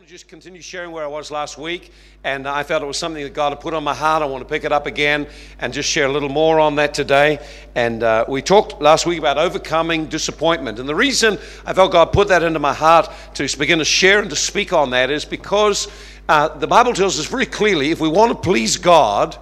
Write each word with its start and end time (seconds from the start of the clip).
want 0.00 0.08
to 0.08 0.14
just 0.14 0.28
continue 0.28 0.62
sharing 0.62 0.92
where 0.92 1.04
I 1.04 1.08
was 1.08 1.30
last 1.30 1.58
week, 1.58 1.92
and 2.24 2.48
I 2.48 2.62
felt 2.62 2.82
it 2.82 2.86
was 2.86 2.96
something 2.96 3.22
that 3.22 3.34
God 3.34 3.50
had 3.50 3.60
put 3.60 3.74
on 3.74 3.84
my 3.84 3.92
heart. 3.92 4.22
I 4.22 4.24
want 4.24 4.40
to 4.40 4.48
pick 4.48 4.64
it 4.64 4.72
up 4.72 4.86
again 4.86 5.26
and 5.58 5.74
just 5.74 5.90
share 5.90 6.06
a 6.06 6.08
little 6.10 6.30
more 6.30 6.58
on 6.58 6.76
that 6.76 6.94
today. 6.94 7.38
And 7.74 8.02
uh, 8.02 8.24
we 8.26 8.40
talked 8.40 8.80
last 8.80 9.04
week 9.04 9.18
about 9.18 9.36
overcoming 9.36 10.06
disappointment. 10.06 10.78
And 10.78 10.88
the 10.88 10.94
reason 10.94 11.38
I 11.66 11.74
felt 11.74 11.92
God 11.92 12.14
put 12.14 12.28
that 12.28 12.42
into 12.42 12.58
my 12.58 12.72
heart 12.72 13.10
to 13.34 13.58
begin 13.58 13.78
to 13.78 13.84
share 13.84 14.20
and 14.20 14.30
to 14.30 14.36
speak 14.36 14.72
on 14.72 14.88
that 14.92 15.10
is 15.10 15.26
because 15.26 15.86
uh, 16.30 16.48
the 16.48 16.66
Bible 16.66 16.94
tells 16.94 17.20
us 17.20 17.26
very 17.26 17.44
clearly 17.44 17.90
if 17.90 18.00
we 18.00 18.08
want 18.08 18.32
to 18.32 18.38
please 18.38 18.78
God, 18.78 19.36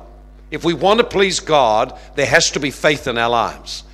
if 0.51 0.65
we 0.65 0.75
want 0.75 0.99
to 0.99 1.07
please 1.07 1.39
God, 1.39 1.97
there 2.17 2.27
has 2.27 2.51
to 2.51 2.59
be 2.59 2.73
faith 2.73 3.07
in 3.07 3.17
our 3.17 3.31
lives. 3.31 3.85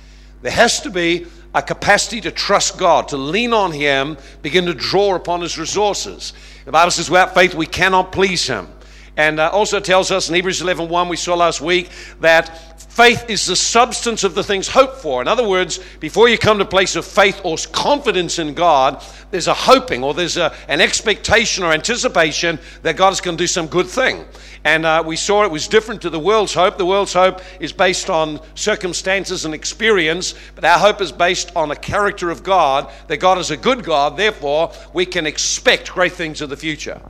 There 0.41 0.51
has 0.51 0.81
to 0.81 0.89
be 0.89 1.27
a 1.55 1.61
capacity 1.61 2.19
to 2.19 2.31
trust 2.31 2.77
God, 2.77 3.07
to 3.07 3.17
lean 3.17 3.53
on 3.53 3.71
Him, 3.71 4.17
begin 4.41 4.65
to 4.65 4.73
draw 4.73 5.15
upon 5.15 5.41
His 5.41 5.57
resources. 5.57 6.33
The 6.65 6.71
Bible 6.73 6.91
says, 6.91 7.09
without 7.09 7.33
faith, 7.33 7.55
we 7.55 7.65
cannot 7.65 8.11
please 8.11 8.45
Him. 8.45 8.67
And 9.15 9.39
uh, 9.39 9.49
also 9.51 9.79
tells 9.79 10.11
us 10.11 10.27
in 10.27 10.35
Hebrews 10.35 10.61
11 10.61 10.89
1, 10.89 11.07
we 11.07 11.15
saw 11.15 11.35
last 11.35 11.61
week, 11.61 11.89
that 12.19 12.74
faith 12.95 13.29
is 13.29 13.45
the 13.45 13.57
substance 13.57 14.23
of 14.23 14.35
the 14.35 14.43
things 14.43 14.69
hoped 14.69 15.01
for. 15.01 15.21
In 15.21 15.27
other 15.27 15.45
words, 15.45 15.81
before 15.99 16.29
you 16.29 16.37
come 16.37 16.59
to 16.59 16.63
a 16.63 16.67
place 16.67 16.95
of 16.95 17.03
faith 17.03 17.41
or 17.43 17.57
confidence 17.73 18.39
in 18.39 18.53
God, 18.53 19.03
there's 19.31 19.47
a 19.47 19.53
hoping 19.53 20.01
or 20.01 20.13
there's 20.13 20.37
a, 20.37 20.55
an 20.69 20.79
expectation 20.79 21.65
or 21.65 21.73
anticipation 21.73 22.57
that 22.83 22.95
God 22.95 23.11
is 23.11 23.19
going 23.19 23.35
to 23.35 23.43
do 23.43 23.47
some 23.47 23.67
good 23.67 23.87
thing. 23.87 24.23
And 24.63 24.85
uh, 24.85 25.03
we 25.05 25.17
saw 25.17 25.43
it 25.43 25.51
was 25.51 25.67
different 25.67 26.03
to 26.03 26.09
the 26.09 26.21
world's 26.21 26.53
hope. 26.53 26.77
The 26.77 26.85
world's 26.85 27.11
hope 27.11 27.41
is 27.59 27.73
based 27.73 28.09
on 28.09 28.39
circumstances 28.55 29.43
and 29.43 29.53
experience, 29.53 30.33
but 30.55 30.63
our 30.63 30.79
hope 30.79 31.01
is 31.01 31.11
based 31.11 31.53
on 31.53 31.71
a 31.71 31.75
character 31.75 32.31
of 32.31 32.43
God, 32.43 32.89
that 33.09 33.17
God 33.17 33.39
is 33.39 33.51
a 33.51 33.57
good 33.57 33.83
God, 33.83 34.15
therefore, 34.15 34.71
we 34.93 35.05
can 35.05 35.27
expect 35.27 35.91
great 35.91 36.13
things 36.13 36.39
of 36.39 36.49
the 36.49 36.55
future. 36.55 37.01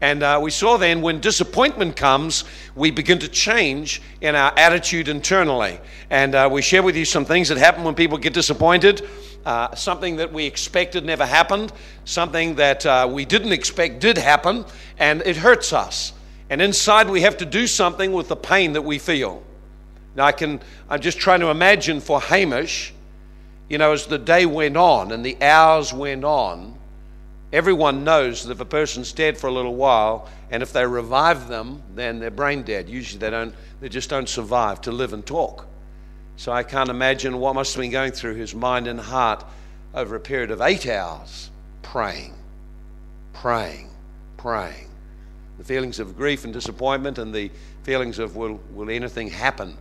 And 0.00 0.22
uh, 0.22 0.38
we 0.40 0.50
saw 0.50 0.76
then 0.76 1.02
when 1.02 1.20
disappointment 1.20 1.96
comes, 1.96 2.44
we 2.76 2.90
begin 2.90 3.18
to 3.18 3.28
change 3.28 4.00
in 4.20 4.34
our 4.34 4.52
attitude 4.56 5.08
internally. 5.08 5.78
And 6.10 6.34
uh, 6.34 6.48
we 6.50 6.62
share 6.62 6.82
with 6.82 6.96
you 6.96 7.04
some 7.04 7.24
things 7.24 7.48
that 7.48 7.58
happen 7.58 7.82
when 7.82 7.94
people 7.94 8.16
get 8.16 8.32
disappointed. 8.32 9.08
Uh, 9.44 9.74
something 9.74 10.16
that 10.16 10.32
we 10.32 10.44
expected 10.44 11.04
never 11.04 11.24
happened, 11.24 11.72
something 12.04 12.54
that 12.56 12.84
uh, 12.84 13.08
we 13.10 13.24
didn't 13.24 13.52
expect 13.52 13.98
did 14.00 14.18
happen, 14.18 14.64
and 14.98 15.22
it 15.22 15.36
hurts 15.36 15.72
us. 15.72 16.12
And 16.50 16.62
inside, 16.62 17.08
we 17.08 17.22
have 17.22 17.36
to 17.38 17.46
do 17.46 17.66
something 17.66 18.12
with 18.12 18.28
the 18.28 18.36
pain 18.36 18.74
that 18.74 18.82
we 18.82 18.98
feel. 18.98 19.42
Now, 20.14 20.26
I 20.26 20.32
can, 20.32 20.60
I'm 20.88 21.00
just 21.00 21.18
trying 21.18 21.40
to 21.40 21.48
imagine 21.48 22.00
for 22.00 22.20
Hamish, 22.20 22.92
you 23.68 23.78
know, 23.78 23.92
as 23.92 24.06
the 24.06 24.18
day 24.18 24.46
went 24.46 24.76
on 24.76 25.12
and 25.12 25.24
the 25.24 25.40
hours 25.42 25.92
went 25.92 26.24
on, 26.24 26.77
everyone 27.52 28.04
knows 28.04 28.44
that 28.44 28.52
if 28.52 28.60
a 28.60 28.64
person's 28.64 29.12
dead 29.12 29.38
for 29.38 29.46
a 29.46 29.52
little 29.52 29.74
while, 29.74 30.28
and 30.50 30.62
if 30.62 30.72
they 30.72 30.86
revive 30.86 31.48
them, 31.48 31.82
then 31.94 32.18
they're 32.18 32.30
brain 32.30 32.62
dead. 32.62 32.88
Usually 32.88 33.18
they 33.18 33.30
don't, 33.30 33.54
they 33.80 33.88
just 33.88 34.10
don't 34.10 34.28
survive 34.28 34.80
to 34.82 34.92
live 34.92 35.12
and 35.12 35.24
talk. 35.24 35.66
So 36.36 36.52
I 36.52 36.62
can't 36.62 36.88
imagine 36.88 37.38
what 37.38 37.54
must 37.54 37.74
have 37.74 37.82
been 37.82 37.90
going 37.90 38.12
through 38.12 38.34
his 38.34 38.54
mind 38.54 38.86
and 38.86 39.00
heart 39.00 39.44
over 39.94 40.16
a 40.16 40.20
period 40.20 40.50
of 40.50 40.60
eight 40.60 40.86
hours, 40.86 41.50
praying, 41.82 42.34
praying, 43.32 43.90
praying 44.36 44.88
the 45.58 45.64
feelings 45.64 45.98
of 45.98 46.16
grief 46.16 46.44
and 46.44 46.52
disappointment 46.52 47.18
and 47.18 47.34
the 47.34 47.50
feelings 47.82 48.18
of 48.18 48.36
will, 48.36 48.60
will 48.72 48.88
anything 48.88 49.28
happen? 49.28 49.76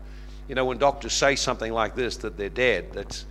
You 0.49 0.55
know, 0.55 0.65
when 0.65 0.79
doctors 0.79 1.13
say 1.13 1.35
something 1.35 1.71
like 1.71 1.95
this, 1.95 2.17
that 2.17 2.35
they're 2.35 2.49
dead, 2.49 2.91
that's, 2.93 3.25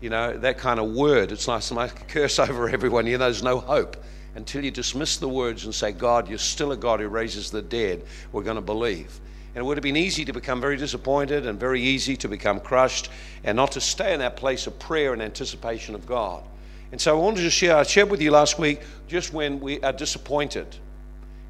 you 0.00 0.10
know, 0.10 0.36
that 0.38 0.58
kind 0.58 0.80
of 0.80 0.92
word, 0.92 1.32
it's 1.32 1.48
like, 1.48 1.70
like 1.70 2.00
a 2.00 2.04
curse 2.04 2.38
over 2.38 2.68
everyone. 2.68 3.06
You 3.06 3.18
know, 3.18 3.24
there's 3.24 3.42
no 3.42 3.58
hope. 3.60 3.96
Until 4.34 4.64
you 4.64 4.70
dismiss 4.70 5.16
the 5.16 5.28
words 5.28 5.64
and 5.64 5.74
say, 5.74 5.92
God, 5.92 6.28
you're 6.28 6.38
still 6.38 6.72
a 6.72 6.76
God 6.76 7.00
who 7.00 7.08
raises 7.08 7.50
the 7.50 7.62
dead, 7.62 8.04
we're 8.32 8.44
going 8.44 8.56
to 8.56 8.62
believe. 8.62 9.20
And 9.54 9.62
it 9.62 9.64
would 9.64 9.76
have 9.76 9.82
been 9.82 9.96
easy 9.96 10.24
to 10.24 10.32
become 10.32 10.60
very 10.60 10.76
disappointed 10.76 11.46
and 11.46 11.58
very 11.58 11.82
easy 11.82 12.16
to 12.18 12.28
become 12.28 12.60
crushed 12.60 13.10
and 13.42 13.56
not 13.56 13.72
to 13.72 13.80
stay 13.80 14.14
in 14.14 14.20
that 14.20 14.36
place 14.36 14.68
of 14.68 14.78
prayer 14.78 15.12
and 15.12 15.20
anticipation 15.20 15.96
of 15.96 16.06
God. 16.06 16.44
And 16.92 17.00
so 17.00 17.18
I 17.18 17.20
wanted 17.20 17.42
to 17.42 17.50
share, 17.50 17.76
I 17.76 17.82
shared 17.82 18.10
with 18.10 18.22
you 18.22 18.30
last 18.30 18.58
week 18.58 18.82
just 19.08 19.32
when 19.32 19.58
we 19.58 19.80
are 19.80 19.92
disappointed 19.92 20.76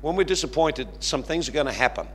when 0.00 0.16
we're 0.16 0.24
disappointed, 0.24 0.88
some 1.00 1.22
things 1.22 1.48
are 1.48 1.52
going 1.52 1.66
to 1.66 1.72
happen. 1.72 2.08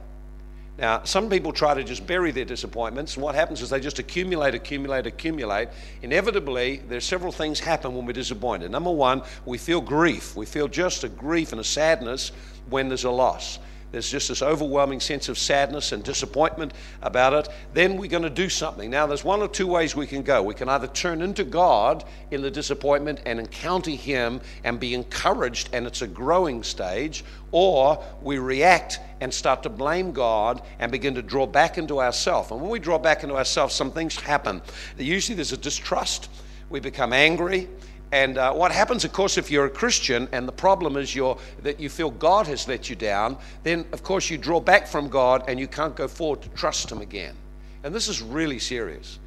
Now, 0.77 1.03
some 1.03 1.29
people 1.29 1.53
try 1.53 1.73
to 1.73 1.83
just 1.83 2.05
bury 2.05 2.31
their 2.31 2.43
disappointments, 2.43 3.15
and 3.15 3.23
what 3.23 3.33
happens 3.33 3.61
is 3.61 3.69
they 3.69 3.79
just 3.79 3.99
accumulate, 3.99 4.55
accumulate, 4.55 5.07
accumulate. 5.07 5.69
Inevitably, 6.01 6.81
there's 6.89 7.05
several 7.05 7.31
things 7.31 7.61
happen 7.61 7.95
when 7.95 8.05
we're 8.05 8.11
disappointed. 8.11 8.71
Number 8.71 8.91
one, 8.91 9.21
we 9.45 9.57
feel 9.57 9.79
grief. 9.79 10.35
We 10.35 10.45
feel 10.45 10.67
just 10.67 11.05
a 11.05 11.09
grief 11.09 11.53
and 11.53 11.61
a 11.61 11.63
sadness 11.63 12.33
when 12.69 12.89
there's 12.89 13.05
a 13.05 13.11
loss 13.11 13.59
there's 13.95 14.11
just 14.11 14.27
this 14.27 14.41
overwhelming 14.41 14.99
sense 14.99 15.29
of 15.29 15.37
sadness 15.37 15.93
and 15.93 16.03
disappointment 16.03 16.73
about 17.01 17.31
it, 17.33 17.47
then 17.73 17.95
we're 17.95 18.09
going 18.09 18.23
to 18.23 18.29
do 18.29 18.49
something. 18.49 18.89
Now, 18.89 19.07
there's 19.07 19.23
one 19.23 19.41
or 19.41 19.47
two 19.47 19.67
ways 19.67 19.95
we 19.95 20.05
can 20.05 20.21
go. 20.21 20.43
We 20.43 20.53
can 20.53 20.67
either 20.67 20.87
turn 20.87 21.21
into 21.21 21.45
God 21.45 22.03
in 22.29 22.41
the 22.41 22.51
disappointment 22.51 23.21
and 23.25 23.39
encounter 23.39 23.91
Him 23.91 24.41
and 24.65 24.81
be 24.81 24.93
encouraged, 24.95 25.69
and 25.71 25.87
it's 25.87 26.01
a 26.01 26.07
growing 26.07 26.61
stage, 26.61 27.23
or 27.53 28.03
we 28.21 28.37
react 28.37 28.99
and 29.21 29.33
start 29.33 29.63
to 29.63 29.69
blame 29.69 30.11
God 30.11 30.61
and 30.79 30.91
begin 30.91 31.15
to 31.15 31.21
draw 31.21 31.47
back 31.47 31.77
into 31.77 32.01
ourselves. 32.01 32.51
And 32.51 32.59
when 32.59 32.69
we 32.69 32.79
draw 32.79 32.99
back 32.99 33.23
into 33.23 33.37
ourselves, 33.37 33.73
some 33.73 33.91
things 33.91 34.17
happen. 34.19 34.61
Usually 34.97 35.37
there's 35.37 35.53
a 35.53 35.57
distrust. 35.57 36.29
We 36.69 36.81
become 36.81 37.13
angry 37.13 37.69
and 38.15 38.37
uh, 38.37 38.53
what 38.53 38.71
happens, 38.71 39.03
of 39.03 39.11
course, 39.11 39.37
if 39.37 39.51
you're 39.51 39.65
a 39.65 39.69
Christian 39.69 40.29
and 40.31 40.47
the 40.47 40.53
problem 40.53 40.95
is 40.95 41.13
you 41.13 41.37
that 41.63 41.81
you 41.81 41.89
feel 41.89 42.09
God 42.09 42.47
has 42.47 42.65
let 42.65 42.89
you 42.89 42.95
down, 42.95 43.37
then 43.63 43.85
of 43.91 44.03
course 44.03 44.29
you 44.29 44.37
draw 44.37 44.61
back 44.61 44.87
from 44.87 45.09
God 45.09 45.43
and 45.49 45.59
you 45.59 45.67
can't 45.67 45.97
go 45.97 46.07
forward 46.07 46.41
to 46.43 46.49
trust 46.49 46.89
Him 46.89 47.01
again. 47.01 47.35
And 47.83 47.93
this 47.93 48.07
is 48.07 48.21
really 48.21 48.57
serious. 48.57 49.19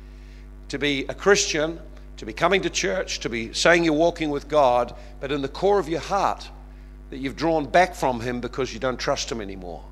To 0.71 0.78
be 0.78 1.04
a 1.10 1.12
Christian, 1.12 1.78
to 2.16 2.25
be 2.25 2.32
coming 2.32 2.62
to 2.62 2.71
church, 2.71 3.21
to 3.21 3.28
be 3.28 3.53
saying 3.53 3.84
you're 3.84 3.93
walking 3.93 4.31
with 4.31 4.49
God, 4.49 4.94
but 5.20 5.32
in 5.32 5.43
the 5.43 5.49
core 5.49 5.78
of 5.78 5.91
your 5.91 6.00
heart, 6.00 6.49
that 7.10 7.19
you've 7.19 7.37
drawn 7.37 7.66
back 7.66 7.94
from 7.94 8.22
Him 8.22 8.41
because 8.41 8.72
you 8.72 8.81
don't 8.81 8.99
trust 8.99 9.31
Him 9.31 9.43
anymore 9.43 9.84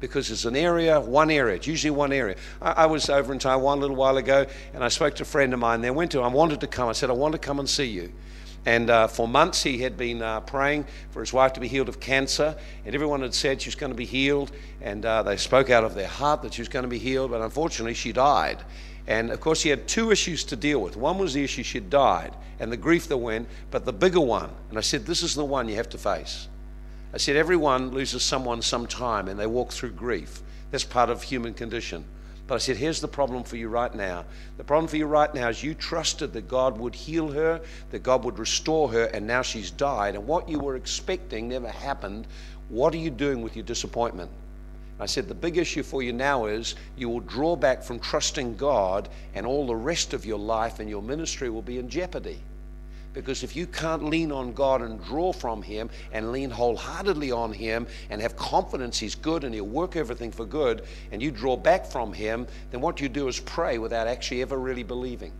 because 0.00 0.30
it's 0.30 0.44
an 0.44 0.56
area, 0.56 0.98
one 1.00 1.30
area. 1.30 1.56
It's 1.56 1.66
usually 1.66 1.90
one 1.90 2.12
area. 2.12 2.36
I, 2.60 2.72
I, 2.72 2.86
was 2.86 3.08
over 3.08 3.32
in 3.32 3.38
Taiwan 3.38 3.78
a 3.78 3.80
little 3.80 3.96
while 3.96 4.16
ago, 4.16 4.46
and 4.74 4.82
I 4.82 4.88
spoke 4.88 5.14
to 5.16 5.22
a 5.22 5.26
friend 5.26 5.52
of 5.52 5.60
mine 5.60 5.80
there. 5.80 5.92
Went 5.92 6.12
to, 6.12 6.22
I 6.22 6.28
wanted 6.28 6.60
to 6.60 6.66
come. 6.66 6.88
I 6.88 6.92
said, 6.92 7.10
I 7.10 7.14
want 7.14 7.32
to 7.32 7.38
come 7.38 7.58
and 7.58 7.68
see 7.68 7.84
you. 7.84 8.12
And 8.66 8.90
uh, 8.90 9.06
for 9.06 9.26
months, 9.26 9.62
he 9.62 9.78
had 9.78 9.96
been 9.96 10.20
uh, 10.20 10.40
praying 10.40 10.84
for 11.10 11.20
his 11.20 11.32
wife 11.32 11.54
to 11.54 11.60
be 11.60 11.68
healed 11.68 11.88
of 11.88 11.98
cancer, 11.98 12.56
and 12.84 12.94
everyone 12.94 13.22
had 13.22 13.34
said 13.34 13.62
she 13.62 13.68
was 13.68 13.74
going 13.74 13.92
to 13.92 13.96
be 13.96 14.04
healed, 14.04 14.52
and 14.82 15.04
uh, 15.06 15.22
they 15.22 15.36
spoke 15.36 15.70
out 15.70 15.84
of 15.84 15.94
their 15.94 16.08
heart 16.08 16.42
that 16.42 16.54
she 16.54 16.60
was 16.60 16.68
going 16.68 16.82
to 16.82 16.88
be 16.88 16.98
healed, 16.98 17.30
but 17.30 17.40
unfortunately, 17.40 17.94
she 17.94 18.12
died. 18.12 18.58
And 19.06 19.30
of 19.30 19.40
course, 19.40 19.62
he 19.62 19.70
had 19.70 19.88
two 19.88 20.10
issues 20.10 20.44
to 20.44 20.56
deal 20.56 20.80
with. 20.80 20.96
One 20.96 21.16
was 21.18 21.32
the 21.32 21.42
issue 21.42 21.62
she 21.62 21.80
died 21.80 22.34
and 22.60 22.70
the 22.70 22.76
grief 22.76 23.08
that 23.08 23.16
went, 23.16 23.48
but 23.70 23.86
the 23.86 23.92
bigger 23.92 24.20
one, 24.20 24.50
and 24.68 24.76
I 24.76 24.82
said, 24.82 25.06
This 25.06 25.22
is 25.22 25.34
the 25.34 25.44
one 25.44 25.66
you 25.66 25.76
have 25.76 25.88
to 25.88 25.98
face. 25.98 26.46
I 27.12 27.18
said, 27.18 27.36
everyone 27.36 27.90
loses 27.90 28.22
someone 28.22 28.62
sometime 28.62 29.28
and 29.28 29.38
they 29.38 29.46
walk 29.46 29.72
through 29.72 29.92
grief. 29.92 30.42
That's 30.70 30.84
part 30.84 31.10
of 31.10 31.22
human 31.22 31.54
condition. 31.54 32.04
But 32.46 32.56
I 32.56 32.58
said, 32.58 32.76
here's 32.76 33.00
the 33.00 33.08
problem 33.08 33.44
for 33.44 33.56
you 33.56 33.68
right 33.68 33.94
now. 33.94 34.24
The 34.56 34.64
problem 34.64 34.88
for 34.88 34.96
you 34.96 35.06
right 35.06 35.32
now 35.32 35.48
is 35.48 35.62
you 35.62 35.74
trusted 35.74 36.32
that 36.32 36.48
God 36.48 36.78
would 36.78 36.94
heal 36.94 37.30
her, 37.30 37.60
that 37.90 38.02
God 38.02 38.24
would 38.24 38.38
restore 38.38 38.88
her, 38.90 39.04
and 39.04 39.26
now 39.26 39.42
she's 39.42 39.70
died. 39.70 40.14
And 40.16 40.26
what 40.26 40.48
you 40.48 40.58
were 40.58 40.76
expecting 40.76 41.48
never 41.48 41.68
happened. 41.68 42.26
What 42.68 42.92
are 42.94 42.98
you 42.98 43.10
doing 43.10 43.42
with 43.42 43.54
your 43.54 43.64
disappointment? 43.64 44.30
I 44.98 45.06
said, 45.06 45.28
the 45.28 45.34
big 45.34 45.58
issue 45.58 45.82
for 45.82 46.02
you 46.02 46.12
now 46.12 46.46
is 46.46 46.74
you 46.96 47.08
will 47.08 47.20
draw 47.20 47.56
back 47.56 47.82
from 47.82 47.98
trusting 48.00 48.56
God, 48.56 49.08
and 49.34 49.46
all 49.46 49.66
the 49.66 49.76
rest 49.76 50.12
of 50.12 50.26
your 50.26 50.38
life 50.38 50.78
and 50.78 50.90
your 50.90 51.02
ministry 51.02 51.50
will 51.50 51.62
be 51.62 51.78
in 51.78 51.88
jeopardy. 51.88 52.40
Because 53.12 53.42
if 53.42 53.56
you 53.56 53.66
can't 53.66 54.04
lean 54.04 54.30
on 54.30 54.52
God 54.52 54.82
and 54.82 55.02
draw 55.04 55.32
from 55.32 55.62
Him 55.62 55.90
and 56.12 56.30
lean 56.30 56.50
wholeheartedly 56.50 57.32
on 57.32 57.52
Him 57.52 57.86
and 58.08 58.20
have 58.20 58.36
confidence 58.36 58.98
He's 58.98 59.14
good 59.14 59.42
and 59.42 59.52
He'll 59.52 59.64
work 59.64 59.96
everything 59.96 60.30
for 60.30 60.44
good, 60.44 60.84
and 61.10 61.20
you 61.20 61.30
draw 61.30 61.56
back 61.56 61.86
from 61.86 62.12
Him, 62.12 62.46
then 62.70 62.80
what 62.80 63.00
you 63.00 63.08
do 63.08 63.26
is 63.26 63.40
pray 63.40 63.78
without 63.78 64.06
actually 64.06 64.42
ever 64.42 64.56
really 64.56 64.84
believing. 64.84 65.32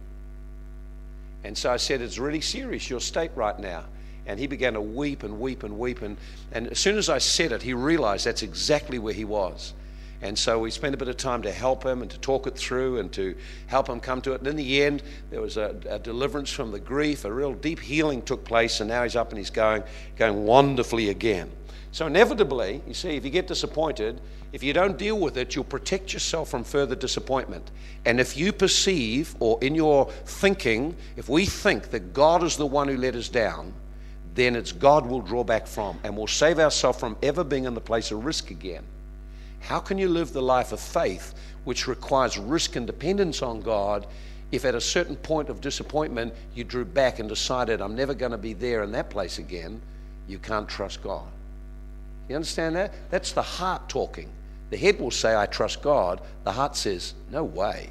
And 1.45 1.57
so 1.57 1.73
I 1.73 1.77
said, 1.77 2.01
It's 2.01 2.19
really 2.19 2.41
serious, 2.41 2.91
your 2.91 3.01
state 3.01 3.31
right 3.35 3.59
now. 3.59 3.85
And 4.27 4.39
he 4.39 4.47
began 4.47 4.75
to 4.75 4.81
weep 4.81 5.23
and 5.23 5.41
weep 5.41 5.63
and 5.63 5.79
weep. 5.79 6.03
And, 6.03 6.17
and 6.53 6.69
as 6.69 6.79
soon 6.79 6.99
as 6.99 7.09
I 7.09 7.19
said 7.19 7.53
it, 7.53 7.63
he 7.63 7.73
realized 7.73 8.27
that's 8.27 8.43
exactly 8.43 8.99
where 8.99 9.15
he 9.15 9.25
was. 9.25 9.73
And 10.23 10.39
so 10.39 10.59
we 10.59 10.71
spent 10.71 10.95
a 10.95 10.99
bit 10.99 11.09
of 11.09 11.17
time 11.17 11.41
to 11.43 11.53
help 11.53 11.85
him 11.85 12.03
and 12.03 12.11
to 12.11 12.19
talk 12.19 12.47
it 12.47 12.57
through 12.57 12.99
and 12.99 13.11
to 13.13 13.35
help 13.69 13.89
him 13.89 14.01
come 14.01 14.21
to 14.23 14.33
it. 14.33 14.41
And 14.41 14.49
in 14.49 14.57
the 14.57 14.83
end, 14.83 15.03
there 15.31 15.41
was 15.41 15.57
a, 15.57 15.75
a, 15.89 15.99
deliverance 15.99 16.51
from 16.51 16.73
the 16.73 16.81
grief, 16.81 17.25
a 17.25 17.33
real 17.33 17.55
deep 17.55 17.81
healing 17.81 18.21
took 18.21 18.45
place, 18.45 18.81
and 18.81 18.91
now 18.91 19.03
he's 19.03 19.17
up 19.17 19.31
and 19.31 19.39
he's 19.39 19.51
going, 19.51 19.83
going 20.17 20.45
wonderfully 20.45 21.09
again. 21.09 21.51
So 21.93 22.07
inevitably, 22.07 22.83
you 22.87 22.95
see, 22.95 23.17
if 23.17 23.25
you 23.25 23.31
get 23.31 23.47
disappointed, 23.47 24.21
if 24.53 24.63
you 24.63 24.73
don't 24.73 24.99
deal 24.99 25.19
with 25.19 25.37
it, 25.37 25.55
you'll 25.55 25.65
protect 25.65 26.13
yourself 26.13 26.51
from 26.51 26.65
further 26.65 26.95
disappointment. 26.95 27.71
And 28.05 28.21
if 28.21 28.37
you 28.37 28.53
perceive, 28.53 29.35
or 29.41 29.59
in 29.63 29.75
your 29.75 30.11
thinking, 30.27 30.97
if 31.17 31.29
we 31.29 31.47
think 31.47 31.91
that 31.91 32.13
God 32.13 32.43
is 32.43 32.57
the 32.57 32.67
one 32.67 32.89
who 32.89 32.97
let 32.97 33.15
us 33.15 33.29
down, 33.29 33.73
then 34.35 34.55
it's 34.55 34.73
God 34.73 35.07
we'll 35.07 35.21
draw 35.21 35.45
back 35.45 35.67
from 35.67 35.99
and 36.05 36.17
we'll 36.17 36.27
save 36.27 36.59
ourselves 36.59 36.99
from 36.99 37.17
ever 37.23 37.43
being 37.43 37.65
in 37.65 37.75
the 37.75 37.81
place 37.81 38.11
of 38.11 38.25
risk 38.25 38.51
again. 38.51 38.85
How 39.61 39.79
can 39.79 39.99
you 39.99 40.09
live 40.09 40.33
the 40.33 40.43
life 40.43 40.73
of 40.73 40.81
faith, 40.81 41.35
which 41.65 41.87
requires 41.87 42.39
risk 42.39 42.77
and 42.77 42.87
dependence 42.87 43.43
on 43.43 43.61
God, 43.61 44.07
if 44.53 44.65
at 44.65 44.75
a 44.75 44.81
certain 44.81 45.17
point 45.17 45.49
of 45.49 45.61
disappointment 45.61 46.35
you 46.55 46.65
drew 46.65 46.85
back 46.85 47.19
and 47.19 47.29
decided, 47.29 47.81
I'm 47.81 47.95
never 47.95 48.15
going 48.15 48.33
to 48.33 48.39
be 48.39 48.53
there 48.53 48.83
in 48.83 48.93
that 48.93 49.11
place 49.11 49.39
again? 49.39 49.81
You 50.27 50.39
can't 50.39 50.69
trust 50.69 51.03
God. 51.03 51.29
You 52.29 52.37
understand 52.37 52.77
that? 52.77 52.93
That's 53.11 53.33
the 53.33 53.43
heart 53.43 53.89
talking. 53.89 54.31
The 54.71 54.77
head 54.77 55.01
will 55.01 55.11
say, 55.11 55.37
I 55.37 55.47
trust 55.47 55.83
God. 55.83 56.21
The 56.45 56.53
heart 56.53 56.77
says, 56.77 57.15
No 57.31 57.45
way. 57.45 57.91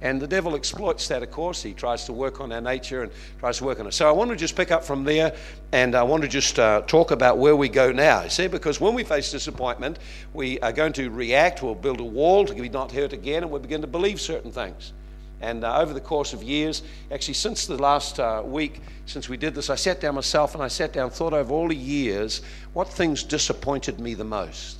And 0.00 0.20
the 0.20 0.28
devil 0.28 0.54
exploits 0.54 1.08
that, 1.08 1.22
of 1.22 1.30
course. 1.32 1.62
He 1.62 1.72
tries 1.72 2.04
to 2.04 2.12
work 2.12 2.40
on 2.40 2.52
our 2.52 2.60
nature 2.60 3.02
and 3.02 3.12
tries 3.40 3.58
to 3.58 3.64
work 3.64 3.80
on 3.80 3.86
us. 3.88 3.96
So 3.96 4.08
I 4.08 4.12
want 4.12 4.30
to 4.30 4.36
just 4.36 4.54
pick 4.54 4.70
up 4.70 4.84
from 4.84 5.02
there 5.02 5.34
and 5.72 5.96
I 5.96 6.04
want 6.04 6.22
to 6.22 6.28
just 6.28 6.58
uh, 6.58 6.82
talk 6.82 7.10
about 7.10 7.38
where 7.38 7.56
we 7.56 7.68
go 7.68 7.90
now. 7.90 8.28
See, 8.28 8.46
because 8.46 8.80
when 8.80 8.94
we 8.94 9.02
face 9.02 9.32
disappointment, 9.32 9.98
we 10.32 10.60
are 10.60 10.72
going 10.72 10.92
to 10.94 11.10
react. 11.10 11.62
We'll 11.62 11.74
build 11.74 12.00
a 12.00 12.04
wall 12.04 12.46
to 12.46 12.54
be 12.54 12.68
not 12.68 12.92
hurt 12.92 13.12
again 13.12 13.42
and 13.42 13.50
we'll 13.50 13.60
begin 13.60 13.80
to 13.80 13.88
believe 13.88 14.20
certain 14.20 14.52
things. 14.52 14.92
And 15.40 15.64
uh, 15.64 15.80
over 15.80 15.94
the 15.94 16.00
course 16.00 16.32
of 16.32 16.42
years, 16.42 16.82
actually 17.10 17.34
since 17.34 17.66
the 17.66 17.76
last 17.76 18.18
uh, 18.20 18.42
week, 18.44 18.80
since 19.06 19.28
we 19.28 19.36
did 19.36 19.54
this, 19.54 19.70
I 19.70 19.76
sat 19.76 20.00
down 20.00 20.14
myself 20.14 20.54
and 20.54 20.62
I 20.62 20.68
sat 20.68 20.92
down, 20.92 21.10
thought 21.10 21.32
over 21.32 21.52
all 21.52 21.68
the 21.68 21.76
years 21.76 22.42
what 22.72 22.88
things 22.88 23.22
disappointed 23.22 24.00
me 24.00 24.14
the 24.14 24.24
most. 24.24 24.77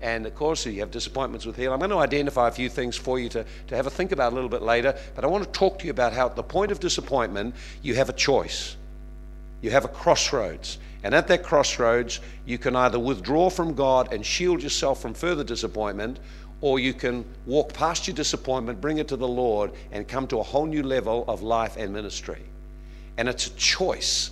And 0.00 0.26
of 0.26 0.34
course, 0.34 0.64
you 0.64 0.80
have 0.80 0.90
disappointments 0.90 1.44
with 1.44 1.56
healing. 1.56 1.72
I'm 1.72 1.78
going 1.78 1.90
to 1.90 1.98
identify 1.98 2.48
a 2.48 2.52
few 2.52 2.68
things 2.68 2.96
for 2.96 3.18
you 3.18 3.28
to, 3.30 3.44
to 3.66 3.76
have 3.76 3.86
a 3.86 3.90
think 3.90 4.12
about 4.12 4.32
a 4.32 4.34
little 4.34 4.48
bit 4.48 4.62
later, 4.62 4.96
but 5.14 5.24
I 5.24 5.26
want 5.26 5.44
to 5.44 5.50
talk 5.50 5.80
to 5.80 5.86
you 5.86 5.90
about 5.90 6.12
how 6.12 6.26
at 6.26 6.36
the 6.36 6.42
point 6.42 6.70
of 6.70 6.78
disappointment, 6.78 7.54
you 7.82 7.94
have 7.96 8.08
a 8.08 8.12
choice. 8.12 8.76
You 9.60 9.70
have 9.70 9.84
a 9.84 9.88
crossroads. 9.88 10.78
And 11.02 11.14
at 11.14 11.28
that 11.28 11.42
crossroads, 11.42 12.20
you 12.46 12.58
can 12.58 12.76
either 12.76 12.98
withdraw 12.98 13.50
from 13.50 13.74
God 13.74 14.12
and 14.12 14.24
shield 14.24 14.62
yourself 14.62 15.02
from 15.02 15.14
further 15.14 15.44
disappointment, 15.44 16.18
or 16.60 16.78
you 16.78 16.92
can 16.92 17.24
walk 17.46 17.72
past 17.72 18.06
your 18.06 18.16
disappointment, 18.16 18.80
bring 18.80 18.98
it 18.98 19.08
to 19.08 19.16
the 19.16 19.28
Lord, 19.28 19.72
and 19.92 20.06
come 20.06 20.26
to 20.28 20.38
a 20.38 20.42
whole 20.42 20.66
new 20.66 20.82
level 20.82 21.24
of 21.28 21.42
life 21.42 21.76
and 21.76 21.92
ministry. 21.92 22.42
And 23.16 23.28
it's 23.28 23.46
a 23.48 23.50
choice. 23.50 24.30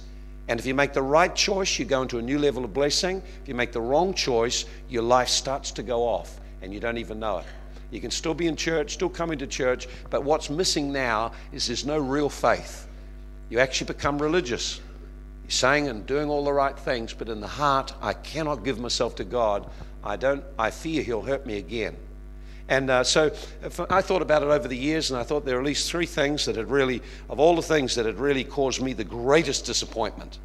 And 0.48 0.60
if 0.60 0.66
you 0.66 0.74
make 0.74 0.92
the 0.92 1.02
right 1.02 1.34
choice, 1.34 1.78
you 1.78 1.84
go 1.84 2.02
into 2.02 2.18
a 2.18 2.22
new 2.22 2.38
level 2.38 2.64
of 2.64 2.72
blessing. 2.72 3.22
If 3.42 3.48
you 3.48 3.54
make 3.54 3.72
the 3.72 3.80
wrong 3.80 4.14
choice, 4.14 4.64
your 4.88 5.02
life 5.02 5.28
starts 5.28 5.72
to 5.72 5.82
go 5.82 6.02
off 6.02 6.40
and 6.62 6.72
you 6.72 6.80
don't 6.80 6.98
even 6.98 7.18
know 7.18 7.38
it. 7.38 7.46
You 7.90 8.00
can 8.00 8.10
still 8.10 8.34
be 8.34 8.46
in 8.46 8.56
church, 8.56 8.94
still 8.94 9.08
coming 9.08 9.38
to 9.38 9.46
church, 9.46 9.88
but 10.10 10.24
what's 10.24 10.50
missing 10.50 10.92
now 10.92 11.32
is 11.52 11.66
there's 11.66 11.84
no 11.84 11.98
real 11.98 12.28
faith. 12.28 12.86
You 13.48 13.60
actually 13.60 13.86
become 13.88 14.18
religious. 14.18 14.80
You're 15.44 15.50
saying 15.50 15.88
and 15.88 16.04
doing 16.06 16.28
all 16.28 16.44
the 16.44 16.52
right 16.52 16.76
things, 16.76 17.12
but 17.12 17.28
in 17.28 17.40
the 17.40 17.46
heart, 17.46 17.92
I 18.02 18.12
cannot 18.12 18.64
give 18.64 18.80
myself 18.80 19.14
to 19.16 19.24
God. 19.24 19.68
I 20.02 20.16
don't 20.16 20.44
I 20.58 20.70
fear 20.70 21.02
he'll 21.02 21.22
hurt 21.22 21.46
me 21.46 21.58
again. 21.58 21.96
And 22.68 22.90
uh, 22.90 23.04
so 23.04 23.32
I 23.90 24.00
thought 24.02 24.22
about 24.22 24.42
it 24.42 24.46
over 24.46 24.66
the 24.66 24.76
years, 24.76 25.10
and 25.10 25.20
I 25.20 25.22
thought 25.22 25.44
there 25.44 25.56
are 25.56 25.60
at 25.60 25.66
least 25.66 25.88
three 25.88 26.06
things 26.06 26.46
that 26.46 26.56
had 26.56 26.68
really, 26.68 27.00
of 27.30 27.38
all 27.38 27.54
the 27.54 27.62
things 27.62 27.94
that 27.94 28.06
had 28.06 28.18
really 28.18 28.42
caused 28.42 28.82
me 28.82 28.92
the 28.92 29.04
greatest 29.04 29.64
disappointment. 29.64 30.38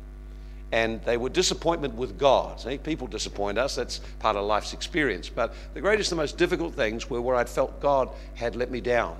And 0.71 1.03
they 1.03 1.17
were 1.17 1.29
disappointment 1.29 1.95
with 1.95 2.17
God. 2.17 2.59
See, 2.59 2.77
people 2.77 3.07
disappoint 3.07 3.57
us, 3.57 3.75
that's 3.75 3.99
part 4.19 4.35
of 4.35 4.45
life's 4.45 4.71
experience. 4.71 5.29
But 5.29 5.53
the 5.73 5.81
greatest, 5.81 6.11
the 6.11 6.15
most 6.15 6.37
difficult 6.37 6.75
things 6.75 7.09
were 7.09 7.21
where 7.21 7.35
I'd 7.35 7.49
felt 7.49 7.81
God 7.81 8.09
had 8.35 8.55
let 8.55 8.69
me 8.69 8.81
down. 8.81 9.17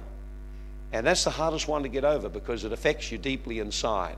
And 0.94 1.06
that's 1.06 1.24
the 1.24 1.32
hardest 1.32 1.68
one 1.68 1.84
to 1.84 1.90
get 1.90 2.06
over 2.06 2.30
because 2.30 2.64
it 2.64 2.72
affects 2.72 3.12
you 3.12 3.18
deeply 3.18 3.60
inside. 3.60 4.16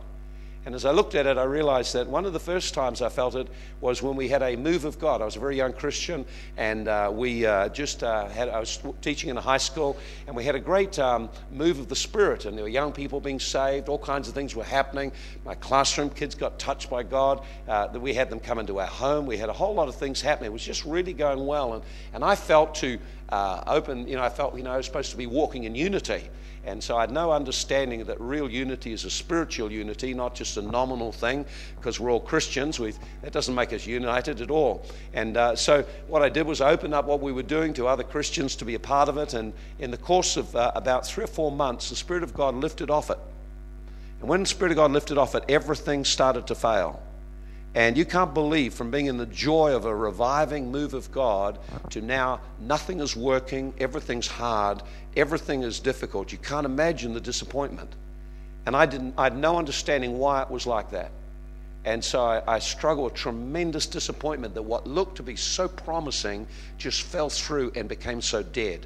And 0.66 0.76
as 0.76 0.86
I 0.86 0.92
looked 0.92 1.14
at 1.14 1.26
it, 1.26 1.38
I 1.38 1.44
realized 1.44 1.94
that 1.94 2.08
one 2.08 2.24
of 2.24 2.32
the 2.32 2.40
first 2.40 2.74
times 2.74 3.02
I 3.02 3.10
felt 3.10 3.36
it 3.36 3.50
was 3.82 4.02
when 4.02 4.16
we 4.16 4.30
had 4.30 4.42
a 4.42 4.56
move 4.56 4.86
of 4.86 4.98
God. 4.98 5.22
I 5.22 5.26
was 5.26 5.36
a 5.36 5.40
very 5.40 5.58
young 5.58 5.74
Christian, 5.74 6.26
and 6.56 6.88
uh, 6.88 7.12
we 7.14 7.46
uh, 7.46 7.68
just 7.68 8.02
uh, 8.02 8.30
had, 8.30 8.48
I 8.48 8.62
was 8.62 8.80
teaching 9.02 9.30
in 9.30 9.36
a 9.36 9.42
high 9.42 9.58
school, 9.58 9.98
and 10.26 10.34
we 10.34 10.46
had 10.46 10.56
a 10.56 10.62
great 10.62 10.98
um, 11.00 11.30
move 11.52 11.80
of 11.80 11.90
the 11.90 11.98
Spirit, 11.98 12.46
and 12.46 12.58
there 12.58 12.64
were 12.64 12.70
young 12.70 12.94
people 12.94 13.20
being 13.20 13.42
saved, 13.42 13.90
all 13.90 13.98
kinds 13.98 14.30
of 14.30 14.34
things 14.34 14.56
were 14.56 14.64
happening. 14.64 15.12
My 15.44 15.56
classroom 15.56 16.10
kids 16.10 16.34
got 16.34 16.58
touched 16.60 16.90
by 16.90 17.04
God, 17.04 17.44
uh, 17.68 17.88
that 17.88 18.00
we 18.00 18.14
had 18.14 18.30
them 18.30 18.40
come 18.40 18.58
into 18.58 18.80
our 18.80 18.88
home. 18.88 19.26
We 19.26 19.38
had 19.38 19.50
a 19.50 19.54
whole 19.54 19.74
lot 19.74 19.90
of 19.90 19.96
things 19.96 20.22
happening. 20.22 20.52
It 20.52 20.54
was 20.54 20.64
just 20.64 20.86
really 20.86 21.14
going 21.14 21.46
well, 21.46 21.74
and, 21.74 21.84
and 22.14 22.24
I 22.24 22.36
felt 22.36 22.76
to 22.76 23.00
uh, 23.28 23.64
open, 23.68 24.08
you 24.08 24.16
know, 24.16 24.24
I 24.24 24.30
felt, 24.30 24.56
you 24.56 24.64
know, 24.64 24.72
I 24.72 24.78
was 24.78 24.86
supposed 24.86 25.12
to 25.12 25.18
be 25.18 25.28
walking 25.28 25.66
in 25.66 25.76
unity. 25.76 26.30
And 26.66 26.82
so 26.82 26.96
I 26.98 27.02
had 27.02 27.12
no 27.12 27.32
understanding 27.32 28.06
that 28.06 28.20
real 28.22 28.50
unity 28.50 28.94
is 28.94 29.04
a 29.04 29.10
spiritual 29.10 29.72
unity, 29.72 30.14
not 30.14 30.34
just 30.34 30.56
a 30.56 30.62
nominal 30.62 31.12
thing, 31.12 31.46
because 31.76 32.00
we're 32.00 32.10
all 32.10 32.22
Christians. 32.22 32.80
we 32.80 32.94
that 33.22 33.34
doesn't 33.34 33.54
make 33.54 33.74
us 33.74 33.86
united 33.86 34.40
at 34.40 34.50
all. 34.50 34.86
And 35.14 35.36
uh, 35.36 35.56
so 35.56 35.84
what 36.08 36.22
I 36.22 36.30
did 36.30 36.48
was 36.48 36.62
open 36.62 36.94
up 36.94 37.06
what 37.06 37.20
we 37.20 37.34
were 37.34 37.44
doing 37.44 37.74
to 37.74 37.88
other 37.88 38.04
Christians 38.04 38.56
to 38.58 38.66
be 38.66 38.76
a 38.76 38.80
part 38.80 39.10
of 39.10 39.18
it. 39.18 39.34
And 39.34 39.54
in 39.80 39.92
the 39.92 39.98
course 39.98 40.38
of 40.38 40.56
uh, 40.56 40.72
about 40.74 41.06
three 41.06 41.26
or 41.26 41.28
four 41.28 41.52
months, 41.52 41.90
the 41.90 41.96
Spirit 41.98 42.24
of 42.24 42.34
God 42.34 42.56
lifted 42.56 42.90
off 42.90 43.10
it. 43.10 43.20
And 44.22 44.30
when 44.30 44.42
the 44.42 44.50
Spirit 44.50 44.72
of 44.72 44.78
God 44.78 44.92
lifted 44.92 45.18
off 45.18 45.36
it, 45.36 45.44
everything 45.50 46.06
started 46.06 46.48
to 46.48 46.56
fail. 46.56 47.02
And 47.76 47.98
you 47.98 48.06
can't 48.06 48.34
believe 48.34 48.74
from 48.74 48.92
being 48.92 49.08
in 49.08 49.18
the 49.18 49.26
joy 49.26 49.76
of 49.76 49.86
a 49.86 49.96
reviving 49.96 50.72
move 50.72 50.94
of 50.94 51.12
God 51.12 51.58
to 51.90 52.02
now 52.02 52.40
nothing 52.60 53.00
is 53.00 53.16
working, 53.16 53.74
everything's 53.80 54.28
hard, 54.28 54.84
everything 55.18 55.64
is 55.64 55.80
difficult. 55.80 56.32
You 56.32 56.38
can't 56.38 56.66
imagine 56.66 57.14
the 57.14 57.22
disappointment. 57.22 57.92
And 58.66 58.76
I, 58.76 58.86
didn't, 58.86 59.16
I 59.18 59.24
had 59.24 59.38
no 59.38 59.58
understanding 59.58 60.20
why 60.20 60.44
it 60.44 60.52
was 60.52 60.68
like 60.68 60.92
that. 60.92 61.12
And 61.86 62.04
so 62.04 62.24
I, 62.24 62.56
I 62.56 62.60
struggled 62.60 63.06
with 63.06 63.14
tremendous 63.16 63.88
disappointment 63.88 64.54
that 64.54 64.62
what 64.62 64.88
looked 64.88 65.18
to 65.18 65.24
be 65.24 65.36
so 65.36 65.68
promising 65.68 66.48
just 66.78 67.02
fell 67.02 67.30
through 67.30 67.74
and 67.76 67.90
became 67.90 68.22
so 68.22 68.44
dead. 68.44 68.86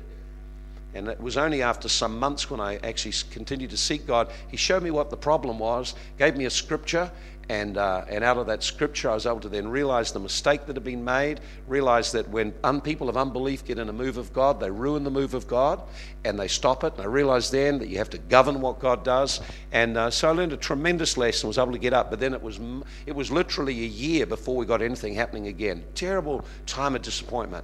And 0.97 1.07
it 1.07 1.21
was 1.21 1.37
only 1.37 1.61
after 1.61 1.87
some 1.87 2.17
months 2.17 2.49
when 2.49 2.59
I 2.59 2.77
actually 2.77 3.13
continued 3.31 3.69
to 3.69 3.77
seek 3.77 4.07
God, 4.07 4.31
He 4.49 4.57
showed 4.57 4.81
me 4.81 4.91
what 4.91 5.09
the 5.09 5.17
problem 5.17 5.59
was, 5.59 5.93
gave 6.17 6.35
me 6.35 6.45
a 6.45 6.49
scripture, 6.49 7.11
and, 7.49 7.77
uh, 7.77 8.03
and 8.09 8.23
out 8.25 8.37
of 8.37 8.47
that 8.47 8.61
scripture, 8.61 9.09
I 9.09 9.13
was 9.13 9.25
able 9.25 9.39
to 9.41 9.49
then 9.49 9.69
realize 9.69 10.11
the 10.11 10.19
mistake 10.19 10.65
that 10.65 10.75
had 10.75 10.83
been 10.83 11.05
made, 11.05 11.39
realize 11.65 12.11
that 12.11 12.27
when 12.27 12.53
un- 12.63 12.81
people 12.81 13.07
of 13.07 13.15
unbelief 13.15 13.63
get 13.63 13.79
in 13.79 13.87
a 13.87 13.93
move 13.93 14.17
of 14.17 14.33
God, 14.33 14.59
they 14.59 14.69
ruin 14.69 15.05
the 15.05 15.11
move 15.11 15.33
of 15.33 15.47
God 15.47 15.81
and 16.25 16.37
they 16.37 16.49
stop 16.49 16.83
it. 16.83 16.93
And 16.93 17.03
I 17.03 17.05
realized 17.05 17.53
then 17.53 17.79
that 17.79 17.87
you 17.87 17.99
have 17.99 18.09
to 18.09 18.17
govern 18.17 18.59
what 18.59 18.79
God 18.79 19.05
does. 19.05 19.39
And 19.71 19.95
uh, 19.95 20.09
so 20.09 20.27
I 20.27 20.31
learned 20.31 20.51
a 20.51 20.57
tremendous 20.57 21.15
lesson, 21.15 21.47
was 21.47 21.57
able 21.57 21.71
to 21.71 21.77
get 21.77 21.93
up. 21.93 22.09
But 22.09 22.19
then 22.19 22.33
it 22.33 22.41
was, 22.41 22.59
it 23.05 23.15
was 23.15 23.31
literally 23.31 23.79
a 23.81 23.87
year 23.87 24.25
before 24.25 24.57
we 24.57 24.65
got 24.65 24.81
anything 24.81 25.13
happening 25.13 25.47
again. 25.47 25.85
Terrible 25.95 26.43
time 26.65 26.95
of 26.95 27.01
disappointment. 27.01 27.63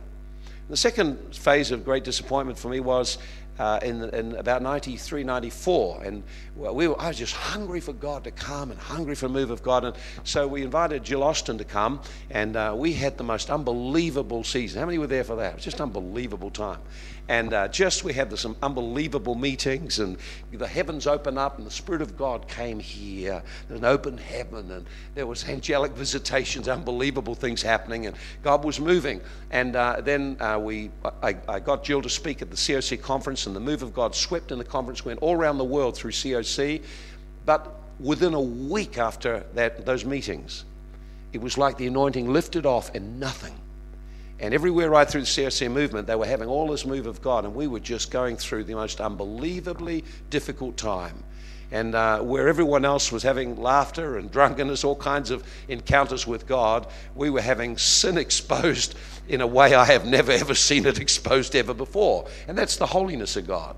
The 0.69 0.77
second 0.77 1.35
phase 1.35 1.71
of 1.71 1.83
great 1.83 2.03
disappointment 2.03 2.57
for 2.57 2.69
me 2.69 2.79
was 2.79 3.17
uh, 3.59 3.79
in, 3.83 4.03
in, 4.09 4.35
about 4.35 4.61
93, 4.61 5.23
94. 5.23 6.03
And 6.03 6.23
we 6.55 6.87
were, 6.87 6.99
I 6.99 7.09
was 7.09 7.17
just 7.17 7.35
hungry 7.35 7.79
for 7.79 7.93
God 7.93 8.23
to 8.23 8.31
come 8.31 8.71
and 8.71 8.79
hungry 8.79 9.15
for 9.15 9.27
a 9.27 9.29
move 9.29 9.51
of 9.51 9.61
God. 9.61 9.83
And 9.83 9.95
so 10.23 10.47
we 10.47 10.63
invited 10.63 11.03
Jill 11.03 11.23
Austin 11.23 11.57
to 11.57 11.65
come, 11.65 12.01
and 12.29 12.55
uh, 12.55 12.73
we 12.75 12.93
had 12.93 13.17
the 13.17 13.23
most 13.23 13.49
unbelievable 13.49 14.43
season. 14.43 14.79
How 14.79 14.85
many 14.85 14.97
were 14.97 15.07
there 15.07 15.23
for 15.23 15.35
that? 15.35 15.51
It 15.51 15.55
was 15.55 15.63
just 15.63 15.81
unbelievable 15.81 16.49
time. 16.49 16.79
And 17.29 17.53
uh, 17.53 17.69
just 17.69 18.03
we 18.03 18.11
had 18.11 18.37
some 18.37 18.57
unbelievable 18.61 19.35
meetings, 19.35 19.99
and 19.99 20.17
the 20.51 20.67
heavens 20.67 21.07
opened 21.07 21.39
up, 21.39 21.57
and 21.57 21.65
the 21.65 21.71
Spirit 21.71 22.01
of 22.01 22.17
God 22.17 22.49
came 22.49 22.79
here. 22.79 23.41
An 23.69 23.85
open 23.85 24.17
heaven, 24.17 24.69
and 24.71 24.85
there 25.15 25.25
was 25.25 25.47
angelic 25.47 25.93
visitations, 25.93 26.67
unbelievable 26.67 27.33
things 27.33 27.61
happening, 27.61 28.07
and 28.07 28.17
God 28.43 28.65
was 28.65 28.77
moving. 28.77 29.21
And 29.51 29.77
uh, 29.77 30.01
then 30.01 30.35
uh, 30.41 30.59
we, 30.59 30.91
I, 31.21 31.37
I 31.47 31.59
got 31.61 31.85
Jill 31.85 32.01
to 32.01 32.09
speak 32.09 32.41
at 32.41 32.49
the 32.49 32.57
COC 32.57 33.01
conference, 33.01 33.47
and 33.47 33.55
the 33.55 33.61
move 33.61 33.83
of 33.83 33.93
God 33.93 34.13
swept 34.13 34.51
in 34.51 34.57
the 34.57 34.65
conference, 34.65 35.05
went 35.05 35.21
all 35.21 35.35
around 35.35 35.59
the 35.59 35.63
world 35.63 35.95
through 35.95 36.11
COC. 36.11 36.83
But 37.45 37.73
within 38.01 38.33
a 38.33 38.41
week 38.41 38.97
after 38.97 39.45
that, 39.53 39.85
those 39.85 40.03
meetings, 40.03 40.65
it 41.31 41.39
was 41.39 41.57
like 41.57 41.77
the 41.77 41.87
anointing 41.87 42.31
lifted 42.31 42.65
off 42.65 42.93
and 42.93 43.17
nothing 43.17 43.53
and 44.43 44.53
everywhere 44.53 44.89
right 44.89 45.09
through 45.09 45.21
the 45.21 45.27
COC 45.27 45.71
movement, 45.71 46.05
they 46.05 46.17
were 46.17 46.25
having 46.25 46.49
all 46.49 46.67
this 46.67 46.85
move 46.85 47.07
of 47.07 47.21
God, 47.21 47.45
and 47.45 47.55
we 47.55 47.65
were 47.65 47.79
just 47.79 48.11
going 48.11 48.35
through 48.35 48.65
the 48.65 48.73
most 48.75 48.99
unbelievably 48.99 50.03
difficult 50.29 50.75
time. 50.75 51.23
And 51.71 51.95
uh, 51.95 52.19
where 52.19 52.49
everyone 52.49 52.83
else 52.83 53.09
was 53.09 53.23
having 53.23 53.55
laughter 53.55 54.17
and 54.17 54.29
drunkenness, 54.29 54.83
all 54.83 54.97
kinds 54.97 55.31
of 55.31 55.45
encounters 55.69 56.27
with 56.27 56.45
God, 56.45 56.87
we 57.15 57.29
were 57.29 57.39
having 57.39 57.77
sin 57.77 58.17
exposed 58.25 58.95
in 59.29 59.39
a 59.39 59.47
way 59.47 59.75
I 59.75 59.85
have 59.85 60.05
never 60.05 60.33
ever 60.33 60.55
seen 60.55 60.85
it 60.87 60.99
exposed 60.99 61.55
ever 61.55 61.73
before. 61.73 62.27
And 62.45 62.57
that's 62.57 62.75
the 62.75 62.87
holiness 62.87 63.37
of 63.37 63.47
God. 63.47 63.77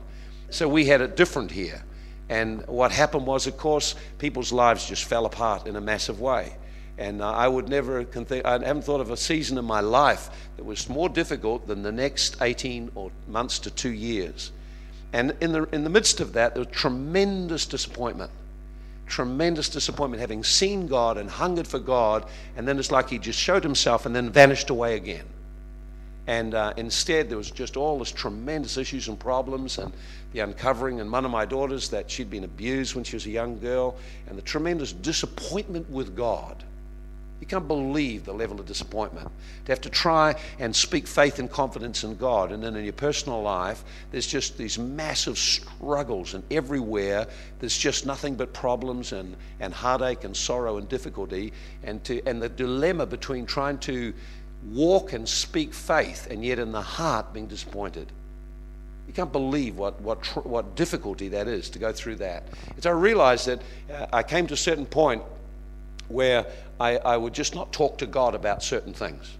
So 0.50 0.67
we 0.67 0.86
had 0.86 1.00
it 1.00 1.15
different 1.15 1.51
here. 1.51 1.84
And 2.27 2.65
what 2.65 2.91
happened 2.91 3.27
was, 3.27 3.45
of 3.45 3.55
course, 3.55 3.93
people's 4.17 4.51
lives 4.51 4.89
just 4.89 5.03
fell 5.03 5.27
apart 5.27 5.67
in 5.67 5.75
a 5.75 5.81
massive 5.81 6.19
way. 6.19 6.55
And 6.98 7.22
uh, 7.22 7.30
I 7.32 7.48
would 7.48 7.68
never, 7.68 8.04
think, 8.04 8.46
I 8.46 8.54
haven't 8.54 8.84
thought 8.84 9.02
of 9.02 9.12
a 9.12 9.18
season 9.18 9.58
in 9.58 9.66
my 9.66 9.82
life 9.82 10.30
that 10.56 10.64
was 10.64 10.88
more 10.88 11.10
difficult 11.10 11.68
than 11.68 11.84
the 11.84 11.92
next 11.92 12.38
18 12.42 12.92
or 12.96 13.12
months 13.28 13.60
to 13.60 13.70
two 13.72 13.92
years. 13.92 14.52
And 15.12 15.36
in 15.42 15.52
the, 15.52 15.64
in 15.74 15.84
the 15.84 15.90
midst 15.90 16.20
of 16.20 16.34
that, 16.34 16.54
there 16.54 16.64
was 16.64 16.74
tremendous 16.74 17.66
disappointment. 17.66 18.32
tremendous 19.08 19.70
disappointment, 19.70 20.20
having 20.20 20.44
seen 20.44 20.88
God 20.88 21.18
and 21.18 21.30
hungered 21.30 21.68
for 21.68 21.80
God, 21.80 22.25
and 22.56 22.68
then 22.68 22.80
it's 22.80 22.92
like 22.92 23.10
he 23.10 23.20
just 23.20 23.40
showed 23.40 23.64
himself 23.64 24.06
and 24.06 24.16
then 24.16 24.30
vanished 24.32 24.70
away 24.70 24.96
again. 24.96 25.25
And 26.28 26.56
uh, 26.56 26.74
instead, 26.75 27.30
there 27.30 27.38
was 27.38 27.52
just 27.52 27.78
all 27.78 28.00
this 28.00 28.12
tremendous 28.12 28.78
issues 28.78 29.08
and 29.08 29.20
problems, 29.20 29.78
and 29.78 29.94
the 30.34 30.40
uncovering 30.40 30.98
in 31.00 31.12
one 31.12 31.24
of 31.24 31.30
my 31.32 31.46
daughters 31.46 31.90
that 31.90 32.10
she'd 32.10 32.32
been 32.32 32.46
abused 32.46 32.96
when 32.96 33.04
she 33.04 33.16
was 33.16 33.25
a 33.28 33.30
young 33.30 33.60
girl, 33.60 33.96
and 34.28 34.38
the 34.38 34.42
tremendous 34.42 34.92
disappointment 34.92 35.88
with 35.90 36.16
God. 36.16 36.64
You 37.42 37.48
can't 37.48 37.68
believe 37.68 38.25
the 38.25 38.34
level 38.34 38.60
of 38.60 38.65
disappointment. 38.65 39.30
To 39.65 39.72
have 39.72 39.82
to 39.82 39.89
try 39.89 40.36
and 40.58 40.75
speak 40.75 41.06
faith 41.06 41.38
and 41.38 41.51
confidence 41.51 42.04
in 42.04 42.15
God, 42.15 42.51
and 42.51 42.63
then 42.63 42.75
in 42.75 42.84
your 42.84 42.94
personal 42.94 43.42
life, 43.42 43.84
there's 44.12 44.25
just 44.25 44.58
these 44.58 44.80
massive 44.80 45.38
struggles, 45.38 46.34
and 46.34 46.44
everywhere 46.50 47.27
there's 47.60 47.77
just 47.77 48.06
nothing 48.06 48.36
but 48.36 48.54
problems 48.54 49.12
and, 49.12 49.36
and 49.60 49.74
heartache 49.74 50.24
and 50.24 50.36
sorrow 50.36 50.77
and 50.77 50.88
difficulty, 50.88 51.51
and, 51.84 52.04
to, 52.06 52.22
and 52.25 52.42
the 52.42 52.50
dilemma 52.50 53.06
between 53.06 53.46
trying 53.46 53.77
to 53.80 54.13
walk 54.72 55.13
and 55.13 55.27
speak 55.27 55.74
faith, 55.74 56.27
and 56.32 56.44
yet 56.44 56.58
in 56.58 56.72
the 56.72 56.82
heart 56.82 57.34
being 57.34 57.48
disappointed. 57.48 58.12
You 59.08 59.13
can't 59.13 59.32
believe 59.32 59.77
what, 59.77 60.01
what, 60.01 60.25
what 60.46 60.75
difficulty 60.75 61.27
that 61.30 61.48
is 61.48 61.70
to 61.72 61.80
go 61.80 61.92
through 61.92 62.15
that. 62.15 62.44
It's 62.77 62.86
I 62.86 62.92
realized 62.92 63.46
that 63.48 63.62
uh, 63.94 64.08
I 64.12 64.24
came 64.24 64.48
to 64.48 64.54
a 64.56 64.58
certain 64.58 64.86
point 64.86 65.22
where 66.08 66.46
I, 66.79 66.98
I 66.98 67.17
would 67.17 67.34
just 67.34 67.55
not 67.55 67.72
talk 67.72 67.98
to 68.00 68.05
God 68.05 68.36
about 68.36 68.62
certain 68.63 68.94
things. 68.94 69.38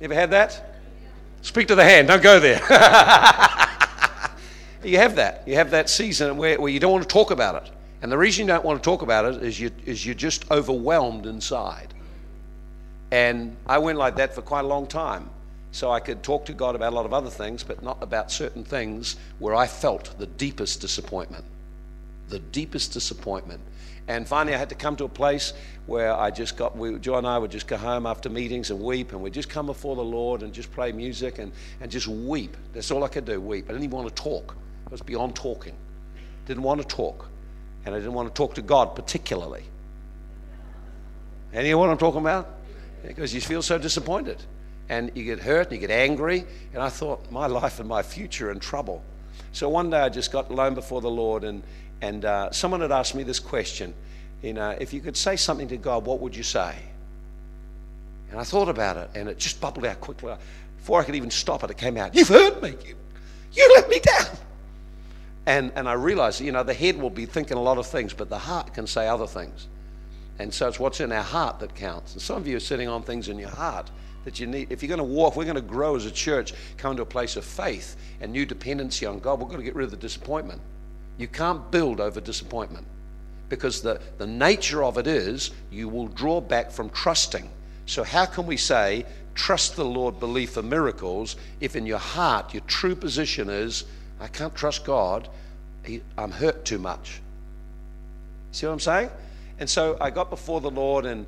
You 0.00 0.04
ever 0.04 0.14
had 0.14 0.30
that? 0.32 0.74
Speak 1.42 1.68
to 1.68 1.74
the 1.74 1.84
hand, 1.84 2.08
don't 2.08 2.22
go 2.22 2.40
there. 2.40 2.60
you 4.84 4.98
have 4.98 5.16
that. 5.16 5.42
You 5.46 5.54
have 5.54 5.70
that 5.70 5.88
season 5.88 6.36
where, 6.36 6.60
where 6.60 6.70
you 6.70 6.80
don't 6.80 6.92
want 6.92 7.04
to 7.04 7.08
talk 7.08 7.30
about 7.30 7.62
it. 7.62 7.70
And 8.02 8.12
the 8.12 8.18
reason 8.18 8.46
you 8.46 8.52
don't 8.52 8.64
want 8.64 8.82
to 8.82 8.84
talk 8.84 9.02
about 9.02 9.24
it 9.24 9.42
is, 9.42 9.58
you, 9.58 9.70
is 9.86 10.04
you're 10.04 10.14
just 10.14 10.50
overwhelmed 10.50 11.26
inside. 11.26 11.94
And 13.10 13.56
I 13.66 13.78
went 13.78 13.96
like 13.96 14.16
that 14.16 14.34
for 14.34 14.42
quite 14.42 14.64
a 14.64 14.68
long 14.68 14.86
time. 14.86 15.30
So 15.72 15.90
I 15.90 16.00
could 16.00 16.22
talk 16.22 16.44
to 16.46 16.52
God 16.52 16.76
about 16.76 16.92
a 16.92 16.96
lot 16.96 17.06
of 17.06 17.14
other 17.14 17.30
things, 17.30 17.64
but 17.64 17.82
not 17.82 17.98
about 18.02 18.30
certain 18.30 18.62
things 18.62 19.16
where 19.38 19.54
I 19.54 19.66
felt 19.66 20.18
the 20.18 20.26
deepest 20.26 20.80
disappointment. 20.80 21.44
The 22.28 22.38
deepest 22.38 22.92
disappointment. 22.92 23.60
And 24.06 24.28
finally, 24.28 24.54
I 24.54 24.58
had 24.58 24.68
to 24.68 24.74
come 24.74 24.96
to 24.96 25.04
a 25.04 25.08
place 25.08 25.54
where 25.86 26.12
I 26.14 26.30
just 26.30 26.56
got, 26.56 26.76
we, 26.76 26.98
Joe 26.98 27.16
and 27.16 27.26
I 27.26 27.38
would 27.38 27.50
just 27.50 27.66
go 27.66 27.76
home 27.76 28.06
after 28.06 28.28
meetings 28.28 28.70
and 28.70 28.80
weep, 28.80 29.12
and 29.12 29.22
we'd 29.22 29.32
just 29.32 29.48
come 29.48 29.66
before 29.66 29.96
the 29.96 30.04
Lord 30.04 30.42
and 30.42 30.52
just 30.52 30.70
play 30.72 30.92
music 30.92 31.38
and, 31.38 31.52
and 31.80 31.90
just 31.90 32.06
weep. 32.06 32.56
That's 32.72 32.90
all 32.90 33.02
I 33.02 33.08
could 33.08 33.24
do, 33.24 33.40
weep. 33.40 33.64
I 33.64 33.68
didn't 33.68 33.84
even 33.84 33.96
want 33.96 34.14
to 34.14 34.22
talk. 34.22 34.56
I 34.86 34.90
was 34.90 35.00
beyond 35.00 35.34
talking. 35.34 35.74
Didn't 36.46 36.62
want 36.62 36.82
to 36.82 36.86
talk 36.86 37.30
and 37.84 37.94
I 37.94 37.98
didn't 37.98 38.14
want 38.14 38.28
to 38.28 38.34
talk 38.34 38.54
to 38.54 38.62
God 38.62 38.94
particularly. 38.94 39.64
And 41.52 41.66
you 41.66 41.72
know 41.72 41.78
what 41.78 41.90
I'm 41.90 41.98
talking 41.98 42.20
about? 42.20 42.58
Because 43.06 43.34
you 43.34 43.40
feel 43.40 43.62
so 43.62 43.78
disappointed 43.78 44.42
and 44.88 45.10
you 45.14 45.24
get 45.24 45.40
hurt 45.40 45.70
and 45.70 45.72
you 45.72 45.78
get 45.78 45.90
angry. 45.90 46.44
And 46.72 46.82
I 46.82 46.88
thought, 46.88 47.30
my 47.30 47.46
life 47.46 47.80
and 47.80 47.88
my 47.88 48.02
future 48.02 48.50
in 48.50 48.58
trouble. 48.58 49.02
So 49.52 49.68
one 49.68 49.90
day 49.90 50.00
I 50.00 50.08
just 50.08 50.32
got 50.32 50.50
alone 50.50 50.74
before 50.74 51.00
the 51.00 51.10
Lord 51.10 51.44
and, 51.44 51.62
and 52.04 52.26
uh, 52.26 52.50
someone 52.50 52.82
had 52.82 52.92
asked 52.92 53.14
me 53.14 53.22
this 53.22 53.40
question 53.40 53.94
you 54.42 54.52
know, 54.52 54.76
if 54.78 54.92
you 54.92 55.00
could 55.00 55.16
say 55.16 55.36
something 55.36 55.68
to 55.68 55.78
God, 55.78 56.04
what 56.04 56.20
would 56.20 56.36
you 56.36 56.42
say? 56.42 56.74
And 58.30 58.38
I 58.38 58.44
thought 58.44 58.68
about 58.68 58.98
it 58.98 59.08
and 59.14 59.26
it 59.26 59.38
just 59.38 59.58
bubbled 59.58 59.86
out 59.86 60.02
quickly. 60.02 60.34
Before 60.76 61.00
I 61.00 61.04
could 61.04 61.14
even 61.14 61.30
stop 61.30 61.64
it, 61.64 61.70
it 61.70 61.78
came 61.78 61.96
out, 61.96 62.14
You've 62.14 62.28
hurt 62.28 62.62
me. 62.62 62.74
You, 62.84 62.94
you 63.54 63.72
let 63.74 63.88
me 63.88 64.00
down. 64.00 64.36
And, 65.46 65.72
and 65.74 65.88
I 65.88 65.94
realized, 65.94 66.42
you 66.42 66.52
know, 66.52 66.62
the 66.62 66.74
head 66.74 67.00
will 67.00 67.08
be 67.08 67.24
thinking 67.24 67.56
a 67.56 67.62
lot 67.62 67.78
of 67.78 67.86
things, 67.86 68.12
but 68.12 68.28
the 68.28 68.38
heart 68.38 68.74
can 68.74 68.86
say 68.86 69.08
other 69.08 69.26
things. 69.26 69.66
And 70.38 70.52
so 70.52 70.68
it's 70.68 70.78
what's 70.78 71.00
in 71.00 71.10
our 71.10 71.22
heart 71.22 71.60
that 71.60 71.74
counts. 71.74 72.12
And 72.12 72.20
some 72.20 72.36
of 72.36 72.46
you 72.46 72.58
are 72.58 72.60
sitting 72.60 72.88
on 72.88 73.02
things 73.02 73.30
in 73.30 73.38
your 73.38 73.48
heart 73.48 73.90
that 74.24 74.38
you 74.38 74.46
need. 74.46 74.70
If 74.70 74.82
you're 74.82 74.94
going 74.94 74.98
to 74.98 75.14
walk, 75.14 75.36
we're 75.36 75.44
going 75.44 75.54
to 75.54 75.62
grow 75.62 75.96
as 75.96 76.04
a 76.04 76.10
church, 76.10 76.52
come 76.76 76.96
to 76.96 77.02
a 77.02 77.06
place 77.06 77.36
of 77.36 77.46
faith 77.46 77.96
and 78.20 78.30
new 78.30 78.44
dependency 78.44 79.06
on 79.06 79.20
God, 79.20 79.40
we've 79.40 79.48
got 79.48 79.56
to 79.56 79.62
get 79.62 79.74
rid 79.74 79.84
of 79.84 79.90
the 79.90 79.96
disappointment. 79.96 80.60
You 81.18 81.28
can't 81.28 81.70
build 81.70 82.00
over 82.00 82.20
disappointment 82.20 82.86
because 83.48 83.82
the, 83.82 84.00
the 84.18 84.26
nature 84.26 84.82
of 84.82 84.98
it 84.98 85.06
is 85.06 85.50
you 85.70 85.88
will 85.88 86.08
draw 86.08 86.40
back 86.40 86.70
from 86.70 86.90
trusting. 86.90 87.48
So, 87.86 88.02
how 88.02 88.26
can 88.26 88.46
we 88.46 88.56
say, 88.56 89.04
trust 89.34 89.76
the 89.76 89.84
Lord, 89.84 90.18
believe 90.18 90.50
for 90.50 90.62
miracles, 90.62 91.36
if 91.60 91.76
in 91.76 91.86
your 91.86 91.98
heart 91.98 92.54
your 92.54 92.62
true 92.66 92.94
position 92.96 93.48
is, 93.48 93.84
I 94.20 94.28
can't 94.28 94.54
trust 94.54 94.84
God. 94.84 95.28
I'm 96.16 96.30
hurt 96.30 96.64
too 96.64 96.78
much. 96.78 97.20
See 98.52 98.66
what 98.66 98.72
I'm 98.72 98.80
saying? 98.80 99.10
And 99.58 99.68
so 99.68 99.96
I 100.00 100.10
got 100.10 100.30
before 100.30 100.60
the 100.60 100.70
Lord, 100.70 101.04
and 101.04 101.26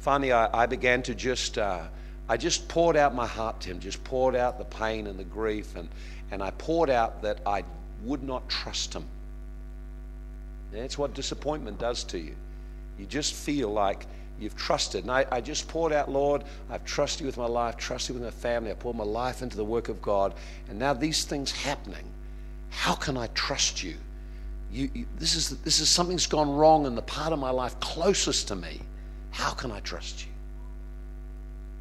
finally 0.00 0.32
I, 0.32 0.62
I 0.62 0.66
began 0.66 1.02
to 1.04 1.14
just, 1.14 1.58
uh, 1.58 1.82
I 2.28 2.36
just 2.36 2.68
poured 2.68 2.96
out 2.96 3.14
my 3.14 3.26
heart 3.26 3.60
to 3.62 3.70
Him, 3.70 3.80
just 3.80 4.02
poured 4.04 4.36
out 4.36 4.58
the 4.58 4.64
pain 4.64 5.06
and 5.06 5.18
the 5.18 5.24
grief, 5.24 5.74
and, 5.76 5.88
and 6.30 6.42
I 6.42 6.50
poured 6.52 6.90
out 6.90 7.22
that 7.22 7.40
I 7.44 7.64
would 8.04 8.22
not 8.22 8.48
trust 8.48 8.94
Him. 8.94 9.04
And 10.72 10.82
that's 10.82 10.98
what 10.98 11.14
disappointment 11.14 11.78
does 11.78 12.04
to 12.04 12.18
you. 12.18 12.34
You 12.98 13.06
just 13.06 13.34
feel 13.34 13.68
like 13.68 14.06
you've 14.38 14.56
trusted. 14.56 15.04
And 15.04 15.10
I, 15.10 15.26
I, 15.30 15.40
just 15.40 15.68
poured 15.68 15.92
out, 15.92 16.10
Lord, 16.10 16.44
I've 16.70 16.84
trusted 16.84 17.20
you 17.20 17.26
with 17.26 17.36
my 17.36 17.46
life, 17.46 17.76
trusted 17.76 18.14
you 18.14 18.20
with 18.20 18.34
my 18.34 18.40
family. 18.40 18.70
I 18.70 18.74
poured 18.74 18.96
my 18.96 19.04
life 19.04 19.42
into 19.42 19.56
the 19.56 19.64
work 19.64 19.88
of 19.88 20.02
God. 20.02 20.34
And 20.68 20.78
now 20.78 20.92
these 20.92 21.24
things 21.24 21.50
happening. 21.50 22.04
How 22.70 22.94
can 22.94 23.16
I 23.16 23.28
trust 23.28 23.82
you? 23.82 23.96
You, 24.70 24.90
you, 24.92 25.06
this, 25.18 25.34
is, 25.34 25.56
this 25.58 25.80
is 25.80 25.88
something's 25.88 26.26
gone 26.26 26.50
wrong 26.50 26.86
in 26.86 26.94
the 26.94 27.02
part 27.02 27.32
of 27.32 27.38
my 27.38 27.50
life 27.50 27.78
closest 27.80 28.48
to 28.48 28.56
me. 28.56 28.80
How 29.30 29.52
can 29.52 29.70
I 29.70 29.80
trust 29.80 30.26
you? 30.26 30.32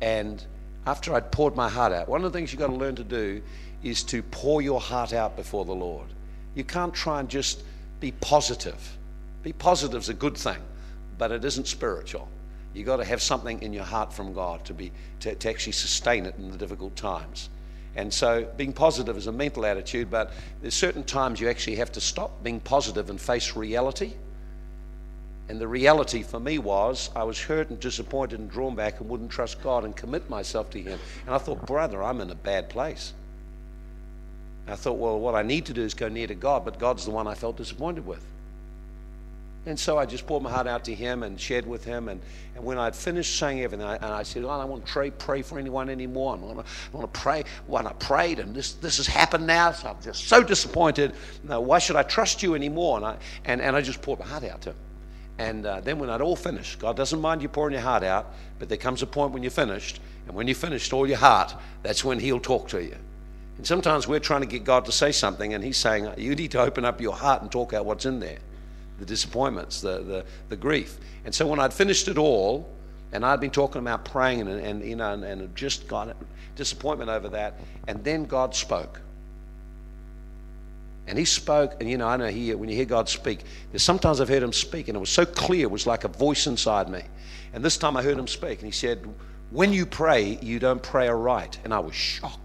And 0.01 0.44
after 0.86 1.13
I'd 1.13 1.32
poured 1.32 1.56
my 1.56 1.68
heart 1.68 1.92
out, 1.92 2.08
one 2.08 2.24
of 2.24 2.32
the 2.32 2.38
things 2.38 2.51
you've 2.51 2.60
got 2.60 2.68
to 2.68 2.75
learn 2.75 2.96
to 2.96 3.04
do 3.04 3.42
is 3.84 4.04
to 4.04 4.22
pour 4.24 4.62
your 4.62 4.80
heart 4.80 5.13
out 5.13 5.36
before 5.36 5.65
the 5.65 5.74
Lord. 5.74 6.08
You 6.54 6.63
can't 6.63 6.94
try 6.94 7.20
and 7.20 7.30
just 7.30 7.63
be 8.06 8.12
positive. 8.12 8.98
Be 9.42 9.52
positive 9.52 10.04
is 10.04 10.10
a 10.10 10.14
good 10.14 10.38
thing, 10.38 10.60
but 11.18 11.32
it 11.32 11.44
isn't 11.44 11.66
spiritual. 11.66 12.28
You've 12.76 12.86
got 12.86 12.98
to 12.98 13.04
have 13.04 13.20
something 13.20 13.64
in 13.64 13.74
your 13.74 13.84
heart 13.84 14.14
from 14.14 14.32
God 14.32 14.64
to, 14.66 14.76
be, 14.76 14.92
to, 15.22 15.34
to 15.34 15.50
actually 15.50 15.74
sustain 15.74 16.28
it 16.28 16.36
in 16.38 16.52
the 16.52 16.58
difficult 16.58 16.96
times. 16.96 17.50
And 17.96 18.14
so 18.14 18.48
being 18.58 18.74
positive 18.74 19.18
is 19.18 19.26
a 19.26 19.32
mental 19.32 19.66
attitude, 19.66 20.12
but 20.12 20.34
there's 20.62 20.76
certain 20.76 21.04
times 21.04 21.40
you 21.40 21.50
actually 21.50 21.78
have 21.78 21.92
to 21.94 22.00
stop 22.00 22.44
being 22.44 22.60
positive 22.60 23.10
and 23.10 23.20
face 23.20 23.56
reality. 23.56 24.14
And 25.50 25.60
the 25.60 25.68
reality 25.68 26.22
for 26.22 26.40
me 26.40 26.60
was 26.60 27.10
I 27.16 27.24
was 27.24 27.42
hurt 27.42 27.72
and 27.72 27.80
disappointed 27.80 28.40
and 28.40 28.52
drawn 28.52 28.76
back 28.76 29.00
and 29.00 29.10
wouldn't 29.10 29.32
trust 29.32 29.64
God 29.64 29.84
and 29.84 29.96
commit 29.96 30.30
myself 30.30 30.70
to 30.72 30.80
Him. 30.80 31.00
And 31.26 31.34
I 31.34 31.40
thought, 31.40 31.66
brother, 31.66 32.04
I'm 32.04 32.22
in 32.22 32.30
a 32.30 32.36
bad 32.36 32.70
place. 32.70 33.14
I 34.68 34.76
thought, 34.76 34.98
well, 34.98 35.20
what 35.20 35.36
I 35.36 35.44
need 35.44 35.66
to 35.68 35.74
do 35.74 35.84
is 35.84 35.94
go 35.94 36.08
near 36.08 36.28
to 36.28 36.36
God, 36.36 36.66
but 36.66 36.80
God's 36.80 37.06
the 37.06 37.12
one 37.12 37.28
I 37.28 37.36
felt 37.36 37.58
disappointed 37.58 38.06
with. 38.06 38.24
And 39.68 39.80
so 39.80 39.98
I 39.98 40.06
just 40.06 40.28
poured 40.28 40.44
my 40.44 40.52
heart 40.52 40.68
out 40.68 40.84
to 40.86 40.94
him 40.94 41.24
and 41.24 41.42
shared 41.42 41.66
with 41.66 41.84
him. 41.84 42.08
And, 42.08 42.22
and 42.56 42.64
when 42.64 42.78
I'd 42.78 42.96
finished 42.96 43.40
saying 43.40 43.62
everything, 43.62 43.86
I, 43.86 43.96
and 43.96 44.06
I 44.06 44.22
said, 44.22 44.44
oh, 44.44 44.50
I 44.50 44.60
don't 44.60 44.70
want 44.70 44.86
to 44.86 44.92
pray, 44.92 45.10
pray 45.10 45.42
for 45.42 45.58
anyone 45.58 45.90
anymore. 45.90 46.36
I 46.36 46.38
want 46.38 46.60
to, 46.60 46.66
I 46.94 46.98
want 46.98 47.12
to 47.12 47.20
pray. 47.20 47.44
When 47.66 47.88
I 47.88 47.94
prayed, 47.94 48.38
and 48.38 48.54
this, 48.54 48.74
this 48.74 48.98
has 48.98 49.08
happened 49.08 49.48
now, 49.48 49.72
so 49.72 49.90
I'm 49.90 50.02
just 50.04 50.28
so 50.28 50.44
disappointed. 50.44 51.14
No, 51.44 51.62
why 51.62 51.80
should 51.80 51.96
I 51.96 52.04
trust 52.04 52.44
you 52.44 52.54
anymore? 52.54 52.98
And 52.98 53.06
I, 53.08 53.18
and, 53.46 53.60
and 53.60 53.76
I 53.76 53.82
just 53.82 54.04
poured 54.04 54.20
my 54.20 54.28
heart 54.28 54.44
out 54.44 54.62
to 54.62 54.70
him. 54.70 54.78
And 55.40 55.66
uh, 55.66 55.80
then 55.82 55.98
when 55.98 56.12
I'd 56.12 56.22
all 56.22 56.36
finished, 56.36 56.78
God 56.80 56.96
doesn't 56.96 57.20
mind 57.20 57.42
you 57.42 57.50
pouring 57.50 57.74
your 57.74 57.82
heart 57.82 58.04
out, 58.04 58.34
but 58.60 58.70
there 58.70 58.78
comes 58.78 59.02
a 59.02 59.08
point 59.08 59.32
when 59.34 59.42
you're 59.42 59.50
finished. 59.50 60.00
And 60.28 60.36
when 60.36 60.48
you 60.48 60.54
finished 60.54 60.94
all 60.94 61.08
your 61.08 61.18
heart, 61.18 61.56
that's 61.82 62.06
when 62.06 62.20
he'll 62.20 62.40
talk 62.40 62.68
to 62.70 62.84
you. 62.84 62.96
And 63.58 63.66
sometimes 63.66 64.08
we're 64.08 64.20
trying 64.20 64.42
to 64.42 64.48
get 64.48 64.64
God 64.64 64.86
to 64.86 64.92
say 64.92 65.12
something, 65.12 65.54
and 65.54 65.64
he's 65.64 65.78
saying, 65.78 66.10
you 66.18 66.36
need 66.36 66.52
to 66.52 66.62
open 66.62 66.84
up 66.84 67.00
your 67.00 67.14
heart 67.14 67.42
and 67.42 67.52
talk 67.52 67.74
out 67.74 67.86
what's 67.86 68.06
in 68.06 68.20
there 68.20 68.40
the 69.00 69.06
disappointments, 69.06 69.82
the, 69.82 70.00
the, 70.00 70.26
the 70.48 70.56
grief. 70.56 70.98
And 71.26 71.36
so 71.36 71.46
when 71.48 71.60
I'd 71.60 71.74
finished 71.74 72.08
it 72.08 72.18
all, 72.18 72.70
and 73.12 73.26
I'd 73.26 73.40
been 73.40 73.52
talking 73.52 73.82
about 73.82 74.06
praying 74.06 74.42
and, 74.42 74.50
and 74.50 74.86
you 74.86 74.96
know, 74.96 75.14
and, 75.14 75.24
and 75.24 75.56
just 75.56 75.88
got 75.88 76.16
disappointment 76.56 77.10
over 77.10 77.30
that, 77.30 77.60
and 77.88 78.04
then 78.04 78.26
God 78.26 78.56
spoke. 78.56 79.02
And 81.08 81.20
he 81.20 81.26
spoke, 81.26 81.76
and 81.80 81.90
you 81.90 81.98
know, 81.98 82.08
I 82.08 82.18
know 82.18 82.28
he, 82.28 82.54
when 82.56 82.70
you 82.70 82.76
hear 82.76 82.86
God 82.86 83.10
speak, 83.10 83.42
there's 83.72 83.84
sometimes 83.84 84.22
I've 84.22 84.30
heard 84.30 84.42
him 84.44 84.54
speak, 84.54 84.88
and 84.88 84.96
it 84.96 85.00
was 85.00 85.10
so 85.10 85.26
clear, 85.26 85.64
it 85.64 85.72
was 85.72 85.86
like 85.86 86.04
a 86.04 86.08
voice 86.08 86.48
inside 86.48 86.90
me. 86.90 87.04
And 87.54 87.64
this 87.64 87.78
time 87.78 87.96
I 87.96 88.04
heard 88.04 88.18
him 88.18 88.28
speak, 88.28 88.60
and 88.60 88.66
he 88.66 88.72
said, 88.72 89.08
When 89.52 89.72
you 89.72 89.86
pray, 89.86 90.40
you 90.42 90.60
don't 90.60 90.82
pray 90.82 91.08
aright. 91.08 91.60
And 91.64 91.74
I 91.74 91.80
was 91.80 91.96
shocked. 91.96 92.45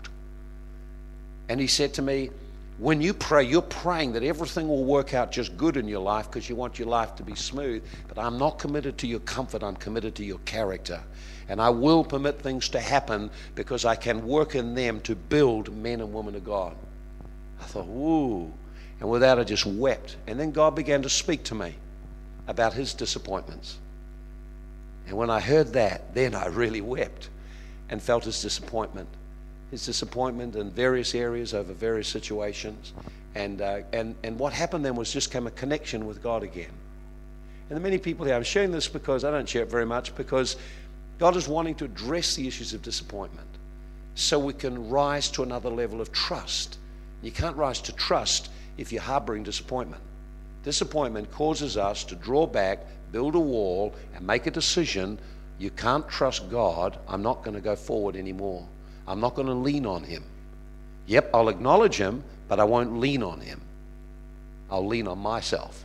And 1.51 1.61
he 1.61 1.67
said 1.67 1.95
to 1.95 2.03
me, 2.03 2.31
when 2.79 3.01
you 3.01 3.13
pray, 3.13 3.43
you're 3.43 3.61
praying 3.61 4.13
that 4.13 4.23
everything 4.23 4.69
will 4.69 4.85
work 4.85 5.15
out 5.15 5.33
just 5.33 5.57
good 5.57 5.77
in 5.77 5.89
your 5.89 5.99
life 5.99 6.27
because 6.31 6.49
you 6.49 6.55
want 6.55 6.79
your 6.79 6.87
life 6.87 7.17
to 7.17 7.25
be 7.25 7.35
smooth. 7.35 7.83
But 8.07 8.19
I'm 8.19 8.39
not 8.39 8.61
committed 8.61 8.99
to 8.99 9.09
your 9.09 9.19
comfort, 9.19 9.65
I'm 9.65 9.75
committed 9.75 10.15
to 10.15 10.25
your 10.25 10.39
character. 10.45 11.03
And 11.49 11.61
I 11.61 11.71
will 11.71 12.05
permit 12.05 12.41
things 12.41 12.69
to 12.69 12.79
happen 12.79 13.31
because 13.57 13.85
I 13.85 13.97
can 13.97 14.25
work 14.25 14.55
in 14.55 14.77
them 14.77 15.01
to 15.01 15.17
build 15.17 15.77
men 15.77 16.01
and 16.01 16.13
women 16.13 16.37
of 16.37 16.45
God. 16.45 16.77
I 17.61 17.65
thought, 17.65 17.89
ooh. 17.89 18.53
And 19.01 19.11
with 19.11 19.23
that, 19.23 19.41
I 19.41 19.43
just 19.43 19.67
wept. 19.67 20.19
And 20.29 20.39
then 20.39 20.53
God 20.53 20.77
began 20.77 21.03
to 21.03 21.11
speak 21.11 21.43
to 21.45 21.57
me 21.57 21.75
about 22.47 22.75
his 22.75 22.95
disappointments. 22.95 23.77
And 25.09 25.17
when 25.17 25.31
I 25.31 25.41
heard 25.41 25.73
that, 25.73 26.15
then 26.15 26.37
I 26.37 26.47
really 26.47 26.81
wept 26.81 27.29
and 27.89 28.01
felt 28.01 28.25
his 28.25 28.41
disappointment. 28.41 29.09
His 29.71 29.87
disappointment 29.87 30.57
in 30.57 30.71
various 30.71 31.15
areas 31.15 31.55
over 31.55 31.73
various 31.73 32.09
situations. 32.09 32.93
And, 33.35 33.61
uh, 33.61 33.83
and, 33.93 34.17
and 34.25 34.39
what 34.39 34.53
happened 34.53 34.85
then 34.85 34.97
was 34.97 35.13
just 35.13 35.31
came 35.31 35.47
a 35.47 35.51
connection 35.53 36.07
with 36.07 36.23
God 36.23 36.43
again. 36.43 36.73
And 37.69 37.77
the 37.77 37.81
many 37.81 37.99
people 37.99 38.27
here, 38.27 38.35
I'm 38.35 38.43
sharing 38.43 38.73
this 38.73 38.89
because 38.89 39.23
I 39.23 39.31
don't 39.31 39.49
share 39.49 39.63
it 39.63 39.71
very 39.71 39.87
much, 39.87 40.15
because 40.17 40.57
God 41.19 41.37
is 41.37 41.47
wanting 41.47 41.77
to 41.77 41.85
address 41.85 42.35
the 42.35 42.49
issues 42.49 42.75
of 42.75 42.83
disappointment 42.83 43.47
so 44.17 44.39
we 44.39 44.53
can 44.53 44.91
rise 44.91 45.31
to 45.31 45.43
another 45.43 45.71
level 45.71 46.01
of 46.01 46.11
trust. 46.13 46.79
You 47.23 47.31
can't 47.31 47.57
rise 47.57 47.81
to 47.83 47.93
trust 47.93 48.51
if 48.77 48.91
you're 48.91 49.03
harboring 49.03 49.45
disappointment. 49.45 50.03
Disappointment 50.65 51.31
causes 51.31 51.77
us 51.77 52.05
to 52.05 52.17
draw 52.17 52.47
back, 52.47 52.81
build 53.13 53.35
a 53.35 53.41
wall, 53.41 53.95
and 54.15 54.27
make 54.27 54.47
a 54.47 54.51
decision. 54.51 55.19
You 55.59 55.71
can't 55.71 56.09
trust 56.09 56.51
God. 56.51 56.99
I'm 57.07 57.23
not 57.23 57.45
going 57.45 57.55
to 57.55 57.61
go 57.61 57.77
forward 57.77 58.17
anymore. 58.17 58.67
I'm 59.07 59.21
not 59.21 59.35
going 59.35 59.49
to 59.49 59.55
lean 59.55 59.87
on 59.87 60.05
Him. 60.05 60.25
Yep, 61.07 61.31
I'll 61.35 61.49
acknowledge 61.49 61.97
Him, 61.97 62.23
but 62.49 62.61
I 62.61 62.65
won't 62.65 62.99
lean 62.99 63.23
on 63.23 63.41
Him. 63.41 63.61
I'll 64.71 64.87
lean 64.87 65.09
on 65.09 65.19
myself. 65.19 65.85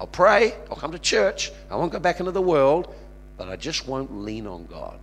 I'll 0.00 0.06
pray, 0.06 0.54
I'll 0.70 0.76
come 0.76 0.92
to 0.92 0.98
church, 0.98 1.52
I 1.70 1.76
won't 1.76 1.92
go 1.92 1.98
back 1.98 2.20
into 2.20 2.32
the 2.32 2.42
world, 2.42 2.94
but 3.38 3.48
I 3.48 3.56
just 3.56 3.86
won't 3.86 4.14
lean 4.14 4.46
on 4.46 4.66
God. 4.66 4.98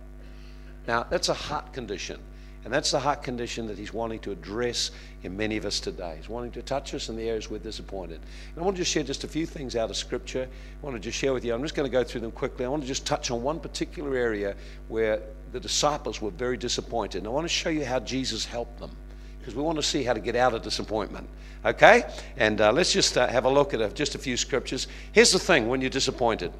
Now, 0.86 1.04
that's 1.08 1.28
a 1.28 1.34
heart 1.34 1.72
condition. 1.72 2.20
And 2.64 2.72
that's 2.72 2.90
the 2.90 2.98
heart 2.98 3.22
condition 3.22 3.66
that 3.66 3.76
he's 3.76 3.92
wanting 3.92 4.20
to 4.20 4.32
address 4.32 4.90
in 5.22 5.36
many 5.36 5.58
of 5.58 5.66
us 5.66 5.80
today. 5.80 6.14
He's 6.16 6.30
wanting 6.30 6.50
to 6.52 6.62
touch 6.62 6.94
us 6.94 7.10
in 7.10 7.16
the 7.16 7.28
areas 7.28 7.50
we're 7.50 7.58
disappointed. 7.58 8.20
And 8.20 8.62
I 8.62 8.64
want 8.64 8.76
to 8.76 8.82
just 8.82 8.90
share 8.90 9.02
just 9.02 9.22
a 9.22 9.28
few 9.28 9.44
things 9.44 9.76
out 9.76 9.90
of 9.90 9.96
Scripture. 9.96 10.48
I 10.48 10.84
want 10.84 10.96
to 10.96 11.00
just 11.00 11.18
share 11.18 11.34
with 11.34 11.44
you. 11.44 11.54
I'm 11.54 11.62
just 11.62 11.74
going 11.74 11.88
to 11.88 11.92
go 11.92 12.02
through 12.02 12.22
them 12.22 12.30
quickly. 12.30 12.64
I 12.64 12.68
want 12.68 12.82
to 12.82 12.88
just 12.88 13.06
touch 13.06 13.30
on 13.30 13.42
one 13.42 13.60
particular 13.60 14.16
area 14.16 14.56
where 14.88 15.20
the 15.52 15.60
disciples 15.60 16.22
were 16.22 16.30
very 16.30 16.56
disappointed. 16.56 17.18
And 17.18 17.26
I 17.26 17.30
want 17.30 17.44
to 17.44 17.52
show 17.52 17.68
you 17.68 17.84
how 17.84 18.00
Jesus 18.00 18.46
helped 18.46 18.78
them 18.80 18.90
because 19.38 19.54
we 19.54 19.62
want 19.62 19.76
to 19.76 19.82
see 19.82 20.02
how 20.02 20.14
to 20.14 20.20
get 20.20 20.34
out 20.34 20.54
of 20.54 20.62
disappointment. 20.62 21.28
Okay? 21.66 22.04
And 22.38 22.62
uh, 22.62 22.72
let's 22.72 22.94
just 22.94 23.18
uh, 23.18 23.26
have 23.26 23.44
a 23.44 23.50
look 23.50 23.74
at 23.74 23.82
a, 23.82 23.90
just 23.90 24.14
a 24.14 24.18
few 24.18 24.38
scriptures. 24.38 24.86
Here's 25.12 25.32
the 25.32 25.38
thing 25.38 25.68
when 25.68 25.82
you're 25.82 25.90
disappointed 25.90 26.50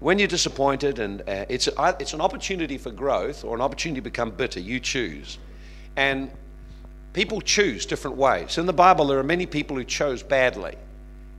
when 0.00 0.18
you're 0.18 0.28
disappointed, 0.28 0.98
and 0.98 1.22
uh, 1.22 1.46
it's, 1.48 1.66
a, 1.66 1.96
it's 1.98 2.12
an 2.12 2.20
opportunity 2.20 2.78
for 2.78 2.90
growth 2.90 3.44
or 3.44 3.54
an 3.56 3.60
opportunity 3.60 4.00
to 4.00 4.04
become 4.04 4.30
bitter, 4.30 4.60
you 4.60 4.78
choose. 4.78 5.38
And 5.96 6.30
people 7.12 7.40
choose 7.40 7.84
different 7.84 8.16
ways. 8.16 8.58
In 8.58 8.66
the 8.66 8.72
Bible, 8.72 9.06
there 9.08 9.18
are 9.18 9.24
many 9.24 9.46
people 9.46 9.76
who 9.76 9.84
chose 9.84 10.22
badly. 10.22 10.76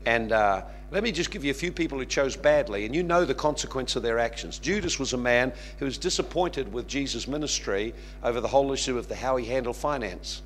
And 0.05 0.31
uh, 0.31 0.63
let 0.91 1.03
me 1.03 1.11
just 1.11 1.31
give 1.31 1.45
you 1.45 1.51
a 1.51 1.55
few 1.55 1.71
people 1.71 1.99
who 1.99 2.05
chose 2.05 2.35
badly, 2.35 2.85
and 2.85 2.93
you 2.93 3.03
know 3.03 3.23
the 3.23 3.35
consequence 3.35 3.95
of 3.95 4.03
their 4.03 4.19
actions. 4.19 4.59
Judas 4.59 4.99
was 4.99 5.13
a 5.13 5.17
man 5.17 5.53
who 5.77 5.85
was 5.85 5.97
disappointed 5.97 6.73
with 6.73 6.87
Jesus' 6.87 7.27
ministry 7.27 7.93
over 8.23 8.41
the 8.41 8.47
whole 8.47 8.73
issue 8.73 8.97
of 8.97 9.07
the, 9.07 9.15
how 9.15 9.37
he 9.37 9.45
handled 9.45 9.77
finance. 9.77 10.41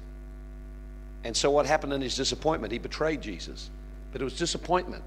And 1.23 1.35
so, 1.35 1.49
what 1.49 1.65
happened 1.65 1.93
in 1.93 2.01
his 2.01 2.15
disappointment? 2.15 2.73
He 2.73 2.79
betrayed 2.79 3.21
Jesus. 3.21 3.69
But 4.11 4.21
it 4.21 4.25
was 4.25 4.37
disappointment, 4.37 5.03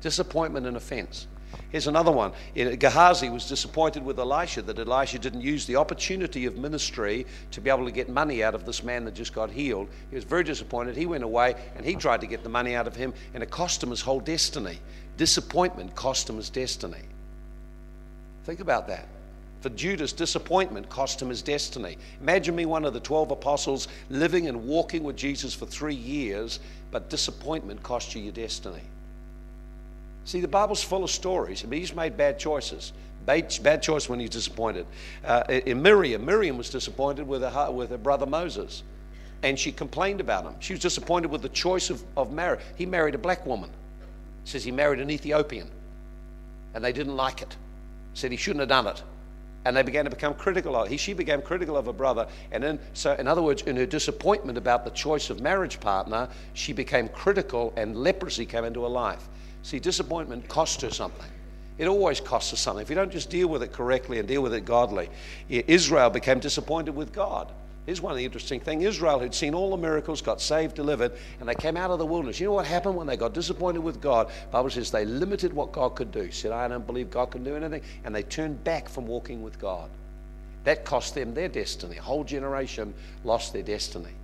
disappointment 0.00 0.66
and 0.66 0.76
offense. 0.76 1.26
Here's 1.70 1.86
another 1.86 2.10
one. 2.10 2.32
Gehazi 2.54 3.28
was 3.28 3.46
disappointed 3.46 4.04
with 4.04 4.18
Elisha 4.18 4.62
that 4.62 4.78
Elisha 4.78 5.18
didn't 5.18 5.42
use 5.42 5.66
the 5.66 5.76
opportunity 5.76 6.46
of 6.46 6.56
ministry 6.56 7.26
to 7.50 7.60
be 7.60 7.68
able 7.68 7.84
to 7.84 7.90
get 7.90 8.08
money 8.08 8.42
out 8.42 8.54
of 8.54 8.64
this 8.64 8.82
man 8.82 9.04
that 9.04 9.14
just 9.14 9.34
got 9.34 9.50
healed. 9.50 9.88
He 10.10 10.16
was 10.16 10.24
very 10.24 10.44
disappointed. 10.44 10.96
He 10.96 11.06
went 11.06 11.24
away 11.24 11.54
and 11.76 11.84
he 11.84 11.94
tried 11.94 12.22
to 12.22 12.26
get 12.26 12.42
the 12.42 12.48
money 12.48 12.74
out 12.74 12.86
of 12.86 12.96
him, 12.96 13.12
and 13.34 13.42
it 13.42 13.50
cost 13.50 13.82
him 13.82 13.90
his 13.90 14.00
whole 14.00 14.20
destiny. 14.20 14.78
Disappointment 15.16 15.94
cost 15.94 16.28
him 16.28 16.36
his 16.36 16.48
destiny. 16.50 17.02
Think 18.44 18.60
about 18.60 18.88
that. 18.88 19.06
For 19.60 19.70
Judas, 19.70 20.12
disappointment 20.12 20.88
cost 20.88 21.20
him 21.20 21.28
his 21.28 21.42
destiny. 21.42 21.98
Imagine 22.20 22.54
me, 22.54 22.64
one 22.64 22.84
of 22.84 22.94
the 22.94 23.00
12 23.00 23.32
apostles, 23.32 23.88
living 24.08 24.46
and 24.46 24.66
walking 24.66 25.02
with 25.02 25.16
Jesus 25.16 25.52
for 25.52 25.66
three 25.66 25.94
years, 25.94 26.60
but 26.90 27.10
disappointment 27.10 27.82
cost 27.82 28.14
you 28.14 28.22
your 28.22 28.32
destiny. 28.32 28.82
See, 30.28 30.42
the 30.42 30.46
Bible's 30.46 30.82
full 30.82 31.04
of 31.04 31.10
stories. 31.10 31.64
I 31.64 31.68
mean, 31.68 31.80
he's 31.80 31.94
made 31.94 32.18
bad 32.18 32.38
choices. 32.38 32.92
Bad, 33.24 33.58
bad 33.62 33.82
choice 33.82 34.10
when 34.10 34.20
he's 34.20 34.28
disappointed. 34.28 34.84
Uh, 35.24 35.42
in 35.48 35.80
Miriam, 35.80 36.26
Miriam 36.26 36.58
was 36.58 36.68
disappointed 36.68 37.26
with 37.26 37.40
her, 37.40 37.72
with 37.72 37.88
her 37.88 37.96
brother 37.96 38.26
Moses, 38.26 38.82
and 39.42 39.58
she 39.58 39.72
complained 39.72 40.20
about 40.20 40.44
him. 40.44 40.54
She 40.60 40.74
was 40.74 40.82
disappointed 40.82 41.30
with 41.30 41.40
the 41.40 41.48
choice 41.48 41.88
of, 41.88 42.04
of 42.14 42.30
marriage. 42.30 42.60
He 42.76 42.84
married 42.84 43.14
a 43.14 43.18
black 43.18 43.46
woman. 43.46 43.70
Says 44.44 44.62
he 44.62 44.70
married 44.70 45.00
an 45.00 45.10
Ethiopian, 45.10 45.70
and 46.74 46.84
they 46.84 46.92
didn't 46.92 47.16
like 47.16 47.40
it. 47.40 47.56
Said 48.12 48.30
he 48.30 48.36
shouldn't 48.36 48.60
have 48.60 48.68
done 48.68 48.86
it 48.86 49.02
and 49.64 49.76
they 49.76 49.82
began 49.82 50.04
to 50.04 50.10
become 50.10 50.34
critical 50.34 50.76
of 50.76 50.88
he 50.88 50.96
she 50.96 51.12
became 51.12 51.42
critical 51.42 51.76
of 51.76 51.86
her 51.86 51.92
brother 51.92 52.28
and 52.52 52.62
then 52.62 52.78
so 52.92 53.14
in 53.14 53.26
other 53.26 53.42
words 53.42 53.62
in 53.62 53.74
her 53.74 53.84
disappointment 53.84 54.56
about 54.56 54.84
the 54.84 54.90
choice 54.92 55.30
of 55.30 55.40
marriage 55.40 55.80
partner 55.80 56.28
she 56.54 56.72
became 56.72 57.08
critical 57.08 57.72
and 57.76 57.96
leprosy 57.96 58.46
came 58.46 58.64
into 58.64 58.82
her 58.82 58.88
life 58.88 59.28
See, 59.68 59.78
disappointment 59.78 60.48
costs 60.48 60.80
her 60.80 60.90
something. 60.90 61.30
It 61.76 61.88
always 61.88 62.20
costs 62.20 62.54
us 62.54 62.60
something. 62.60 62.80
If 62.80 62.88
you 62.88 62.96
don't 62.96 63.12
just 63.12 63.28
deal 63.28 63.48
with 63.48 63.62
it 63.62 63.70
correctly 63.70 64.18
and 64.18 64.26
deal 64.26 64.40
with 64.40 64.54
it 64.54 64.64
godly, 64.64 65.10
Israel 65.50 66.08
became 66.08 66.38
disappointed 66.38 66.96
with 66.96 67.12
God. 67.12 67.52
Here's 67.84 68.00
one 68.00 68.10
of 68.10 68.16
the 68.16 68.24
interesting 68.24 68.60
things 68.60 68.82
Israel 68.82 69.18
had 69.18 69.34
seen 69.34 69.52
all 69.52 69.70
the 69.72 69.76
miracles, 69.76 70.22
got 70.22 70.40
saved, 70.40 70.74
delivered, 70.74 71.12
and 71.38 71.46
they 71.46 71.54
came 71.54 71.76
out 71.76 71.90
of 71.90 71.98
the 71.98 72.06
wilderness. 72.06 72.40
You 72.40 72.46
know 72.46 72.54
what 72.54 72.64
happened 72.64 72.96
when 72.96 73.06
they 73.06 73.18
got 73.18 73.34
disappointed 73.34 73.80
with 73.80 74.00
God? 74.00 74.28
The 74.28 74.52
Bible 74.52 74.70
says 74.70 74.90
they 74.90 75.04
limited 75.04 75.52
what 75.52 75.70
God 75.70 75.96
could 75.96 76.12
do. 76.12 76.32
Said, 76.32 76.50
I 76.50 76.66
don't 76.66 76.86
believe 76.86 77.10
God 77.10 77.30
can 77.30 77.44
do 77.44 77.54
anything. 77.54 77.82
And 78.04 78.14
they 78.14 78.22
turned 78.22 78.64
back 78.64 78.88
from 78.88 79.06
walking 79.06 79.42
with 79.42 79.58
God. 79.58 79.90
That 80.64 80.86
cost 80.86 81.14
them 81.14 81.34
their 81.34 81.50
destiny. 81.50 81.98
A 81.98 82.02
whole 82.02 82.24
generation 82.24 82.94
lost 83.22 83.52
their 83.52 83.62
destiny. 83.62 84.14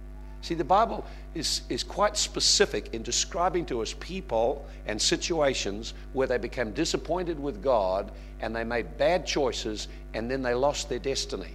See, 0.44 0.52
the 0.52 0.62
Bible 0.62 1.06
is, 1.34 1.62
is 1.70 1.82
quite 1.82 2.18
specific 2.18 2.92
in 2.92 3.02
describing 3.02 3.64
to 3.64 3.80
us 3.80 3.94
people 3.98 4.66
and 4.84 5.00
situations 5.00 5.94
where 6.12 6.26
they 6.26 6.36
became 6.36 6.72
disappointed 6.72 7.40
with 7.40 7.62
God 7.62 8.12
and 8.40 8.54
they 8.54 8.62
made 8.62 8.98
bad 8.98 9.26
choices 9.26 9.88
and 10.12 10.30
then 10.30 10.42
they 10.42 10.52
lost 10.52 10.90
their 10.90 10.98
destiny. 10.98 11.54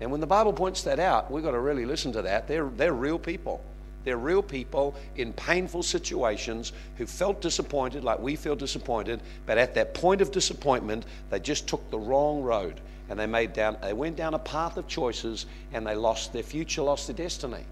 And 0.00 0.10
when 0.10 0.20
the 0.20 0.26
Bible 0.26 0.52
points 0.52 0.82
that 0.82 0.98
out, 0.98 1.30
we've 1.30 1.44
got 1.44 1.52
to 1.52 1.60
really 1.60 1.86
listen 1.86 2.10
to 2.14 2.22
that. 2.22 2.48
They're, 2.48 2.68
they're 2.70 2.92
real 2.92 3.20
people. 3.20 3.62
They're 4.02 4.16
real 4.16 4.42
people 4.42 4.96
in 5.14 5.32
painful 5.32 5.84
situations 5.84 6.72
who 6.96 7.06
felt 7.06 7.40
disappointed 7.40 8.02
like 8.02 8.18
we 8.18 8.34
feel 8.34 8.56
disappointed, 8.56 9.20
but 9.46 9.58
at 9.58 9.74
that 9.76 9.94
point 9.94 10.22
of 10.22 10.32
disappointment, 10.32 11.04
they 11.30 11.38
just 11.38 11.68
took 11.68 11.88
the 11.92 12.00
wrong 12.00 12.42
road 12.42 12.80
and 13.10 13.16
they 13.16 13.26
made 13.26 13.52
down 13.52 13.76
they 13.80 13.92
went 13.92 14.16
down 14.16 14.34
a 14.34 14.40
path 14.40 14.76
of 14.76 14.88
choices 14.88 15.46
and 15.72 15.86
they 15.86 15.94
lost 15.94 16.32
their 16.32 16.42
future, 16.42 16.82
lost 16.82 17.06
their 17.06 17.14
destiny. 17.14 17.64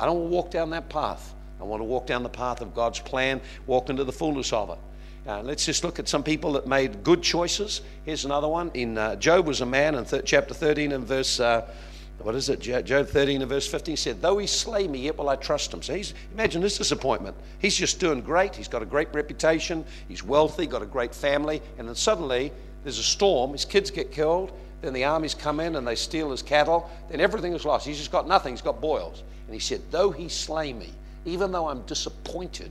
I 0.00 0.06
don't 0.06 0.18
want 0.18 0.30
to 0.30 0.34
walk 0.34 0.50
down 0.50 0.70
that 0.70 0.88
path. 0.88 1.34
I 1.60 1.64
want 1.64 1.80
to 1.80 1.84
walk 1.84 2.06
down 2.06 2.22
the 2.22 2.30
path 2.30 2.62
of 2.62 2.74
God's 2.74 3.00
plan, 3.00 3.38
walk 3.66 3.90
into 3.90 4.02
the 4.02 4.12
fullness 4.12 4.50
of 4.50 4.70
it. 4.70 4.78
Uh, 5.26 5.42
let's 5.42 5.66
just 5.66 5.84
look 5.84 5.98
at 5.98 6.08
some 6.08 6.22
people 6.22 6.52
that 6.52 6.66
made 6.66 7.04
good 7.04 7.22
choices. 7.22 7.82
Here's 8.04 8.24
another 8.24 8.48
one. 8.48 8.70
In 8.72 8.96
uh, 8.96 9.16
Job 9.16 9.46
was 9.46 9.60
a 9.60 9.66
man 9.66 9.94
in 9.94 10.06
th- 10.06 10.24
chapter 10.24 10.54
13 10.54 10.92
and 10.92 11.06
verse, 11.06 11.38
uh, 11.38 11.70
what 12.18 12.34
is 12.34 12.48
it? 12.48 12.60
Job 12.60 13.08
13 13.08 13.42
and 13.42 13.48
verse 13.48 13.66
15 13.68 13.98
said, 13.98 14.22
Though 14.22 14.38
he 14.38 14.46
slay 14.46 14.88
me, 14.88 15.00
yet 15.00 15.18
will 15.18 15.28
I 15.28 15.36
trust 15.36 15.74
him. 15.74 15.82
So 15.82 15.94
he's, 15.94 16.14
imagine 16.32 16.62
this 16.62 16.78
disappointment. 16.78 17.36
He's 17.58 17.76
just 17.76 18.00
doing 18.00 18.22
great. 18.22 18.56
He's 18.56 18.68
got 18.68 18.82
a 18.82 18.86
great 18.86 19.12
reputation. 19.12 19.84
He's 20.08 20.22
wealthy, 20.22 20.66
got 20.66 20.80
a 20.82 20.86
great 20.86 21.14
family. 21.14 21.60
And 21.76 21.86
then 21.86 21.94
suddenly 21.94 22.52
there's 22.84 22.98
a 22.98 23.02
storm. 23.02 23.52
His 23.52 23.66
kids 23.66 23.90
get 23.90 24.12
killed. 24.12 24.52
Then 24.80 24.92
the 24.92 25.04
armies 25.04 25.34
come 25.34 25.60
in 25.60 25.76
and 25.76 25.86
they 25.86 25.94
steal 25.94 26.30
his 26.30 26.42
cattle. 26.42 26.90
Then 27.10 27.20
everything 27.20 27.52
is 27.52 27.64
lost. 27.64 27.86
He's 27.86 27.98
just 27.98 28.12
got 28.12 28.26
nothing. 28.26 28.54
He's 28.54 28.62
got 28.62 28.80
boils. 28.80 29.22
And 29.46 29.54
he 29.54 29.60
said, 29.60 29.82
Though 29.90 30.10
he 30.10 30.28
slay 30.28 30.72
me, 30.72 30.90
even 31.24 31.52
though 31.52 31.68
I'm 31.68 31.82
disappointed, 31.82 32.70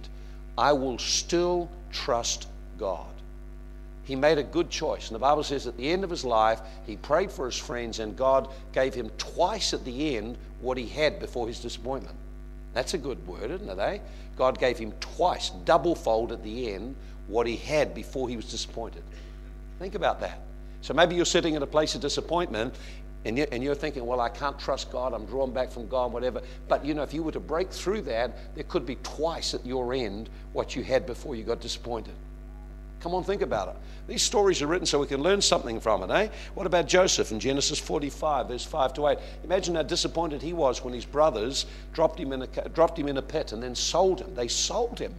I 0.58 0.74
will 0.74 0.98
still 0.98 1.70
trust 1.92 2.48
God. 2.78 3.06
He 4.04 4.16
made 4.16 4.40
a 4.40 4.44
good 4.44 4.72
choice. 4.72 5.08
And 5.08 5.16
the 5.16 5.20
Bible 5.20 5.44
says 5.44 5.68
at 5.68 5.78
the 5.78 5.88
end 5.88 6.04
of 6.04 6.10
his 6.10 6.26
life, 6.26 6.62
he 6.88 6.98
prayed 6.98 7.32
for 7.32 7.46
his 7.46 7.58
friends, 7.58 8.00
and 8.00 8.18
God 8.18 8.50
gave 8.74 8.96
him 8.96 9.12
twice 9.20 9.72
at 9.74 9.86
the 9.86 10.18
end 10.18 10.36
what 10.62 10.78
he 10.78 10.88
had 10.88 11.20
before 11.20 11.48
his 11.48 11.60
disappointment. 11.60 12.16
That's 12.74 12.96
a 12.96 12.98
good 12.98 13.26
word, 13.28 13.52
isn't 13.52 13.70
it, 13.70 13.80
eh? 13.80 14.00
God 14.36 14.60
gave 14.60 14.80
him 14.80 14.94
twice, 15.00 15.52
double 15.66 15.94
fold 15.94 16.32
at 16.32 16.44
the 16.44 16.74
end, 16.74 16.96
what 17.28 17.46
he 17.46 17.56
had 17.56 17.94
before 17.94 18.28
he 18.28 18.36
was 18.36 18.50
disappointed. 18.50 19.04
Think 19.78 19.96
about 19.96 20.20
that. 20.22 20.40
So 20.82 20.94
maybe 20.94 21.16
you're 21.16 21.26
sitting 21.26 21.56
in 21.56 21.64
a 21.64 21.68
place 21.68 21.96
of 21.96 22.02
disappointment 22.02 22.76
and 23.26 23.38
you're, 23.38 23.76
thinking, 23.76 24.06
well, 24.06 24.22
I 24.22 24.30
can't 24.30 24.58
trust 24.58 24.92
God, 24.92 25.14
I'm 25.14 25.26
drawn 25.26 25.52
back 25.52 25.72
from 25.72 25.88
God, 25.88 26.14
whatever. 26.14 26.42
But 26.70 26.86
you 26.86 26.94
know, 26.94 27.04
if 27.04 27.14
you 27.14 27.22
were 27.22 27.34
to 27.34 27.40
break 27.40 27.70
through 27.70 28.04
that, 28.04 28.56
there 28.56 28.64
could 28.64 28.86
be 28.86 28.96
twice 29.04 29.54
at 29.54 29.66
your 29.66 29.94
end 29.94 30.30
what 30.54 30.76
you 30.76 30.84
had 30.84 31.06
before 31.06 31.36
you 31.36 31.44
got 31.44 31.60
disappointed. 31.60 32.14
Come 33.02 33.14
on, 33.14 33.24
think 33.24 33.42
about 33.42 33.70
it. 33.70 33.76
These 34.08 34.24
stories 34.24 34.62
are 34.62 34.68
written 34.68 34.86
so 34.86 35.00
we 35.00 35.08
can 35.08 35.22
learn 35.22 35.42
something 35.42 35.80
from 35.80 36.04
it, 36.04 36.12
eh? 36.12 36.30
What 36.54 36.66
about 36.66 36.88
Joseph 36.88 37.32
in 37.32 37.40
Genesis 37.40 37.80
45, 37.80 38.48
verse 38.48 38.66
5 38.66 38.94
to 38.96 39.08
8? 39.08 39.18
Imagine 39.44 39.76
how 39.76 39.84
disappointed 39.84 40.42
he 40.42 40.54
was 40.54 40.84
when 40.84 40.94
his 40.94 41.06
brothers 41.06 41.66
dropped 41.94 42.20
him 42.20 42.34
in 42.34 42.42
a, 42.42 42.48
dropped 42.48 42.98
him 43.00 43.08
in 43.08 43.18
a 43.18 43.22
pit 43.22 43.52
and 43.52 43.62
then 43.64 43.76
sold 43.76 44.22
him. 44.22 44.34
They 44.36 44.48
sold 44.48 45.00
him. 45.00 45.14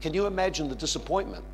Can 0.00 0.14
you 0.14 0.26
imagine 0.26 0.68
the 0.68 0.74
disappointment? 0.74 1.44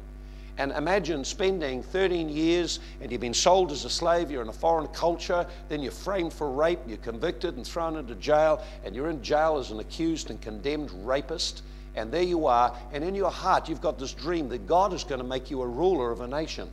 And 0.62 0.70
imagine 0.70 1.24
spending 1.24 1.82
13 1.82 2.28
years 2.28 2.78
and 3.00 3.10
you've 3.10 3.20
been 3.20 3.34
sold 3.34 3.72
as 3.72 3.84
a 3.84 3.90
slave, 3.90 4.30
you're 4.30 4.42
in 4.42 4.48
a 4.48 4.52
foreign 4.52 4.86
culture, 4.86 5.44
then 5.68 5.82
you're 5.82 5.90
framed 5.90 6.32
for 6.32 6.52
rape, 6.52 6.78
you're 6.86 6.98
convicted 6.98 7.56
and 7.56 7.66
thrown 7.66 7.96
into 7.96 8.14
jail, 8.14 8.62
and 8.84 8.94
you're 8.94 9.10
in 9.10 9.20
jail 9.24 9.58
as 9.58 9.72
an 9.72 9.80
accused 9.80 10.30
and 10.30 10.40
condemned 10.40 10.92
rapist. 11.04 11.64
And 11.96 12.12
there 12.12 12.22
you 12.22 12.46
are, 12.46 12.78
and 12.92 13.02
in 13.02 13.16
your 13.16 13.32
heart, 13.32 13.68
you've 13.68 13.80
got 13.80 13.98
this 13.98 14.12
dream 14.12 14.48
that 14.50 14.68
God 14.68 14.92
is 14.92 15.02
going 15.02 15.20
to 15.20 15.26
make 15.26 15.50
you 15.50 15.62
a 15.62 15.66
ruler 15.66 16.12
of 16.12 16.20
a 16.20 16.28
nation. 16.28 16.70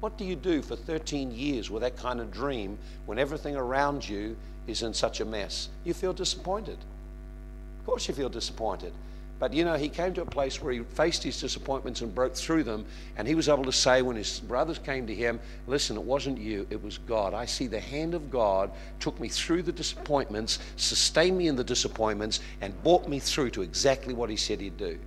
What 0.00 0.18
do 0.18 0.24
you 0.24 0.34
do 0.34 0.60
for 0.60 0.74
13 0.74 1.30
years 1.30 1.70
with 1.70 1.82
that 1.82 1.96
kind 1.96 2.18
of 2.18 2.32
dream 2.32 2.76
when 3.06 3.20
everything 3.20 3.54
around 3.54 4.08
you 4.08 4.36
is 4.66 4.82
in 4.82 4.94
such 4.94 5.20
a 5.20 5.24
mess? 5.24 5.68
You 5.84 5.94
feel 5.94 6.12
disappointed. 6.12 6.78
Of 7.78 7.86
course, 7.86 8.08
you 8.08 8.14
feel 8.14 8.28
disappointed. 8.28 8.92
But 9.38 9.52
you 9.52 9.64
know, 9.64 9.74
he 9.74 9.88
came 9.88 10.14
to 10.14 10.22
a 10.22 10.26
place 10.26 10.60
where 10.60 10.72
he 10.72 10.80
faced 10.80 11.22
his 11.22 11.40
disappointments 11.40 12.00
and 12.00 12.12
broke 12.12 12.34
through 12.34 12.64
them. 12.64 12.84
And 13.16 13.28
he 13.28 13.36
was 13.36 13.48
able 13.48 13.64
to 13.64 13.72
say, 13.72 14.02
when 14.02 14.16
his 14.16 14.40
brothers 14.40 14.78
came 14.78 15.06
to 15.06 15.14
him, 15.14 15.38
Listen, 15.66 15.96
it 15.96 16.02
wasn't 16.02 16.38
you, 16.38 16.66
it 16.70 16.82
was 16.82 16.98
God. 16.98 17.34
I 17.34 17.44
see 17.44 17.68
the 17.68 17.80
hand 17.80 18.14
of 18.14 18.30
God 18.30 18.70
took 18.98 19.18
me 19.20 19.28
through 19.28 19.62
the 19.62 19.72
disappointments, 19.72 20.58
sustained 20.76 21.38
me 21.38 21.46
in 21.46 21.54
the 21.54 21.64
disappointments, 21.64 22.40
and 22.60 22.82
brought 22.82 23.08
me 23.08 23.20
through 23.20 23.50
to 23.50 23.62
exactly 23.62 24.12
what 24.12 24.28
he 24.28 24.36
said 24.36 24.60
he'd 24.60 24.76
do. 24.76 24.98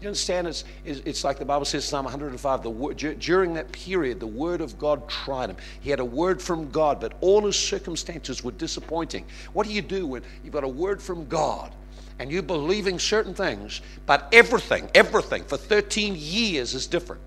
You 0.00 0.06
understand? 0.06 0.46
It's, 0.46 0.64
it's 0.84 1.24
like 1.24 1.40
the 1.40 1.44
Bible 1.44 1.64
says, 1.64 1.84
Psalm 1.84 2.04
105, 2.04 2.62
the, 2.62 3.14
during 3.18 3.54
that 3.54 3.72
period, 3.72 4.20
the 4.20 4.28
word 4.28 4.60
of 4.60 4.78
God 4.78 5.08
tried 5.08 5.50
him. 5.50 5.56
He 5.80 5.90
had 5.90 5.98
a 5.98 6.04
word 6.04 6.40
from 6.40 6.70
God, 6.70 7.00
but 7.00 7.14
all 7.20 7.44
his 7.44 7.56
circumstances 7.56 8.44
were 8.44 8.52
disappointing. 8.52 9.24
What 9.54 9.66
do 9.66 9.72
you 9.72 9.82
do 9.82 10.06
when 10.06 10.22
you've 10.44 10.52
got 10.52 10.62
a 10.62 10.68
word 10.68 11.02
from 11.02 11.26
God? 11.26 11.72
And 12.18 12.30
you're 12.30 12.42
believing 12.42 12.98
certain 12.98 13.34
things, 13.34 13.80
but 14.06 14.28
everything, 14.32 14.90
everything 14.94 15.44
for 15.44 15.56
13 15.56 16.14
years 16.16 16.74
is 16.74 16.86
different. 16.86 17.22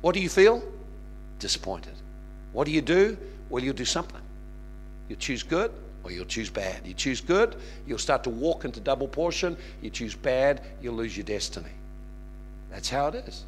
What 0.00 0.14
do 0.14 0.20
you 0.20 0.28
feel? 0.28 0.62
Disappointed. 1.38 1.94
What 2.52 2.66
do 2.66 2.72
you 2.72 2.82
do? 2.82 3.16
Well, 3.48 3.62
you 3.62 3.72
do 3.72 3.84
something. 3.84 4.20
You 5.08 5.16
choose 5.16 5.42
good 5.42 5.72
or 6.04 6.10
you'll 6.10 6.24
choose 6.24 6.50
bad. 6.50 6.86
You 6.86 6.94
choose 6.94 7.20
good, 7.20 7.56
you'll 7.86 7.98
start 7.98 8.24
to 8.24 8.30
walk 8.30 8.64
into 8.64 8.80
double 8.80 9.08
portion. 9.08 9.56
You 9.82 9.90
choose 9.90 10.14
bad, 10.14 10.62
you'll 10.80 10.94
lose 10.94 11.16
your 11.16 11.24
destiny. 11.24 11.70
That's 12.70 12.88
how 12.88 13.08
it 13.08 13.16
is. 13.16 13.44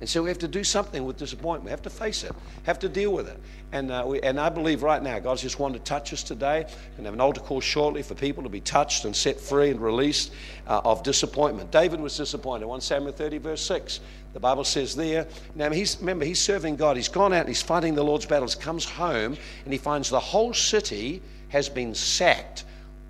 And 0.00 0.08
so 0.08 0.22
we 0.22 0.28
have 0.28 0.38
to 0.38 0.48
do 0.48 0.62
something 0.62 1.04
with 1.04 1.16
disappointment. 1.16 1.64
We 1.64 1.70
have 1.70 1.82
to 1.82 1.90
face 1.90 2.22
it, 2.22 2.32
have 2.64 2.78
to 2.80 2.88
deal 2.88 3.12
with 3.12 3.28
it. 3.28 3.38
And, 3.72 3.90
uh, 3.90 4.04
we, 4.06 4.20
and 4.20 4.38
I 4.38 4.48
believe 4.48 4.82
right 4.82 5.02
now, 5.02 5.18
God's 5.18 5.42
just 5.42 5.58
wanted 5.58 5.78
to 5.78 5.84
touch 5.84 6.12
us 6.12 6.22
today. 6.22 6.66
To 6.96 7.02
have 7.02 7.12
an 7.12 7.20
altar 7.20 7.40
call 7.40 7.60
shortly 7.60 8.02
for 8.02 8.14
people 8.14 8.42
to 8.42 8.48
be 8.48 8.60
touched 8.60 9.04
and 9.04 9.14
set 9.14 9.40
free 9.40 9.70
and 9.70 9.80
released 9.80 10.32
uh, 10.66 10.80
of 10.84 11.02
disappointment. 11.02 11.70
David 11.70 12.00
was 12.00 12.16
disappointed. 12.16 12.66
1 12.66 12.80
Samuel 12.80 13.12
30, 13.12 13.38
verse 13.38 13.62
6. 13.62 14.00
The 14.32 14.40
Bible 14.40 14.64
says 14.64 14.94
there. 14.94 15.26
Now, 15.54 15.70
he's, 15.70 15.98
remember, 15.98 16.24
he's 16.24 16.40
serving 16.40 16.76
God. 16.76 16.96
He's 16.96 17.08
gone 17.08 17.32
out 17.32 17.40
and 17.40 17.48
he's 17.48 17.62
fighting 17.62 17.94
the 17.94 18.04
Lord's 18.04 18.26
battles, 18.26 18.54
comes 18.54 18.84
home, 18.84 19.36
and 19.64 19.72
he 19.72 19.78
finds 19.78 20.10
the 20.10 20.20
whole 20.20 20.54
city 20.54 21.22
has 21.48 21.68
been 21.68 21.94
sacked, 21.94 22.64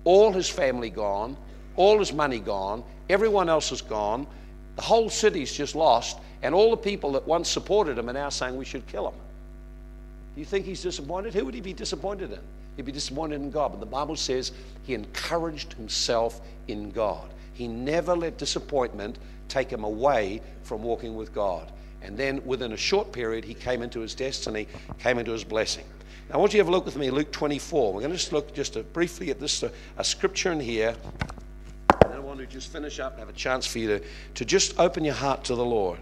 all 0.05 0.31
his 0.31 0.49
family 0.49 0.89
gone, 0.89 1.35
all 1.75 1.99
his 1.99 2.13
money 2.13 2.39
gone, 2.39 2.83
everyone 3.09 3.49
else 3.49 3.71
is 3.71 3.81
gone, 3.81 4.25
the 4.75 4.81
whole 4.81 5.09
city's 5.09 5.51
just 5.51 5.75
lost 5.75 6.19
and 6.41 6.53
all 6.53 6.71
the 6.71 6.77
people 6.77 7.11
that 7.13 7.27
once 7.27 7.49
supported 7.49 7.97
him 7.97 8.09
are 8.09 8.13
now 8.13 8.29
saying 8.29 8.55
we 8.55 8.65
should 8.65 8.85
kill 8.87 9.09
him. 9.09 9.15
You 10.37 10.45
think 10.45 10.65
he's 10.65 10.83
disappointed? 10.83 11.33
Who 11.33 11.45
would 11.45 11.55
he 11.55 11.61
be 11.61 11.73
disappointed 11.73 12.31
in? 12.31 12.39
He'd 12.75 12.85
be 12.85 12.91
disappointed 12.91 13.41
in 13.41 13.49
God. 13.49 13.71
But 13.71 13.79
the 13.79 13.87
Bible 13.87 14.15
says 14.15 14.51
he 14.83 14.93
encouraged 14.93 15.73
himself 15.73 16.41
in 16.67 16.91
God. 16.91 17.33
He 17.53 17.67
never 17.67 18.15
let 18.15 18.37
disappointment 18.37 19.17
take 19.49 19.71
him 19.71 19.83
away 19.83 20.41
from 20.61 20.83
walking 20.83 21.15
with 21.15 21.33
God. 21.33 21.71
And 22.03 22.15
then 22.15 22.45
within 22.45 22.73
a 22.73 22.77
short 22.77 23.11
period, 23.11 23.43
he 23.45 23.55
came 23.55 23.81
into 23.81 24.01
his 24.01 24.13
destiny, 24.13 24.67
came 24.99 25.17
into 25.17 25.31
his 25.31 25.43
blessing. 25.43 25.85
Now, 26.29 26.35
I 26.35 26.37
want 26.37 26.53
you 26.53 26.59
to 26.59 26.65
have 26.65 26.67
a 26.67 26.71
look 26.71 26.85
with 26.85 26.97
me, 26.97 27.09
Luke 27.09 27.31
24. 27.31 27.93
We're 27.93 28.01
going 28.01 28.11
to 28.11 28.17
just 28.17 28.31
look 28.31 28.53
just 28.53 28.77
briefly 28.93 29.31
at 29.31 29.39
this, 29.39 29.63
a 29.97 30.03
scripture 30.03 30.51
in 30.51 30.59
here. 30.59 30.95
And 32.05 32.13
I 32.13 32.19
want 32.19 32.39
to 32.39 32.45
just 32.45 32.71
finish 32.71 32.99
up 32.99 33.13
and 33.13 33.21
have 33.21 33.29
a 33.29 33.33
chance 33.33 33.65
for 33.65 33.79
you 33.79 33.87
to, 33.87 34.03
to 34.35 34.45
just 34.45 34.79
open 34.79 35.03
your 35.03 35.15
heart 35.15 35.45
to 35.45 35.55
the 35.55 35.65
Lord. 35.65 35.97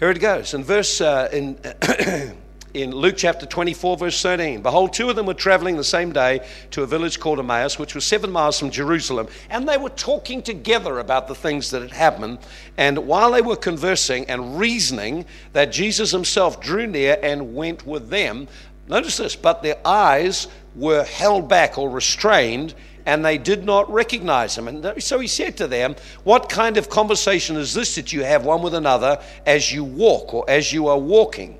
Here 0.00 0.10
it 0.10 0.18
goes. 0.18 0.52
In 0.52 0.64
verse 0.64 1.00
uh, 1.00 1.28
in 1.32 1.56
in 2.74 2.90
Luke 2.90 3.14
chapter 3.16 3.46
24, 3.46 3.96
verse 3.96 4.20
13. 4.20 4.60
Behold, 4.60 4.92
two 4.92 5.08
of 5.08 5.14
them 5.14 5.26
were 5.26 5.34
traveling 5.34 5.76
the 5.76 5.84
same 5.84 6.12
day 6.12 6.44
to 6.72 6.82
a 6.82 6.86
village 6.86 7.20
called 7.20 7.38
Emmaus, 7.38 7.78
which 7.78 7.94
was 7.94 8.04
seven 8.04 8.32
miles 8.32 8.58
from 8.58 8.70
Jerusalem, 8.70 9.28
and 9.48 9.68
they 9.68 9.78
were 9.78 9.90
talking 9.90 10.42
together 10.42 10.98
about 10.98 11.28
the 11.28 11.36
things 11.36 11.70
that 11.70 11.82
had 11.82 11.92
happened. 11.92 12.38
And 12.76 13.06
while 13.06 13.30
they 13.30 13.42
were 13.42 13.54
conversing 13.54 14.28
and 14.28 14.58
reasoning, 14.58 15.24
that 15.52 15.70
Jesus 15.70 16.10
himself 16.10 16.60
drew 16.60 16.88
near 16.88 17.16
and 17.22 17.54
went 17.54 17.86
with 17.86 18.10
them. 18.10 18.48
Notice 18.88 19.18
this, 19.18 19.36
but 19.36 19.62
their 19.62 19.78
eyes 19.84 20.48
were 20.74 21.04
held 21.04 21.48
back 21.48 21.78
or 21.78 21.88
restrained 21.88 22.74
and 23.06 23.22
they 23.22 23.36
did 23.36 23.66
not 23.66 23.92
recognize 23.92 24.56
him. 24.56 24.66
And 24.66 25.02
so 25.02 25.20
he 25.20 25.26
said 25.26 25.58
to 25.58 25.68
them, 25.68 25.94
What 26.24 26.48
kind 26.48 26.78
of 26.78 26.88
conversation 26.88 27.56
is 27.56 27.74
this 27.74 27.96
that 27.96 28.14
you 28.14 28.24
have 28.24 28.46
one 28.46 28.62
with 28.62 28.72
another 28.72 29.22
as 29.44 29.70
you 29.70 29.84
walk 29.84 30.32
or 30.32 30.44
as 30.48 30.72
you 30.72 30.88
are 30.88 30.98
walking? 30.98 31.58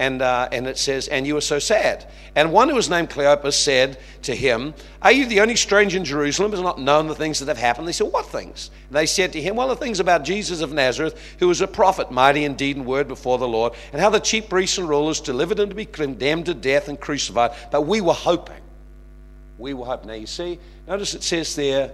And, 0.00 0.22
uh, 0.22 0.48
and 0.50 0.66
it 0.66 0.78
says, 0.78 1.06
And 1.06 1.26
you 1.26 1.34
were 1.34 1.40
so 1.40 1.58
sad. 1.58 2.10
And 2.34 2.52
one 2.52 2.68
who 2.68 2.74
was 2.74 2.90
named 2.90 3.10
Cleopas 3.10 3.52
said 3.52 3.98
to 4.22 4.34
him, 4.34 4.74
Are 5.02 5.12
you 5.12 5.26
the 5.26 5.40
only 5.40 5.56
stranger 5.56 5.96
in 5.96 6.04
Jerusalem 6.04 6.50
who 6.50 6.56
has 6.56 6.64
not 6.64 6.80
known 6.80 7.06
the 7.06 7.14
things 7.14 7.38
that 7.38 7.48
have 7.48 7.58
happened? 7.58 7.86
They 7.86 7.92
said, 7.92 8.10
What 8.10 8.26
things? 8.26 8.70
And 8.88 8.96
they 8.96 9.06
said 9.06 9.32
to 9.34 9.40
him, 9.40 9.56
Well, 9.56 9.68
the 9.68 9.76
things 9.76 10.00
about 10.00 10.24
Jesus 10.24 10.62
of 10.62 10.72
Nazareth, 10.72 11.20
who 11.38 11.48
was 11.48 11.60
a 11.60 11.68
prophet, 11.68 12.10
mighty 12.10 12.44
in 12.44 12.56
deed 12.56 12.76
and 12.76 12.86
word 12.86 13.06
before 13.06 13.38
the 13.38 13.46
Lord, 13.46 13.74
and 13.92 14.00
how 14.00 14.10
the 14.10 14.20
chief 14.20 14.48
priests 14.48 14.78
and 14.78 14.88
rulers 14.88 15.20
delivered 15.20 15.60
him 15.60 15.68
to 15.68 15.74
be 15.74 15.84
condemned 15.84 16.46
to 16.46 16.54
death 16.54 16.88
and 16.88 16.98
crucified. 16.98 17.52
But 17.70 17.82
we 17.82 18.00
were 18.00 18.14
hoping 18.14 18.56
we 19.60 19.74
were 19.74 19.84
hoping. 19.84 20.08
Now, 20.08 20.14
you 20.14 20.26
see, 20.26 20.58
notice 20.88 21.14
it 21.14 21.22
says 21.22 21.54
there, 21.54 21.92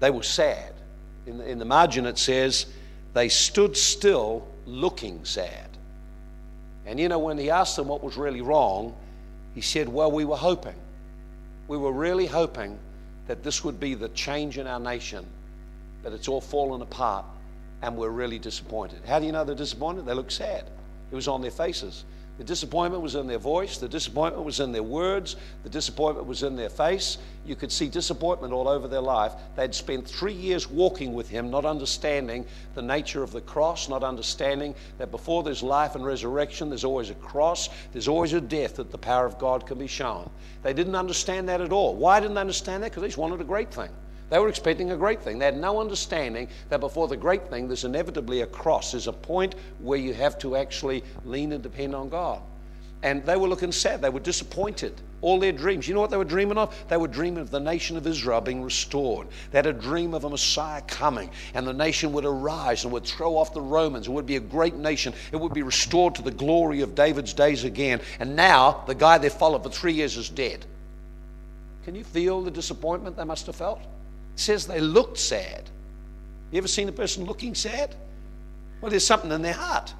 they 0.00 0.10
were 0.10 0.22
sad. 0.22 0.72
In 1.26 1.38
the, 1.38 1.48
in 1.48 1.58
the 1.58 1.64
margin, 1.64 2.06
it 2.06 2.18
says, 2.18 2.66
they 3.12 3.28
stood 3.28 3.76
still 3.76 4.48
looking 4.66 5.24
sad. 5.24 5.68
And 6.86 6.98
you 6.98 7.08
know, 7.08 7.18
when 7.18 7.38
he 7.38 7.50
asked 7.50 7.76
them 7.76 7.88
what 7.88 8.02
was 8.02 8.16
really 8.16 8.40
wrong, 8.40 8.94
he 9.54 9.60
said, 9.60 9.88
Well, 9.88 10.10
we 10.10 10.24
were 10.24 10.36
hoping. 10.36 10.74
We 11.68 11.76
were 11.76 11.92
really 11.92 12.26
hoping 12.26 12.78
that 13.26 13.42
this 13.42 13.64
would 13.64 13.78
be 13.78 13.94
the 13.94 14.08
change 14.10 14.58
in 14.58 14.66
our 14.66 14.80
nation, 14.80 15.24
but 16.02 16.12
it's 16.12 16.28
all 16.28 16.40
fallen 16.40 16.82
apart, 16.82 17.24
and 17.82 17.96
we're 17.96 18.10
really 18.10 18.38
disappointed. 18.38 19.00
How 19.06 19.18
do 19.18 19.26
you 19.26 19.32
know 19.32 19.44
they're 19.44 19.54
disappointed? 19.54 20.06
They 20.06 20.14
look 20.14 20.30
sad. 20.30 20.64
It 21.10 21.14
was 21.14 21.28
on 21.28 21.40
their 21.40 21.50
faces. 21.50 22.04
The 22.38 22.44
disappointment 22.44 23.02
was 23.02 23.14
in 23.14 23.26
their 23.26 23.38
voice, 23.38 23.76
the 23.76 23.88
disappointment 23.88 24.44
was 24.44 24.58
in 24.58 24.72
their 24.72 24.82
words, 24.82 25.36
the 25.64 25.68
disappointment 25.68 26.26
was 26.26 26.42
in 26.42 26.56
their 26.56 26.70
face. 26.70 27.18
You 27.44 27.54
could 27.56 27.70
see 27.70 27.88
disappointment 27.88 28.54
all 28.54 28.68
over 28.68 28.88
their 28.88 29.02
life. 29.02 29.34
They'd 29.54 29.74
spent 29.74 30.08
three 30.08 30.32
years 30.32 30.68
walking 30.68 31.12
with 31.12 31.28
him, 31.28 31.50
not 31.50 31.66
understanding 31.66 32.46
the 32.74 32.80
nature 32.80 33.22
of 33.22 33.32
the 33.32 33.42
cross, 33.42 33.88
not 33.88 34.02
understanding 34.02 34.74
that 34.96 35.10
before 35.10 35.42
there's 35.42 35.62
life 35.62 35.94
and 35.94 36.06
resurrection, 36.06 36.70
there's 36.70 36.84
always 36.84 37.10
a 37.10 37.14
cross, 37.16 37.68
there's 37.92 38.08
always 38.08 38.32
a 38.32 38.40
death 38.40 38.76
that 38.76 38.90
the 38.90 38.98
power 38.98 39.26
of 39.26 39.38
God 39.38 39.66
can 39.66 39.78
be 39.78 39.86
shown. 39.86 40.30
They 40.62 40.72
didn't 40.72 40.96
understand 40.96 41.50
that 41.50 41.60
at 41.60 41.70
all. 41.70 41.94
Why 41.94 42.18
didn't 42.18 42.34
they 42.34 42.40
understand 42.40 42.82
that? 42.82 42.92
Because 42.92 43.02
they 43.02 43.08
just 43.08 43.18
wanted 43.18 43.42
a 43.42 43.44
great 43.44 43.72
thing. 43.72 43.90
They 44.32 44.38
were 44.38 44.48
expecting 44.48 44.92
a 44.92 44.96
great 44.96 45.20
thing. 45.20 45.38
They 45.38 45.44
had 45.44 45.58
no 45.58 45.78
understanding 45.78 46.48
that 46.70 46.80
before 46.80 47.06
the 47.06 47.18
great 47.18 47.50
thing, 47.50 47.68
there's 47.68 47.84
inevitably 47.84 48.40
a 48.40 48.46
cross. 48.46 48.92
There's 48.92 49.06
a 49.06 49.12
point 49.12 49.56
where 49.78 49.98
you 49.98 50.14
have 50.14 50.38
to 50.38 50.56
actually 50.56 51.04
lean 51.26 51.52
and 51.52 51.62
depend 51.62 51.94
on 51.94 52.08
God. 52.08 52.40
And 53.02 53.22
they 53.26 53.36
were 53.36 53.46
looking 53.46 53.72
sad. 53.72 54.00
They 54.00 54.08
were 54.08 54.20
disappointed. 54.20 54.94
All 55.20 55.38
their 55.38 55.52
dreams. 55.52 55.86
You 55.86 55.92
know 55.92 56.00
what 56.00 56.08
they 56.08 56.16
were 56.16 56.24
dreaming 56.24 56.56
of? 56.56 56.74
They 56.88 56.96
were 56.96 57.08
dreaming 57.08 57.40
of 57.42 57.50
the 57.50 57.60
nation 57.60 57.98
of 57.98 58.06
Israel 58.06 58.40
being 58.40 58.62
restored. 58.62 59.28
They 59.50 59.58
had 59.58 59.66
a 59.66 59.72
dream 59.74 60.14
of 60.14 60.24
a 60.24 60.30
Messiah 60.30 60.80
coming, 60.80 61.30
and 61.52 61.66
the 61.66 61.74
nation 61.74 62.14
would 62.14 62.24
arise 62.24 62.84
and 62.84 62.92
would 62.94 63.04
throw 63.04 63.36
off 63.36 63.52
the 63.52 63.60
Romans. 63.60 64.08
It 64.08 64.12
would 64.12 64.24
be 64.24 64.36
a 64.36 64.40
great 64.40 64.76
nation. 64.76 65.12
It 65.30 65.36
would 65.36 65.52
be 65.52 65.62
restored 65.62 66.14
to 66.14 66.22
the 66.22 66.30
glory 66.30 66.80
of 66.80 66.94
David's 66.94 67.34
days 67.34 67.64
again. 67.64 68.00
And 68.18 68.34
now, 68.34 68.82
the 68.86 68.94
guy 68.94 69.18
they 69.18 69.28
followed 69.28 69.62
for 69.62 69.68
three 69.68 69.92
years 69.92 70.16
is 70.16 70.30
dead. 70.30 70.64
Can 71.84 71.94
you 71.94 72.04
feel 72.04 72.40
the 72.40 72.50
disappointment 72.50 73.18
they 73.18 73.24
must 73.24 73.44
have 73.44 73.56
felt? 73.56 73.82
It 74.34 74.40
says 74.40 74.66
they 74.66 74.80
looked 74.80 75.18
sad. 75.18 75.70
You 76.50 76.58
ever 76.58 76.68
seen 76.68 76.88
a 76.88 76.92
person 76.92 77.24
looking 77.24 77.54
sad? 77.54 77.94
Well, 78.80 78.90
there's 78.90 79.06
something 79.06 79.30
in 79.30 79.42
their 79.42 79.54
heart. 79.54 79.94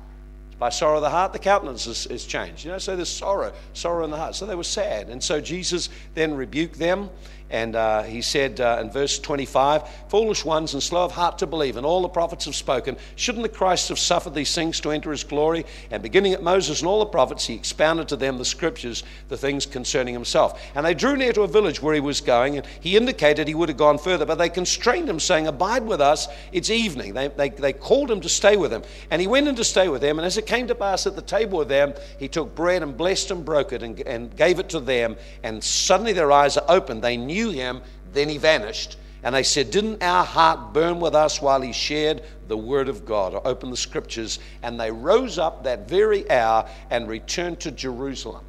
By 0.59 0.68
sorrow 0.68 0.97
of 0.97 1.03
the 1.03 1.11
heart, 1.11 1.33
the 1.33 1.38
countenance 1.38 1.87
is, 1.87 2.07
is, 2.07 2.25
changed. 2.25 2.64
You 2.64 2.71
know, 2.73 2.79
so 2.79 2.95
there's 2.95 3.09
sorrow, 3.09 3.53
sorrow 3.73 4.05
in 4.05 4.11
the 4.11 4.16
heart. 4.16 4.35
So 4.35 4.47
they 4.47 4.55
were 4.55 4.62
sad. 4.62 5.09
And 5.09 5.23
so 5.23 5.40
Jesus 5.40 5.88
then 6.14 6.35
rebuked 6.35 6.79
them 6.79 7.11
And 7.53 7.77
uh, 7.77 8.03
he 8.03 8.23
said 8.23 8.61
uh, 8.61 8.79
in 8.81 8.91
verse 8.91 9.19
25, 9.19 9.87
Foolish 10.09 10.43
ones 10.43 10.73
and 10.73 10.83
slow 10.83 11.05
of 11.05 11.12
heart 11.12 11.38
to 11.38 11.47
believe, 11.47 11.77
and 11.77 11.85
all 11.85 12.01
the 12.01 12.09
prophets 12.09 12.47
have 12.47 12.55
spoken. 12.55 12.97
Shouldn't 13.15 13.43
the 13.43 13.49
Christ 13.51 13.91
have 13.91 13.99
suffered 13.99 14.35
these 14.35 14.55
things 14.55 14.81
to 14.81 14.91
enter 14.91 15.11
his 15.11 15.23
glory? 15.23 15.67
And 15.91 16.03
beginning 16.03 16.33
at 16.33 16.43
Moses 16.43 16.81
and 16.81 16.88
all 16.88 17.01
the 17.01 17.07
prophets, 17.07 17.47
he 17.47 17.55
expounded 17.55 18.09
to 18.09 18.17
them 18.17 18.38
the 18.38 18.45
scriptures, 18.47 19.05
the 19.29 19.37
things 19.37 19.67
concerning 19.67 20.15
himself. 20.15 20.62
And 20.75 20.87
they 20.87 20.95
drew 20.95 21.15
near 21.15 21.35
to 21.35 21.43
a 21.43 21.47
village 21.47 21.83
where 21.83 21.93
he 21.93 22.01
was 22.01 22.23
going, 22.23 22.57
and 22.57 22.67
he 22.81 22.97
indicated 22.97 23.47
he 23.47 23.55
would 23.55 23.69
have 23.69 23.77
gone 23.77 23.99
further, 23.99 24.25
but 24.25 24.38
they 24.38 24.49
constrained 24.49 25.11
him, 25.11 25.21
saying, 25.21 25.47
Abide 25.47 25.85
with 25.85 26.01
us, 26.01 26.29
it's 26.53 26.71
evening. 26.71 27.12
They, 27.12 27.29
they, 27.29 27.51
they 27.51 27.75
called 27.75 28.11
him 28.11 28.23
to 28.23 28.31
stay 28.31 28.57
with 28.57 28.71
them. 28.71 28.83
And 29.11 29.21
he 29.21 29.27
went 29.27 29.47
in 29.47 29.57
to 29.57 29.65
stay 29.65 29.88
with 29.88 30.01
them, 30.01 30.19
and 30.19 30.25
as 30.25 30.38
it 30.38 30.47
came 30.47 30.69
to 30.69 30.75
pass 30.75 31.07
at 31.07 31.17
the 31.17 31.23
table 31.23 31.59
with 31.59 31.69
them, 31.69 31.93
he 32.19 32.29
took 32.29 32.55
bread 32.55 32.83
and 32.83 32.97
blessed 32.97 33.31
and 33.31 33.45
broke 33.45 33.75
it 33.75 33.83
and, 33.83 34.01
and 34.01 34.35
gave 34.37 34.59
it 34.59 34.71
to 34.71 34.81
them, 34.81 35.17
and 35.43 35.62
suddenly 35.62 36.15
their 36.15 36.33
eyes 36.33 36.57
are 36.57 36.65
opened. 36.69 37.03
They 37.03 37.19
knew 37.19 37.41
him, 37.50 37.81
then 38.12 38.28
he 38.28 38.38
vanished. 38.38 38.96
And 39.22 39.35
they 39.35 39.42
said, 39.42 39.70
Didn't 39.70 40.02
our 40.02 40.24
heart 40.24 40.72
burn 40.72 40.98
with 41.00 41.14
us 41.14 41.40
while 41.40 41.61
he 41.61 41.72
shared 41.72 42.22
the 42.48 42.57
word 42.57 42.88
of 42.88 43.05
God 43.05 43.35
or 43.35 43.46
opened 43.46 43.72
the 43.72 43.76
scriptures? 43.76 44.38
And 44.62 44.78
they 44.78 44.90
rose 44.90 45.38
up 45.38 45.64
that 45.64 45.88
very 45.88 46.28
hour 46.31 46.68
and 46.90 47.09
returned 47.09 47.61
to 47.61 47.70
Jerusalem. 47.70 48.44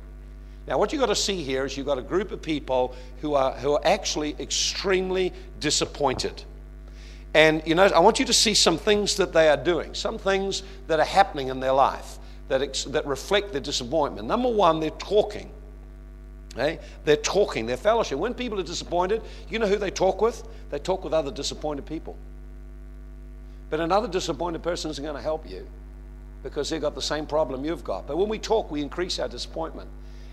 Now, 0.67 0.77
what 0.77 0.91
you've 0.93 1.01
got 1.01 1.07
to 1.07 1.15
see 1.15 1.43
here 1.43 1.65
is 1.65 1.75
you've 1.75 1.85
got 1.85 1.97
a 1.97 2.03
group 2.03 2.31
of 2.31 2.41
people 2.41 2.95
who 3.21 3.33
are, 3.33 3.51
who 3.51 3.73
are 3.73 3.81
actually 3.83 4.35
extremely 4.39 5.33
disappointed. 5.59 6.43
And, 7.33 7.61
you 7.65 7.75
know, 7.75 7.85
I 7.85 7.99
want 7.99 8.19
you 8.19 8.25
to 8.25 8.33
see 8.33 8.53
some 8.53 8.77
things 8.77 9.17
that 9.17 9.33
they 9.33 9.49
are 9.49 9.57
doing, 9.57 9.93
some 9.93 10.17
things 10.17 10.63
that 10.87 10.99
are 10.99 11.05
happening 11.05 11.49
in 11.49 11.59
their 11.59 11.71
life 11.73 12.17
that, 12.47 12.61
ex- 12.61 12.85
that 12.85 13.05
reflect 13.05 13.51
their 13.51 13.61
disappointment. 13.61 14.27
Number 14.27 14.49
one, 14.49 14.79
they're 14.79 14.91
talking. 14.91 15.51
Okay? 16.53 16.79
They're 17.05 17.15
talking, 17.17 17.65
they're 17.65 17.77
fellowship. 17.77 18.19
When 18.19 18.33
people 18.33 18.59
are 18.59 18.63
disappointed, 18.63 19.21
you 19.49 19.59
know 19.59 19.67
who 19.67 19.77
they 19.77 19.91
talk 19.91 20.21
with? 20.21 20.47
They 20.69 20.79
talk 20.79 21.03
with 21.03 21.13
other 21.13 21.31
disappointed 21.31 21.85
people. 21.85 22.15
But 23.69 23.79
another 23.79 24.07
disappointed 24.07 24.61
person 24.61 24.91
isn't 24.91 25.03
going 25.03 25.15
to 25.15 25.21
help 25.21 25.49
you 25.49 25.67
because 26.43 26.69
they've 26.69 26.81
got 26.81 26.95
the 26.95 27.01
same 27.01 27.25
problem 27.25 27.65
you've 27.65 27.83
got. 27.83 28.05
But 28.05 28.17
when 28.17 28.29
we 28.29 28.37
talk, 28.37 28.69
we 28.69 28.81
increase 28.81 29.17
our 29.17 29.27
disappointment. 29.27 29.89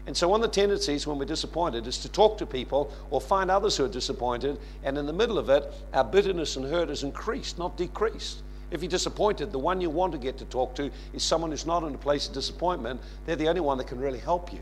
And 0.06 0.16
so, 0.16 0.28
one 0.28 0.42
of 0.42 0.50
the 0.50 0.54
tendencies 0.60 1.06
when 1.06 1.18
we're 1.18 1.26
disappointed 1.26 1.86
is 1.86 1.98
to 1.98 2.08
talk 2.08 2.36
to 2.38 2.46
people 2.46 2.92
or 3.10 3.20
find 3.20 3.50
others 3.50 3.76
who 3.76 3.84
are 3.84 3.88
disappointed, 3.88 4.58
and 4.82 4.98
in 4.98 5.06
the 5.06 5.12
middle 5.12 5.38
of 5.38 5.50
it, 5.50 5.72
our 5.92 6.04
bitterness 6.04 6.56
and 6.56 6.64
hurt 6.66 6.90
is 6.90 7.02
increased, 7.02 7.58
not 7.58 7.76
decreased. 7.76 8.42
If 8.70 8.82
you're 8.82 8.90
disappointed, 8.90 9.52
the 9.52 9.58
one 9.58 9.80
you 9.80 9.90
want 9.90 10.12
to 10.12 10.18
get 10.18 10.38
to 10.38 10.44
talk 10.46 10.74
to 10.76 10.90
is 11.12 11.22
someone 11.22 11.50
who's 11.50 11.66
not 11.66 11.82
in 11.82 11.94
a 11.94 11.98
place 11.98 12.28
of 12.28 12.34
disappointment. 12.34 13.00
They're 13.26 13.36
the 13.36 13.48
only 13.48 13.60
one 13.60 13.78
that 13.78 13.88
can 13.88 13.98
really 13.98 14.18
help 14.18 14.52
you. 14.52 14.60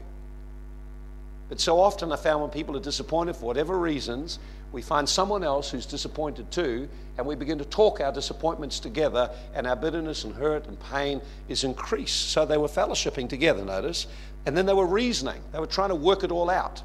But 1.48 1.60
so 1.60 1.80
often 1.80 2.12
I 2.12 2.16
found 2.16 2.42
when 2.42 2.50
people 2.50 2.76
are 2.76 2.80
disappointed 2.80 3.36
for 3.36 3.46
whatever 3.46 3.78
reasons, 3.78 4.38
we 4.70 4.82
find 4.82 5.08
someone 5.08 5.42
else 5.42 5.70
who's 5.70 5.86
disappointed 5.86 6.50
too, 6.50 6.88
and 7.16 7.26
we 7.26 7.34
begin 7.34 7.58
to 7.58 7.64
talk 7.64 8.00
our 8.00 8.12
disappointments 8.12 8.80
together, 8.80 9.30
and 9.54 9.66
our 9.66 9.76
bitterness 9.76 10.24
and 10.24 10.34
hurt 10.34 10.66
and 10.66 10.78
pain 10.78 11.22
is 11.48 11.64
increased. 11.64 12.30
So 12.30 12.44
they 12.44 12.58
were 12.58 12.68
fellowshipping 12.68 13.30
together, 13.30 13.64
notice, 13.64 14.06
and 14.44 14.56
then 14.56 14.66
they 14.66 14.74
were 14.74 14.86
reasoning. 14.86 15.42
They 15.52 15.58
were 15.58 15.66
trying 15.66 15.88
to 15.88 15.94
work 15.94 16.22
it 16.22 16.30
all 16.30 16.50
out. 16.50 16.82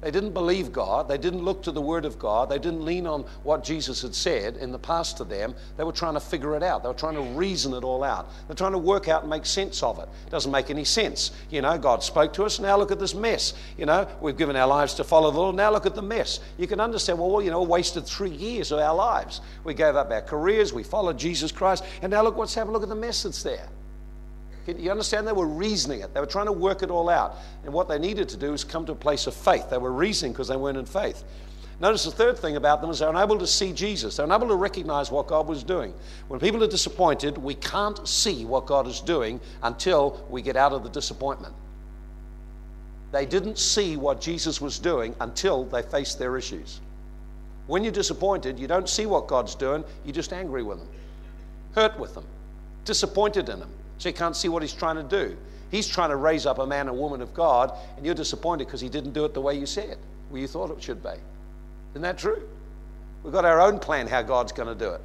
They 0.00 0.12
didn't 0.12 0.32
believe 0.32 0.72
God. 0.72 1.08
They 1.08 1.18
didn't 1.18 1.42
look 1.42 1.62
to 1.64 1.72
the 1.72 1.80
Word 1.80 2.04
of 2.04 2.20
God. 2.20 2.48
They 2.48 2.58
didn't 2.58 2.84
lean 2.84 3.06
on 3.06 3.22
what 3.42 3.64
Jesus 3.64 4.00
had 4.02 4.14
said 4.14 4.56
in 4.56 4.70
the 4.70 4.78
past 4.78 5.16
to 5.16 5.24
them. 5.24 5.56
They 5.76 5.82
were 5.82 5.92
trying 5.92 6.14
to 6.14 6.20
figure 6.20 6.56
it 6.56 6.62
out. 6.62 6.84
They 6.84 6.88
were 6.88 6.94
trying 6.94 7.16
to 7.16 7.22
reason 7.22 7.74
it 7.74 7.82
all 7.82 8.04
out. 8.04 8.30
They're 8.46 8.54
trying 8.54 8.72
to 8.72 8.78
work 8.78 9.08
out 9.08 9.22
and 9.22 9.30
make 9.30 9.44
sense 9.44 9.82
of 9.82 9.98
it. 9.98 10.08
It 10.26 10.30
doesn't 10.30 10.52
make 10.52 10.70
any 10.70 10.84
sense. 10.84 11.32
You 11.50 11.62
know, 11.62 11.76
God 11.78 12.04
spoke 12.04 12.32
to 12.34 12.44
us. 12.44 12.60
Now 12.60 12.76
look 12.76 12.92
at 12.92 13.00
this 13.00 13.14
mess. 13.14 13.54
You 13.76 13.86
know, 13.86 14.06
we've 14.20 14.36
given 14.36 14.54
our 14.54 14.68
lives 14.68 14.94
to 14.94 15.04
follow 15.04 15.32
the 15.32 15.38
Lord. 15.38 15.56
Now 15.56 15.72
look 15.72 15.86
at 15.86 15.96
the 15.96 16.02
mess. 16.02 16.38
You 16.58 16.68
can 16.68 16.78
understand, 16.78 17.18
well, 17.18 17.42
you 17.42 17.50
know, 17.50 17.62
wasted 17.62 18.06
three 18.06 18.30
years 18.30 18.70
of 18.70 18.78
our 18.78 18.94
lives. 18.94 19.40
We 19.64 19.74
gave 19.74 19.96
up 19.96 20.12
our 20.12 20.22
careers. 20.22 20.72
We 20.72 20.84
followed 20.84 21.18
Jesus 21.18 21.50
Christ. 21.50 21.84
And 22.02 22.12
now 22.12 22.22
look 22.22 22.36
what's 22.36 22.54
happened. 22.54 22.72
Look 22.74 22.84
at 22.84 22.88
the 22.88 22.94
mess 22.94 23.24
that's 23.24 23.42
there. 23.42 23.68
You 24.76 24.90
understand? 24.90 25.26
They 25.26 25.32
were 25.32 25.46
reasoning 25.46 26.00
it. 26.00 26.12
They 26.12 26.20
were 26.20 26.26
trying 26.26 26.46
to 26.46 26.52
work 26.52 26.82
it 26.82 26.90
all 26.90 27.08
out. 27.08 27.36
And 27.64 27.72
what 27.72 27.88
they 27.88 27.98
needed 27.98 28.28
to 28.30 28.36
do 28.36 28.52
was 28.52 28.64
come 28.64 28.84
to 28.86 28.92
a 28.92 28.96
place 28.96 29.26
of 29.26 29.34
faith. 29.34 29.70
They 29.70 29.78
were 29.78 29.92
reasoning 29.92 30.32
because 30.32 30.48
they 30.48 30.56
weren't 30.56 30.76
in 30.76 30.84
faith. 30.84 31.24
Notice 31.80 32.04
the 32.04 32.10
third 32.10 32.36
thing 32.38 32.56
about 32.56 32.80
them 32.80 32.90
is 32.90 32.98
they're 32.98 33.08
unable 33.08 33.38
to 33.38 33.46
see 33.46 33.72
Jesus. 33.72 34.16
They're 34.16 34.26
unable 34.26 34.48
to 34.48 34.56
recognize 34.56 35.10
what 35.10 35.28
God 35.28 35.46
was 35.46 35.62
doing. 35.62 35.94
When 36.26 36.40
people 36.40 36.62
are 36.64 36.68
disappointed, 36.68 37.38
we 37.38 37.54
can't 37.54 38.06
see 38.06 38.44
what 38.44 38.66
God 38.66 38.86
is 38.88 39.00
doing 39.00 39.40
until 39.62 40.26
we 40.28 40.42
get 40.42 40.56
out 40.56 40.72
of 40.72 40.82
the 40.82 40.90
disappointment. 40.90 41.54
They 43.12 43.24
didn't 43.24 43.58
see 43.58 43.96
what 43.96 44.20
Jesus 44.20 44.60
was 44.60 44.78
doing 44.78 45.14
until 45.20 45.64
they 45.64 45.82
faced 45.82 46.18
their 46.18 46.36
issues. 46.36 46.80
When 47.68 47.84
you're 47.84 47.92
disappointed, 47.92 48.58
you 48.58 48.66
don't 48.66 48.88
see 48.88 49.06
what 49.06 49.28
God's 49.28 49.54
doing, 49.54 49.84
you're 50.04 50.14
just 50.14 50.32
angry 50.32 50.62
with 50.62 50.78
them, 50.78 50.88
hurt 51.74 51.98
with 51.98 52.14
them, 52.14 52.24
disappointed 52.84 53.48
in 53.48 53.60
them. 53.60 53.70
So 53.98 54.08
you 54.08 54.14
can't 54.14 54.36
see 54.36 54.48
what 54.48 54.62
he's 54.62 54.72
trying 54.72 54.96
to 54.96 55.02
do. 55.02 55.36
He's 55.70 55.86
trying 55.86 56.10
to 56.10 56.16
raise 56.16 56.46
up 56.46 56.58
a 56.58 56.66
man 56.66 56.88
and 56.88 56.96
woman 56.96 57.20
of 57.20 57.34
God, 57.34 57.72
and 57.96 58.06
you're 58.06 58.14
disappointed 58.14 58.66
because 58.66 58.80
he 58.80 58.88
didn't 58.88 59.12
do 59.12 59.24
it 59.24 59.34
the 59.34 59.40
way 59.40 59.58
you 59.58 59.66
said, 59.66 59.98
where 60.30 60.40
you 60.40 60.46
thought 60.46 60.70
it 60.70 60.82
should 60.82 61.02
be. 61.02 61.10
Isn't 61.92 62.02
that 62.02 62.16
true? 62.16 62.48
We've 63.22 63.32
got 63.32 63.44
our 63.44 63.60
own 63.60 63.78
plan 63.78 64.06
how 64.06 64.22
God's 64.22 64.52
going 64.52 64.68
to 64.68 64.84
do 64.84 64.92
it. 64.92 65.02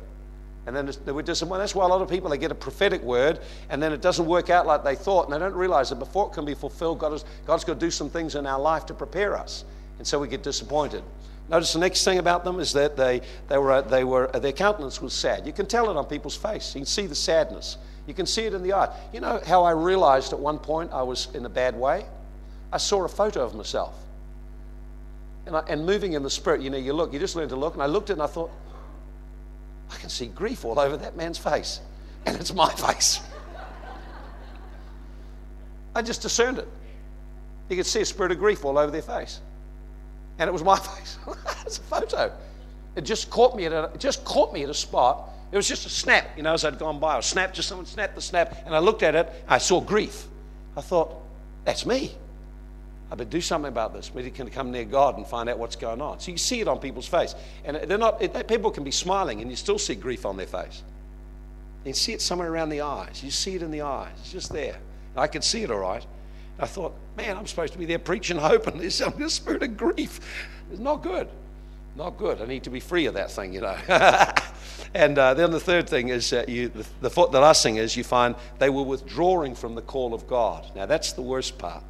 And 0.66 0.74
then 0.74 0.90
we're 1.14 1.24
disappointed. 1.24 1.60
That's 1.60 1.76
why 1.76 1.84
a 1.84 1.88
lot 1.90 2.02
of 2.02 2.10
people, 2.10 2.30
they 2.30 2.38
get 2.38 2.52
a 2.52 2.56
prophetic 2.56 3.02
word, 3.02 3.40
and 3.70 3.84
then 3.84 3.92
it 3.92 4.02
doesn't 4.02 4.26
work 4.26 4.50
out 4.50 4.66
like 4.66 4.84
they 4.84 4.96
thought, 4.96 5.26
and 5.26 5.34
they 5.34 5.40
don't 5.40 5.54
realize 5.54 5.90
that 5.90 5.98
before 5.98 6.28
it 6.28 6.34
can 6.34 6.46
be 6.46 6.54
fulfilled, 6.54 7.00
God 7.00 7.12
is, 7.12 7.26
God's 7.46 7.66
got 7.66 7.74
to 7.74 7.80
do 7.80 7.92
some 7.92 8.10
things 8.10 8.36
in 8.36 8.46
our 8.46 8.60
life 8.60 8.86
to 8.86 8.94
prepare 8.94 9.36
us. 9.36 9.66
And 9.98 10.08
so 10.08 10.20
we 10.20 10.30
get 10.30 10.44
disappointed. 10.44 11.04
Notice 11.50 11.74
the 11.74 11.80
next 11.80 12.06
thing 12.06 12.20
about 12.20 12.46
them 12.46 12.62
is 12.62 12.72
that 12.74 12.96
they, 12.96 13.22
they 13.50 13.58
were, 13.58 13.82
they 13.82 14.06
were, 14.06 14.28
their 14.28 14.54
countenance 14.54 15.02
was 15.02 15.14
sad. 15.14 15.46
You 15.46 15.52
can 15.52 15.66
tell 15.66 15.92
it 15.92 15.98
on 15.98 16.06
people's 16.06 16.38
face. 16.38 16.74
You 16.74 16.82
can 16.82 16.86
see 16.86 17.08
the 17.08 17.16
sadness. 17.16 17.78
You 18.08 18.14
can 18.14 18.26
see 18.26 18.44
it 18.44 18.54
in 18.54 18.64
the 18.64 18.74
eye. 18.74 18.94
You 19.14 19.22
know 19.22 19.42
how 19.46 19.64
I 19.64 19.72
realized 19.72 20.34
at 20.34 20.40
one 20.40 20.60
point 20.60 20.92
I 20.92 21.04
was 21.04 21.30
in 21.34 21.46
a 21.46 21.50
bad 21.50 21.76
way? 21.76 22.06
I 22.72 22.78
saw 22.78 23.04
a 23.04 23.08
photo 23.08 23.44
of 23.44 23.56
myself. 23.56 23.96
And, 25.46 25.56
I, 25.56 25.64
and 25.68 25.86
moving 25.86 26.14
in 26.14 26.24
the 26.24 26.30
spirit, 26.30 26.62
you 26.62 26.70
know, 26.70 26.78
you 26.78 26.94
look, 26.94 27.14
you 27.14 27.20
just 27.20 27.36
learn 27.36 27.50
to 27.50 27.56
look. 27.56 27.74
And 27.74 27.84
I 27.84 27.86
looked 27.86 28.10
at 28.10 28.14
it 28.14 28.14
and 28.14 28.24
I 28.24 28.28
thought, 28.28 28.52
I 29.92 29.96
can 29.98 30.10
see 30.10 30.28
grief 30.28 30.66
all 30.66 30.80
over 30.80 30.98
that 30.98 31.16
man's 31.16 31.38
face. 31.38 31.80
And 32.26 32.38
it's 32.40 32.54
my 32.54 32.74
face. 32.74 33.20
I 35.94 36.02
just 36.02 36.22
discerned 36.22 36.58
it. 36.58 36.70
You 37.68 37.76
could 37.76 37.86
see 37.86 38.00
a 38.00 38.06
spirit 38.06 38.32
of 38.32 38.40
grief 38.40 38.64
all 38.64 38.78
over 38.78 38.92
their 38.92 39.02
face. 39.02 39.42
And 40.40 40.48
it 40.48 40.54
was 40.54 40.64
my 40.64 40.80
face. 40.80 41.18
it's 41.66 41.80
a 41.80 41.82
photo. 41.82 42.32
It 42.96 43.02
just 43.02 43.30
caught 43.30 43.58
me 43.58 43.66
at 43.66 43.74
a, 43.74 43.92
it 43.94 44.00
just 44.00 44.24
caught 44.24 44.54
me 44.54 44.64
at 44.64 44.70
a 44.70 44.74
spot 44.74 45.30
it 45.54 45.56
was 45.56 45.68
just 45.68 45.86
a 45.86 45.90
snap, 45.90 46.36
you 46.36 46.42
know, 46.42 46.54
as 46.54 46.66
I'd 46.66 46.80
gone 46.80 47.00
by. 47.00 47.16
I 47.16 47.20
snapped, 47.20 47.54
just 47.54 47.70
someone 47.70 47.86
snapped 47.86 48.16
the 48.16 48.22
snap, 48.22 48.64
and 48.66 48.74
I 48.74 48.80
looked 48.80 49.04
at 49.04 49.14
it. 49.14 49.32
I 49.48 49.60
saw 49.60 49.82
grief. 49.82 50.26
I 50.76 50.82
thought, 50.82 51.16
that's 51.64 51.86
me. 51.86 52.16
I 53.12 53.16
better 53.16 53.30
do 53.30 53.40
something 53.40 53.70
about 53.70 53.94
this. 53.94 54.12
We 54.12 54.28
can 54.32 54.50
come 54.50 54.72
near 54.72 54.84
God 54.84 55.16
and 55.16 55.28
find 55.28 55.48
out 55.48 55.60
what's 55.60 55.76
going 55.76 56.02
on. 56.02 56.20
So 56.20 56.32
you 56.32 56.40
see 56.40 56.60
it 56.62 56.68
on 56.68 56.80
people's 56.80 57.06
face. 57.06 57.36
And 57.66 57.78
they're 57.78 58.00
not, 58.00 58.20
it, 58.20 58.48
people 58.48 58.72
can 58.72 58.84
be 58.84 58.90
smiling 58.90 59.42
and 59.42 59.52
you 59.52 59.56
still 59.56 59.78
see 59.78 59.94
grief 59.94 60.26
on 60.26 60.38
their 60.38 60.48
face. 60.48 60.82
You 61.86 61.94
see 61.94 62.14
it 62.14 62.22
somewhere 62.22 62.52
around 62.52 62.70
the 62.70 62.82
eyes. 62.82 63.24
You 63.24 63.30
see 63.30 63.54
it 63.54 63.62
in 63.62 63.70
the 63.70 63.82
eyes. 63.82 64.14
It's 64.22 64.32
just 64.32 64.52
there. 64.52 64.80
And 65.14 65.20
I 65.20 65.28
could 65.28 65.44
see 65.44 65.62
it 65.62 65.70
all 65.70 65.78
right. 65.78 66.04
I 66.58 66.66
thought, 66.66 66.96
man, 67.16 67.38
I'm 67.38 67.46
supposed 67.46 67.74
to 67.74 67.80
be 67.80 67.86
there 67.86 68.00
preaching 68.00 68.38
hope, 68.40 68.66
and 68.66 68.82
there's 68.82 68.96
some 68.96 69.30
spirit 69.30 69.62
of 69.62 69.78
grief. 69.78 70.20
It's 70.72 70.80
not 70.80 71.04
good. 71.04 71.30
Not 71.96 72.18
good. 72.18 72.42
I 72.42 72.46
need 72.46 72.64
to 72.64 72.72
be 72.72 72.80
free 72.80 73.06
of 73.06 73.14
that 73.14 73.32
thing, 73.32 73.54
you 73.54 73.62
know. 73.62 73.78
and 74.96 75.18
uh, 75.18 75.34
then 75.36 75.52
the 75.52 75.60
third 75.60 75.88
thing 75.88 76.10
is 76.10 76.34
uh, 76.34 76.44
you, 76.48 76.70
the, 76.70 76.86
the, 77.02 77.10
the 77.10 77.40
last 77.40 77.62
thing 77.62 77.76
is 77.76 77.96
you 77.96 78.04
find 78.04 78.36
they 78.58 78.70
were 78.70 78.84
withdrawing 78.84 79.54
from 79.54 79.76
the 79.76 79.82
call 79.82 80.14
of 80.14 80.28
God. 80.28 80.66
Now 80.76 80.88
that's 80.88 81.14
the 81.14 81.22
worst 81.22 81.58
part. 81.58 81.84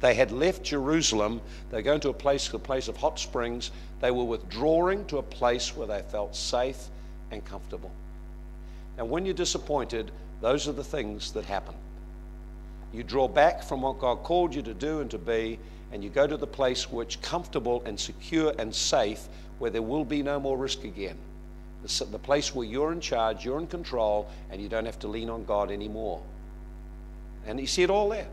They 0.00 0.14
had 0.14 0.32
left 0.32 0.62
Jerusalem. 0.62 1.42
They're 1.70 1.82
going 1.82 2.00
to 2.00 2.08
a 2.08 2.14
place, 2.14 2.50
a 2.54 2.58
place 2.58 2.88
of 2.88 2.96
hot 2.96 3.18
springs. 3.18 3.70
They 4.00 4.10
were 4.10 4.24
withdrawing 4.24 5.04
to 5.06 5.18
a 5.18 5.22
place 5.22 5.76
where 5.76 5.86
they 5.86 6.00
felt 6.08 6.34
safe 6.34 6.88
and 7.30 7.44
comfortable. 7.44 7.90
And 8.96 9.10
when 9.10 9.26
you're 9.26 9.34
disappointed, 9.34 10.10
those 10.40 10.68
are 10.68 10.72
the 10.72 10.84
things 10.84 11.32
that 11.32 11.44
happen. 11.44 11.74
You 12.94 13.02
draw 13.02 13.28
back 13.28 13.62
from 13.62 13.82
what 13.82 13.98
God 13.98 14.22
called 14.22 14.54
you 14.54 14.62
to 14.62 14.74
do 14.74 15.00
and 15.00 15.10
to 15.10 15.18
be, 15.18 15.58
and 15.92 16.02
you 16.02 16.08
go 16.08 16.26
to 16.26 16.36
the 16.36 16.46
place 16.46 16.90
which 16.90 17.20
comfortable 17.20 17.82
and 17.84 18.00
secure 18.00 18.54
and 18.58 18.74
safe 18.74 19.28
where 19.60 19.70
there 19.70 19.82
will 19.82 20.04
be 20.04 20.22
no 20.22 20.40
more 20.40 20.56
risk 20.56 20.84
again. 20.84 21.16
The, 21.82 22.18
place 22.18 22.54
where 22.54 22.66
you're 22.66 22.92
in 22.92 23.00
charge, 23.00 23.44
you're 23.44 23.58
in 23.58 23.66
control, 23.66 24.28
and 24.50 24.60
you 24.60 24.68
don't 24.68 24.86
have 24.86 24.98
to 25.00 25.08
lean 25.08 25.30
on 25.30 25.44
God 25.44 25.70
anymore. 25.70 26.20
And 27.46 27.60
you 27.60 27.66
see 27.66 27.82
it 27.82 27.90
all 27.90 28.08
there. 28.08 28.26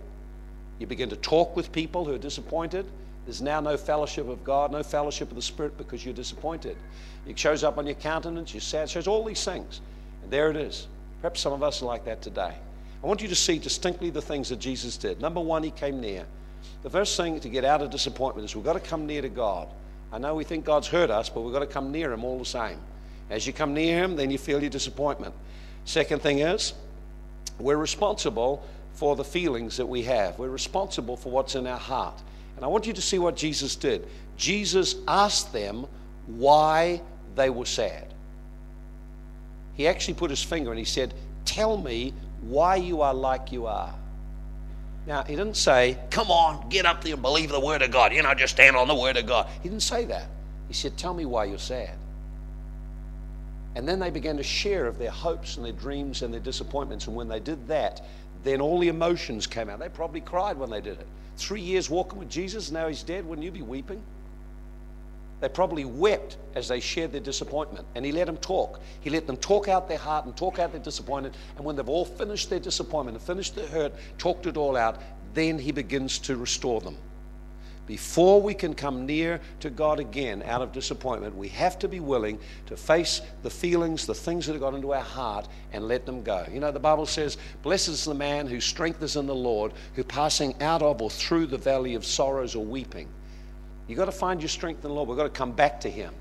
You 0.79 0.87
begin 0.87 1.09
to 1.09 1.15
talk 1.17 1.55
with 1.55 1.71
people 1.71 2.05
who 2.05 2.13
are 2.13 2.17
disappointed. 2.19 2.85
There's 3.25 3.41
now 3.41 3.59
no 3.59 3.77
fellowship 3.77 4.27
of 4.29 4.43
God, 4.43 4.71
no 4.71 4.83
fellowship 4.83 5.29
of 5.29 5.35
the 5.35 5.41
Spirit 5.41 5.77
because 5.77 6.03
you're 6.03 6.13
disappointed. 6.13 6.77
It 7.25 7.37
shows 7.37 7.63
up 7.63 7.77
on 7.77 7.85
your 7.85 7.95
countenance, 7.95 8.53
you're 8.53 8.61
sad, 8.61 8.83
it 8.83 8.89
shows 8.89 9.07
all 9.07 9.23
these 9.23 9.43
things. 9.43 9.81
And 10.23 10.31
there 10.31 10.49
it 10.49 10.55
is. 10.55 10.87
Perhaps 11.21 11.41
some 11.41 11.53
of 11.53 11.61
us 11.61 11.81
are 11.81 11.85
like 11.85 12.05
that 12.05 12.21
today. 12.21 12.53
I 13.03 13.05
want 13.05 13.21
you 13.21 13.27
to 13.27 13.35
see 13.35 13.59
distinctly 13.59 14.09
the 14.09 14.21
things 14.21 14.49
that 14.49 14.59
Jesus 14.59 14.95
did. 14.97 15.19
Number 15.19 15.41
one, 15.41 15.63
he 15.63 15.71
came 15.71 15.99
near. 15.99 16.25
The 16.83 16.89
first 16.89 17.17
thing 17.17 17.39
to 17.41 17.49
get 17.49 17.65
out 17.65 17.81
of 17.81 17.89
disappointment 17.89 18.45
is 18.45 18.55
we've 18.55 18.63
got 18.63 18.73
to 18.73 18.79
come 18.79 19.05
near 19.05 19.21
to 19.21 19.29
God. 19.29 19.67
I 20.11 20.17
know 20.17 20.35
we 20.35 20.43
think 20.43 20.65
God's 20.65 20.87
hurt 20.87 21.09
us, 21.09 21.29
but 21.29 21.41
we've 21.41 21.53
got 21.53 21.59
to 21.59 21.67
come 21.67 21.91
near 21.91 22.11
Him 22.11 22.23
all 22.23 22.39
the 22.39 22.45
same. 22.45 22.79
As 23.29 23.45
you 23.45 23.53
come 23.53 23.73
near 23.73 24.03
Him, 24.03 24.15
then 24.15 24.31
you 24.31 24.37
feel 24.37 24.61
your 24.61 24.69
disappointment. 24.69 25.33
Second 25.85 26.21
thing 26.21 26.39
is, 26.39 26.73
we're 27.59 27.77
responsible 27.77 28.63
for 28.93 29.15
the 29.15 29.23
feelings 29.23 29.77
that 29.77 29.85
we 29.85 30.03
have. 30.03 30.39
We're 30.39 30.49
responsible 30.49 31.17
for 31.17 31.29
what's 31.29 31.55
in 31.55 31.67
our 31.67 31.77
heart. 31.77 32.19
And 32.55 32.65
I 32.65 32.67
want 32.67 32.87
you 32.87 32.93
to 32.93 33.01
see 33.01 33.19
what 33.19 33.35
Jesus 33.35 33.75
did. 33.75 34.07
Jesus 34.37 34.95
asked 35.07 35.53
them 35.53 35.85
why 36.25 37.01
they 37.35 37.49
were 37.49 37.65
sad. 37.65 38.13
He 39.75 39.87
actually 39.87 40.15
put 40.15 40.31
his 40.31 40.41
finger 40.41 40.71
and 40.71 40.79
he 40.79 40.85
said, 40.85 41.13
Tell 41.45 41.77
me 41.77 42.13
why 42.41 42.77
you 42.77 43.01
are 43.01 43.13
like 43.13 43.51
you 43.51 43.67
are. 43.67 43.93
Now, 45.07 45.23
he 45.23 45.37
didn't 45.37 45.55
say, 45.55 45.97
Come 46.11 46.29
on, 46.29 46.67
get 46.67 46.85
up 46.85 47.01
there 47.01 47.13
and 47.13 47.21
believe 47.21 47.49
the 47.49 47.59
Word 47.59 47.81
of 47.81 47.91
God. 47.91 48.13
You 48.13 48.21
know, 48.21 48.33
just 48.33 48.53
stand 48.53 48.75
on 48.75 48.89
the 48.89 48.95
Word 48.95 49.15
of 49.15 49.25
God. 49.25 49.47
He 49.63 49.69
didn't 49.69 49.83
say 49.83 50.03
that. 50.05 50.27
He 50.67 50.73
said, 50.73 50.97
Tell 50.97 51.13
me 51.13 51.25
why 51.25 51.45
you're 51.45 51.57
sad. 51.57 51.97
And 53.75 53.87
then 53.87 53.99
they 53.99 54.09
began 54.09 54.35
to 54.35 54.43
share 54.43 54.85
of 54.85 54.99
their 54.99 55.11
hopes 55.11 55.55
and 55.55 55.65
their 55.65 55.71
dreams 55.71 56.23
and 56.23 56.33
their 56.33 56.41
disappointments. 56.41 57.07
And 57.07 57.15
when 57.15 57.29
they 57.29 57.39
did 57.39 57.67
that, 57.69 58.05
then 58.43 58.59
all 58.59 58.79
the 58.79 58.89
emotions 58.89 59.47
came 59.47 59.69
out. 59.69 59.79
They 59.79 59.87
probably 59.87 60.19
cried 60.19 60.57
when 60.57 60.69
they 60.69 60.81
did 60.81 60.99
it. 60.99 61.07
Three 61.37 61.61
years 61.61 61.89
walking 61.89 62.19
with 62.19 62.29
Jesus, 62.29 62.69
now 62.69 62.89
he's 62.89 63.03
dead. 63.03 63.25
Wouldn't 63.25 63.45
you 63.45 63.51
be 63.51 63.61
weeping? 63.61 64.01
They 65.39 65.49
probably 65.49 65.85
wept 65.85 66.37
as 66.55 66.67
they 66.67 66.79
shared 66.79 67.11
their 67.11 67.21
disappointment. 67.21 67.85
And 67.95 68.03
he 68.03 68.11
let 68.11 68.25
them 68.25 68.37
talk. 68.37 68.79
He 69.01 69.09
let 69.09 69.27
them 69.27 69.37
talk 69.37 69.67
out 69.67 69.87
their 69.87 69.97
heart 69.97 70.25
and 70.25 70.35
talk 70.35 70.57
out 70.57 70.71
their 70.71 70.81
disappointment. 70.81 71.35
And 71.55 71.65
when 71.65 71.75
they've 71.75 71.87
all 71.87 72.05
finished 72.05 72.49
their 72.49 72.59
disappointment 72.59 73.17
and 73.17 73.25
finished 73.25 73.55
their 73.55 73.67
hurt, 73.67 73.93
talked 74.17 74.47
it 74.47 74.57
all 74.57 74.75
out, 74.75 75.01
then 75.33 75.59
he 75.59 75.71
begins 75.71 76.17
to 76.19 76.37
restore 76.37 76.81
them. 76.81 76.97
Before 77.85 78.41
we 78.41 78.53
can 78.53 78.73
come 78.73 79.05
near 79.05 79.39
to 79.61 79.69
God 79.69 79.99
again 80.01 80.43
out 80.43 80.61
of 80.61 80.73
disappointment, 80.73 81.37
we 81.37 81.47
have 81.49 81.79
to 81.79 81.87
be 81.87 82.01
willing 82.01 82.37
to 82.65 82.75
face 82.75 83.21
the 83.43 83.49
feelings, 83.49 84.05
the 84.05 84.13
things 84.13 84.45
that 84.45 84.53
have 84.53 84.61
got 84.61 84.73
into 84.73 84.93
our 84.93 85.01
heart, 85.01 85.47
and 85.71 85.87
let 85.87 86.05
them 86.05 86.21
go. 86.21 86.45
You 86.51 86.59
know, 86.59 86.71
the 86.71 86.81
Bible 86.81 87.05
says, 87.05 87.37
Blessed 87.63 87.87
is 87.87 88.03
the 88.03 88.13
man 88.13 88.45
whose 88.45 88.65
strength 88.65 89.01
is 89.03 89.15
in 89.15 89.25
the 89.25 89.33
Lord, 89.33 89.71
who 89.93 90.03
passing 90.03 90.61
out 90.61 90.81
of 90.81 91.01
or 91.01 91.09
through 91.09 91.45
the 91.45 91.57
valley 91.57 91.95
of 91.95 92.05
sorrows 92.05 92.55
or 92.55 92.65
weeping. 92.65 93.07
You've 93.87 93.97
got 93.97 94.05
to 94.05 94.11
find 94.11 94.41
your 94.41 94.49
strength 94.49 94.83
in 94.83 94.89
the 94.89 94.93
Lord. 94.95 95.07
We've 95.07 95.17
got 95.17 95.23
to 95.23 95.29
come 95.29 95.51
back 95.51 95.81
to 95.81 95.89
Him. 95.89 96.13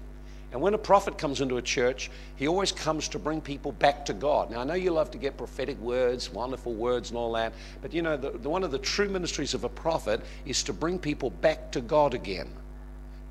And 0.52 0.60
when 0.60 0.74
a 0.74 0.78
prophet 0.78 1.18
comes 1.18 1.40
into 1.40 1.56
a 1.56 1.62
church, 1.62 2.10
he 2.36 2.46
always 2.46 2.70
comes 2.72 3.08
to 3.08 3.18
bring 3.18 3.40
people 3.40 3.72
back 3.72 4.06
to 4.06 4.14
God. 4.14 4.50
Now, 4.50 4.60
I 4.60 4.64
know 4.64 4.74
you 4.74 4.90
love 4.90 5.10
to 5.10 5.18
get 5.18 5.36
prophetic 5.36 5.78
words, 5.80 6.32
wonderful 6.32 6.72
words, 6.72 7.10
and 7.10 7.18
all 7.18 7.32
that, 7.32 7.52
but 7.82 7.92
you 7.92 8.00
know, 8.00 8.16
the, 8.16 8.30
the, 8.30 8.48
one 8.48 8.62
of 8.62 8.70
the 8.70 8.78
true 8.78 9.08
ministries 9.08 9.54
of 9.54 9.64
a 9.64 9.68
prophet 9.68 10.20
is 10.46 10.62
to 10.62 10.72
bring 10.72 10.98
people 10.98 11.30
back 11.30 11.72
to 11.72 11.80
God 11.80 12.14
again. 12.14 12.48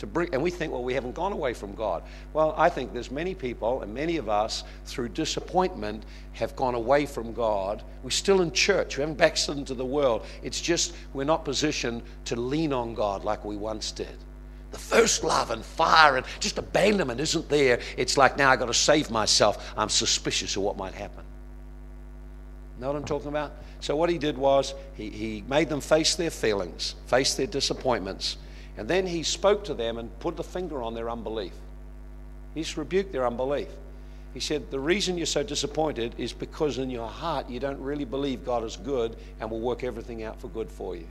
To 0.05 0.11
bring, 0.11 0.29
and 0.33 0.43
we 0.43 0.51
think, 0.51 0.71
well, 0.71 0.83
we 0.83 0.93
haven't 0.93 1.15
gone 1.15 1.31
away 1.31 1.55
from 1.55 1.73
God. 1.73 2.03
Well, 2.31 2.53
I 2.57 2.69
think 2.69 2.93
there's 2.93 3.09
many 3.09 3.33
people, 3.33 3.81
and 3.81 3.91
many 3.91 4.17
of 4.17 4.29
us, 4.29 4.63
through 4.85 5.09
disappointment, 5.09 6.03
have 6.33 6.55
gone 6.55 6.75
away 6.75 7.07
from 7.07 7.33
God. 7.33 7.81
We're 8.03 8.11
still 8.11 8.41
in 8.41 8.51
church. 8.51 8.97
We 8.97 9.01
haven't 9.01 9.17
backslidden 9.17 9.65
to 9.65 9.73
the 9.73 9.85
world. 9.85 10.23
It's 10.43 10.61
just 10.61 10.93
we're 11.13 11.23
not 11.23 11.43
positioned 11.43 12.03
to 12.25 12.35
lean 12.35 12.71
on 12.71 12.93
God 12.93 13.25
like 13.25 13.43
we 13.43 13.57
once 13.57 13.91
did 13.91 14.15
the 14.71 14.79
first 14.79 15.23
love 15.23 15.51
and 15.51 15.63
fire 15.63 16.17
and 16.17 16.25
just 16.41 16.57
abandonment 16.57 17.21
isn't 17.21 17.47
there. 17.47 17.79
It's 17.95 18.17
like 18.17 18.37
now 18.37 18.51
I've 18.51 18.59
got 18.59 18.65
to 18.65 18.73
save 18.73 19.09
myself. 19.09 19.73
I'm 19.77 19.87
suspicious 19.87 20.57
of 20.57 20.63
what 20.63 20.75
might 20.75 20.93
happen. 20.93 21.23
Know 22.77 22.87
what 22.87 22.97
I'm 22.97 23.05
talking 23.05 23.29
about? 23.29 23.53
So, 23.79 23.95
what 23.95 24.09
he 24.09 24.17
did 24.17 24.37
was 24.37 24.73
he, 24.95 25.09
he 25.09 25.43
made 25.47 25.69
them 25.69 25.79
face 25.79 26.15
their 26.15 26.29
feelings, 26.29 26.95
face 27.07 27.35
their 27.35 27.47
disappointments, 27.47 28.35
and 28.77 28.87
then 28.87 29.07
he 29.07 29.23
spoke 29.23 29.63
to 29.65 29.73
them 29.73 29.97
and 29.97 30.19
put 30.19 30.35
the 30.35 30.43
finger 30.43 30.81
on 30.81 30.93
their 30.93 31.09
unbelief. 31.09 31.53
He 32.53 32.61
just 32.61 32.77
rebuked 32.77 33.11
their 33.11 33.25
unbelief. 33.25 33.69
He 34.33 34.39
said, 34.39 34.69
The 34.69 34.79
reason 34.79 35.17
you're 35.17 35.25
so 35.25 35.43
disappointed 35.43 36.15
is 36.17 36.33
because 36.33 36.77
in 36.77 36.89
your 36.89 37.07
heart 37.07 37.49
you 37.49 37.59
don't 37.59 37.79
really 37.79 38.05
believe 38.05 38.45
God 38.45 38.63
is 38.63 38.75
good 38.75 39.15
and 39.39 39.49
will 39.49 39.61
work 39.61 39.83
everything 39.83 40.23
out 40.23 40.41
for 40.41 40.49
good 40.49 40.69
for 40.69 40.95
you 40.95 41.07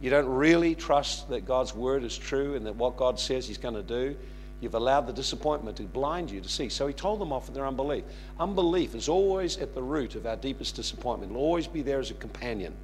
you 0.00 0.10
don't 0.10 0.28
really 0.28 0.74
trust 0.74 1.28
that 1.28 1.44
God's 1.44 1.74
word 1.74 2.04
is 2.04 2.16
true 2.16 2.54
and 2.54 2.64
that 2.66 2.76
what 2.76 2.96
God 2.96 3.18
says 3.18 3.48
He's 3.48 3.58
going 3.58 3.74
to 3.74 3.82
do, 3.82 4.16
you've 4.60 4.74
allowed 4.74 5.06
the 5.06 5.12
disappointment 5.12 5.76
to 5.78 5.82
blind 5.84 6.30
you 6.30 6.40
to 6.40 6.48
see. 6.48 6.68
So 6.68 6.86
He 6.86 6.94
told 6.94 7.20
them 7.20 7.32
off 7.32 7.48
of 7.48 7.54
their 7.54 7.66
unbelief. 7.66 8.04
Unbelief 8.38 8.94
is 8.94 9.08
always 9.08 9.56
at 9.58 9.74
the 9.74 9.82
root 9.82 10.14
of 10.14 10.26
our 10.26 10.36
deepest 10.36 10.76
disappointment, 10.76 11.32
it'll 11.32 11.42
always 11.42 11.66
be 11.66 11.82
there 11.82 11.98
as 11.98 12.10
a 12.10 12.14
companion. 12.14 12.74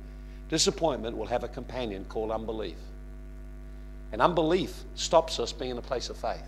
Disappointment 0.48 1.16
will 1.16 1.26
have 1.26 1.44
a 1.44 1.48
companion 1.48 2.04
called 2.08 2.30
unbelief. 2.30 2.76
And 4.14 4.22
unbelief 4.22 4.84
stops 4.94 5.40
us 5.40 5.52
being 5.52 5.72
in 5.72 5.78
a 5.78 5.82
place 5.82 6.08
of 6.08 6.16
faith. 6.16 6.44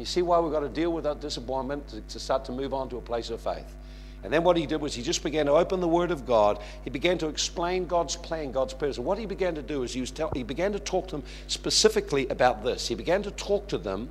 You 0.00 0.04
see 0.04 0.20
why 0.20 0.40
we've 0.40 0.50
got 0.50 0.60
to 0.60 0.68
deal 0.68 0.92
with 0.92 1.04
that 1.04 1.20
disappointment 1.20 1.86
to, 1.90 2.00
to 2.00 2.18
start 2.18 2.44
to 2.46 2.52
move 2.52 2.74
on 2.74 2.88
to 2.88 2.96
a 2.96 3.00
place 3.00 3.30
of 3.30 3.40
faith. 3.40 3.76
And 4.24 4.32
then 4.32 4.42
what 4.42 4.56
he 4.56 4.66
did 4.66 4.80
was 4.80 4.92
he 4.92 5.00
just 5.00 5.22
began 5.22 5.46
to 5.46 5.52
open 5.52 5.78
the 5.78 5.86
Word 5.86 6.10
of 6.10 6.26
God. 6.26 6.58
He 6.82 6.90
began 6.90 7.18
to 7.18 7.28
explain 7.28 7.86
God's 7.86 8.16
plan, 8.16 8.50
God's 8.50 8.74
purpose. 8.74 8.96
And 8.96 9.06
what 9.06 9.16
he 9.16 9.26
began 9.26 9.54
to 9.54 9.62
do 9.62 9.84
is 9.84 9.94
he, 9.94 10.04
tell, 10.06 10.32
he 10.34 10.42
began 10.42 10.72
to 10.72 10.80
talk 10.80 11.06
to 11.10 11.18
them 11.18 11.24
specifically 11.46 12.26
about 12.30 12.64
this. 12.64 12.88
He 12.88 12.96
began 12.96 13.22
to 13.22 13.30
talk 13.30 13.68
to 13.68 13.78
them 13.78 14.08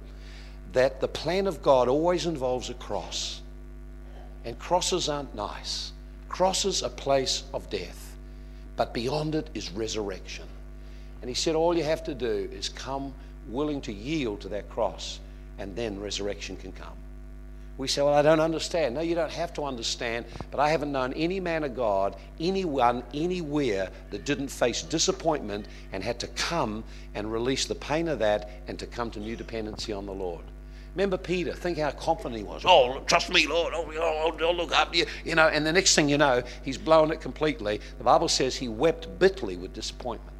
that 0.71 1.01
the 1.01 1.09
plan 1.09 1.45
of 1.45 1.61
God 1.61 1.89
always 1.89 2.25
involves 2.25 2.69
a 2.69 2.73
cross. 2.75 3.41
And 4.45 4.57
crosses 4.57 5.09
aren't 5.09 5.35
nice. 5.35 5.91
Crosses 6.29 6.83
are 6.83 6.87
a 6.87 6.89
place 6.89 7.43
of 7.53 7.69
death. 7.69 8.15
But 8.77 8.93
beyond 8.93 9.35
it 9.35 9.49
is 9.53 9.71
resurrection. 9.71 10.45
And 11.21 11.29
he 11.29 11.35
said, 11.35 11.55
all 11.55 11.75
you 11.75 11.83
have 11.83 12.03
to 12.05 12.15
do 12.15 12.49
is 12.51 12.69
come 12.69 13.13
willing 13.47 13.81
to 13.81 13.93
yield 13.93 14.41
to 14.41 14.49
that 14.49 14.69
cross, 14.69 15.19
and 15.57 15.75
then 15.75 15.99
resurrection 15.99 16.55
can 16.55 16.71
come. 16.71 16.95
We 17.77 17.87
say, 17.87 18.01
Well, 18.01 18.13
I 18.13 18.21
don't 18.21 18.41
understand. 18.41 18.95
No, 18.95 19.01
you 19.01 19.15
don't 19.15 19.31
have 19.31 19.53
to 19.53 19.63
understand, 19.63 20.25
but 20.51 20.59
I 20.59 20.69
haven't 20.69 20.91
known 20.91 21.13
any 21.13 21.39
man 21.39 21.63
of 21.63 21.77
God, 21.77 22.17
anyone, 22.37 23.03
anywhere 23.13 23.89
that 24.11 24.25
didn't 24.25 24.49
face 24.49 24.81
disappointment 24.81 25.65
and 25.93 26.03
had 26.03 26.19
to 26.19 26.27
come 26.27 26.83
and 27.15 27.31
release 27.31 27.65
the 27.65 27.75
pain 27.75 28.09
of 28.09 28.19
that 28.19 28.49
and 28.67 28.77
to 28.79 28.85
come 28.85 29.09
to 29.11 29.19
new 29.21 29.37
dependency 29.37 29.93
on 29.93 30.05
the 30.05 30.11
Lord. 30.11 30.43
Remember 30.93 31.15
Peter, 31.15 31.53
think 31.53 31.77
how 31.77 31.91
confident 31.91 32.35
he 32.35 32.43
was. 32.43 32.63
Oh, 32.65 32.99
trust 33.05 33.29
me, 33.31 33.47
Lord. 33.47 33.73
Oh, 33.73 33.89
I'll, 33.93 34.45
I'll 34.45 34.55
look 34.55 34.73
after 34.73 34.97
you. 34.97 35.05
You 35.23 35.35
know, 35.35 35.47
and 35.47 35.65
the 35.65 35.71
next 35.71 35.95
thing 35.95 36.09
you 36.09 36.17
know, 36.17 36.43
he's 36.63 36.77
blown 36.77 37.11
it 37.11 37.21
completely. 37.21 37.79
The 37.97 38.03
Bible 38.03 38.27
says 38.27 38.57
he 38.57 38.67
wept 38.67 39.19
bitterly 39.19 39.55
with 39.55 39.73
disappointment 39.73 40.35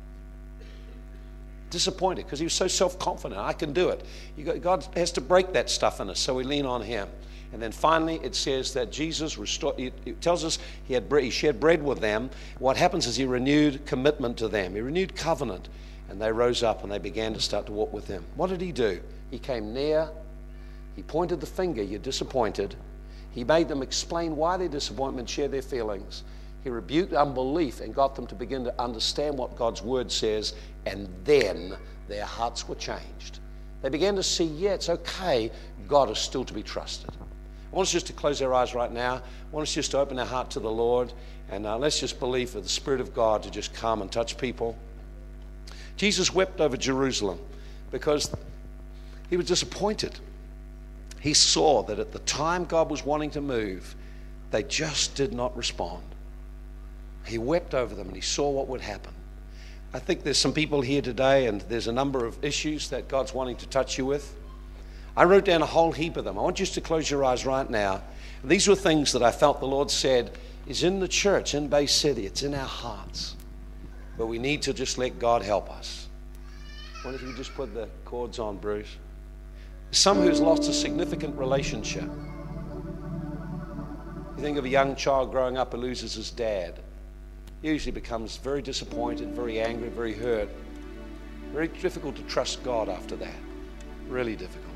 disappointed 1.69 2.25
because 2.25 2.39
he 2.39 2.45
was 2.45 2.53
so 2.53 2.67
self 2.67 2.97
confident. 2.99 3.39
I 3.39 3.53
can 3.53 3.73
do 3.73 3.89
it. 3.89 4.61
God 4.61 4.87
has 4.95 5.11
to 5.13 5.21
break 5.21 5.53
that 5.53 5.69
stuff 5.69 5.99
in 5.99 6.09
us, 6.09 6.19
so 6.19 6.33
we 6.33 6.43
lean 6.43 6.65
on 6.65 6.81
Him. 6.81 7.07
And 7.51 7.61
then 7.61 7.71
finally, 7.71 8.19
it 8.21 8.35
says 8.35 8.73
that 8.73 8.91
Jesus 8.91 9.37
restored, 9.37 9.79
it 9.79 10.21
tells 10.21 10.45
us 10.45 10.59
he, 10.85 10.93
had, 10.93 11.11
he 11.11 11.31
shared 11.31 11.59
bread 11.59 11.81
with 11.81 11.99
them. 11.99 12.29
What 12.59 12.77
happens 12.77 13.07
is 13.07 13.15
he 13.15 13.25
renewed 13.25 13.85
commitment 13.85 14.37
to 14.37 14.47
them, 14.47 14.75
he 14.75 14.81
renewed 14.81 15.15
covenant. 15.15 15.69
And 16.09 16.19
they 16.19 16.31
rose 16.31 16.63
up 16.63 16.83
and 16.83 16.91
they 16.91 16.97
began 16.97 17.35
to 17.35 17.39
start 17.39 17.67
to 17.67 17.71
walk 17.71 17.93
with 17.93 18.07
him. 18.07 18.25
What 18.35 18.49
did 18.49 18.61
he 18.61 18.71
do? 18.71 18.99
He 19.29 19.37
came 19.37 19.73
near, 19.75 20.09
he 20.95 21.03
pointed 21.03 21.39
the 21.39 21.45
finger, 21.45 21.83
you're 21.83 21.99
disappointed. 21.99 22.75
He 23.31 23.43
made 23.43 23.67
them 23.67 23.83
explain 23.83 24.35
why 24.35 24.57
they're 24.57 24.67
disappointed, 24.67 25.29
share 25.29 25.47
their 25.47 25.61
feelings. 25.61 26.23
He 26.63 26.69
rebuked 26.69 27.13
unbelief 27.13 27.79
and 27.79 27.95
got 27.95 28.15
them 28.15 28.27
to 28.27 28.35
begin 28.35 28.63
to 28.65 28.81
understand 28.81 29.37
what 29.37 29.55
God's 29.55 29.81
word 29.81 30.11
says, 30.11 30.53
and 30.85 31.07
then 31.23 31.75
their 32.07 32.25
hearts 32.25 32.67
were 32.67 32.75
changed. 32.75 33.39
They 33.81 33.89
began 33.89 34.15
to 34.15 34.23
see, 34.23 34.43
yeah, 34.43 34.73
it's 34.73 34.89
okay, 34.89 35.51
God 35.87 36.09
is 36.09 36.19
still 36.19 36.43
to 36.43 36.53
be 36.53 36.63
trusted. 36.63 37.11
I 37.11 37.75
want 37.75 37.87
us 37.87 37.91
just 37.91 38.07
to 38.07 38.13
close 38.13 38.41
our 38.41 38.53
eyes 38.53 38.73
right 38.73 38.91
now. 38.91 39.15
I 39.15 39.55
want 39.55 39.67
us 39.67 39.73
just 39.73 39.91
to 39.91 39.99
open 39.99 40.17
our 40.19 40.25
heart 40.25 40.49
to 40.51 40.59
the 40.59 40.71
Lord 40.71 41.13
and 41.51 41.65
uh, 41.65 41.77
let's 41.77 41.99
just 41.99 42.19
believe 42.19 42.51
for 42.51 42.61
the 42.61 42.69
Spirit 42.69 43.01
of 43.01 43.13
God 43.13 43.43
to 43.43 43.51
just 43.51 43.73
come 43.73 44.01
and 44.01 44.11
touch 44.11 44.37
people. 44.37 44.77
Jesus 45.97 46.33
wept 46.33 46.61
over 46.61 46.77
Jerusalem 46.77 47.39
because 47.91 48.31
he 49.29 49.37
was 49.37 49.47
disappointed. 49.47 50.19
He 51.19 51.33
saw 51.33 51.83
that 51.83 51.99
at 51.99 52.11
the 52.11 52.19
time 52.19 52.65
God 52.65 52.89
was 52.89 53.03
wanting 53.03 53.31
to 53.31 53.41
move, 53.41 53.95
they 54.51 54.63
just 54.63 55.15
did 55.15 55.33
not 55.33 55.55
respond. 55.57 56.03
He 57.29 57.37
wept 57.37 57.73
over 57.73 57.95
them 57.95 58.07
and 58.07 58.15
he 58.15 58.21
saw 58.21 58.49
what 58.49 58.67
would 58.67 58.81
happen. 58.81 59.13
I 59.93 59.99
think 59.99 60.23
there's 60.23 60.37
some 60.37 60.53
people 60.53 60.81
here 60.81 61.01
today, 61.01 61.47
and 61.47 61.61
there's 61.61 61.87
a 61.87 61.91
number 61.91 62.25
of 62.25 62.43
issues 62.45 62.89
that 62.89 63.07
God's 63.07 63.33
wanting 63.33 63.55
to 63.57 63.67
touch 63.67 63.97
you 63.97 64.05
with. 64.05 64.35
I 65.17 65.23
wrote 65.23 65.45
down 65.45 65.63
a 65.63 65.65
whole 65.65 65.91
heap 65.91 66.15
of 66.15 66.25
them. 66.25 66.37
I 66.37 66.41
want 66.43 66.59
you 66.59 66.65
to 66.67 66.81
close 66.81 67.09
your 67.09 67.25
eyes 67.25 67.43
right 67.43 67.67
now. 67.67 68.03
These 68.43 68.67
were 68.67 68.75
things 68.75 69.11
that 69.13 69.23
I 69.23 69.31
felt 69.31 69.59
the 69.59 69.65
Lord 69.65 69.89
said 69.89 70.31
is 70.67 70.83
in 70.83 70.99
the 70.99 71.07
church, 71.07 71.55
in 71.55 71.67
Bay 71.69 71.87
City. 71.87 72.27
It's 72.27 72.43
in 72.43 72.53
our 72.53 72.67
hearts. 72.67 73.35
But 74.15 74.27
we 74.27 74.37
need 74.37 74.61
to 74.63 74.73
just 74.73 74.99
let 74.99 75.17
God 75.17 75.41
help 75.41 75.71
us. 75.71 76.07
What 77.01 77.15
if 77.15 77.23
you 77.23 77.33
just 77.35 77.55
put 77.55 77.73
the 77.73 77.89
chords 78.05 78.37
on, 78.37 78.57
Bruce? 78.57 78.95
Some 79.91 80.19
who's 80.19 80.39
lost 80.39 80.69
a 80.69 80.73
significant 80.73 81.35
relationship. 81.35 82.03
You 84.37 84.43
think 84.43 84.59
of 84.59 84.65
a 84.65 84.69
young 84.69 84.95
child 84.95 85.31
growing 85.31 85.57
up 85.57 85.71
who 85.71 85.79
loses 85.79 86.13
his 86.13 86.29
dad. 86.29 86.79
Usually 87.61 87.91
becomes 87.91 88.37
very 88.37 88.61
disappointed, 88.61 89.35
very 89.35 89.59
angry, 89.59 89.89
very 89.89 90.13
hurt. 90.13 90.49
Very 91.51 91.67
difficult 91.67 92.15
to 92.15 92.23
trust 92.23 92.63
God 92.63 92.87
after 92.87 93.15
that. 93.17 93.35
Really 94.07 94.35
difficult. 94.35 94.75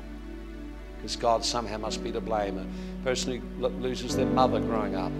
Because 0.96 1.16
God 1.16 1.44
somehow 1.44 1.78
must 1.78 2.04
be 2.04 2.12
to 2.12 2.20
blame. 2.20 2.58
A 2.58 3.04
person 3.04 3.40
who 3.40 3.68
loses 3.68 4.16
their 4.16 4.26
mother 4.26 4.60
growing 4.60 4.96
up, 4.96 5.12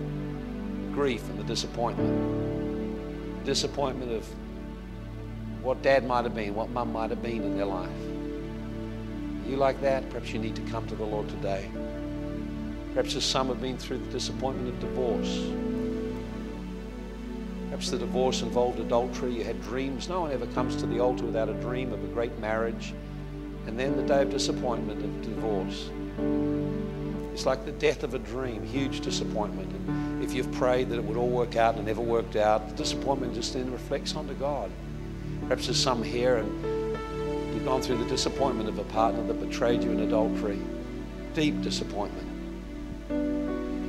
grief 0.92 1.26
and 1.30 1.38
the 1.38 1.44
disappointment. 1.44 3.44
Disappointment 3.44 4.12
of 4.12 4.26
what 5.62 5.80
dad 5.82 6.06
might 6.06 6.24
have 6.24 6.34
been, 6.34 6.54
what 6.54 6.70
mum 6.70 6.92
might 6.92 7.10
have 7.10 7.22
been 7.22 7.42
in 7.42 7.56
their 7.56 7.66
life. 7.66 7.90
You 9.48 9.56
like 9.56 9.80
that? 9.80 10.08
Perhaps 10.10 10.32
you 10.32 10.38
need 10.38 10.56
to 10.56 10.62
come 10.62 10.86
to 10.86 10.94
the 10.94 11.04
Lord 11.04 11.28
today. 11.28 11.70
Perhaps 12.94 13.14
as 13.14 13.24
some 13.24 13.48
have 13.48 13.60
been 13.60 13.78
through 13.78 13.98
the 13.98 14.10
disappointment 14.10 14.68
of 14.68 14.80
divorce. 14.80 15.50
Perhaps 17.74 17.90
the 17.90 17.98
divorce 17.98 18.42
involved 18.42 18.78
adultery. 18.78 19.32
You 19.32 19.42
had 19.42 19.60
dreams. 19.60 20.08
No 20.08 20.20
one 20.20 20.30
ever 20.30 20.46
comes 20.46 20.76
to 20.76 20.86
the 20.86 21.00
altar 21.00 21.24
without 21.24 21.48
a 21.48 21.54
dream 21.54 21.92
of 21.92 22.04
a 22.04 22.06
great 22.06 22.38
marriage. 22.38 22.94
And 23.66 23.76
then 23.76 23.96
the 23.96 24.04
day 24.04 24.22
of 24.22 24.30
disappointment 24.30 25.04
of 25.04 25.22
divorce. 25.22 25.90
It's 27.32 27.46
like 27.46 27.64
the 27.64 27.72
death 27.72 28.04
of 28.04 28.14
a 28.14 28.20
dream, 28.20 28.62
huge 28.62 29.00
disappointment. 29.00 29.72
And 29.72 30.22
if 30.22 30.34
you've 30.34 30.52
prayed 30.52 30.88
that 30.90 30.98
it 30.98 31.04
would 31.04 31.16
all 31.16 31.28
work 31.28 31.56
out 31.56 31.74
and 31.74 31.82
it 31.82 31.90
never 31.90 32.00
worked 32.00 32.36
out, 32.36 32.68
the 32.68 32.76
disappointment 32.76 33.34
just 33.34 33.54
then 33.54 33.72
reflects 33.72 34.14
onto 34.14 34.34
God. 34.34 34.70
Perhaps 35.40 35.66
there's 35.66 35.82
some 35.82 36.00
here 36.00 36.36
and 36.36 37.52
you've 37.52 37.64
gone 37.64 37.82
through 37.82 37.98
the 37.98 38.08
disappointment 38.08 38.68
of 38.68 38.78
a 38.78 38.84
partner 38.84 39.26
that 39.26 39.40
betrayed 39.40 39.82
you 39.82 39.90
in 39.90 39.98
adultery. 39.98 40.60
Deep 41.34 41.60
disappointment. 41.60 42.28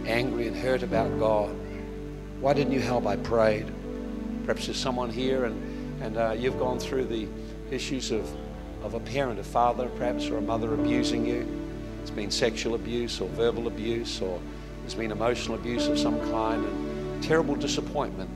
Angry 0.07 0.47
and 0.47 0.57
hurt 0.57 0.81
about 0.81 1.19
God. 1.19 1.55
Why 2.41 2.53
didn't 2.53 2.73
you 2.73 2.81
help? 2.81 3.07
I 3.07 3.15
prayed. 3.15 3.67
Perhaps 4.45 4.67
there's 4.67 4.77
someone 4.77 5.09
here 5.09 5.45
and, 5.45 6.03
and 6.03 6.17
uh, 6.17 6.35
you've 6.37 6.59
gone 6.59 6.79
through 6.79 7.05
the 7.05 7.27
issues 7.71 8.11
of, 8.11 8.29
of 8.83 8.93
a 8.93 8.99
parent, 8.99 9.39
a 9.39 9.43
father, 9.43 9.89
perhaps, 9.97 10.27
or 10.27 10.37
a 10.37 10.41
mother 10.41 10.73
abusing 10.73 11.25
you. 11.25 11.47
It's 12.01 12.11
been 12.11 12.29
sexual 12.29 12.75
abuse 12.75 13.19
or 13.19 13.27
verbal 13.29 13.67
abuse 13.67 14.21
or 14.21 14.39
there's 14.81 14.93
been 14.93 15.11
emotional 15.11 15.55
abuse 15.55 15.87
of 15.87 15.97
some 15.97 16.19
kind 16.29 16.63
and 16.63 17.23
terrible 17.23 17.55
disappointment. 17.55 18.29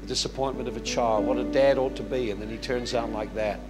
The 0.00 0.06
disappointment 0.06 0.68
of 0.68 0.76
a 0.78 0.80
child, 0.80 1.26
what 1.26 1.36
a 1.36 1.44
dad 1.44 1.76
ought 1.76 1.96
to 1.96 2.02
be, 2.02 2.30
and 2.30 2.40
then 2.40 2.48
he 2.48 2.56
turns 2.56 2.94
out 2.94 3.12
like 3.12 3.34
that. 3.34 3.60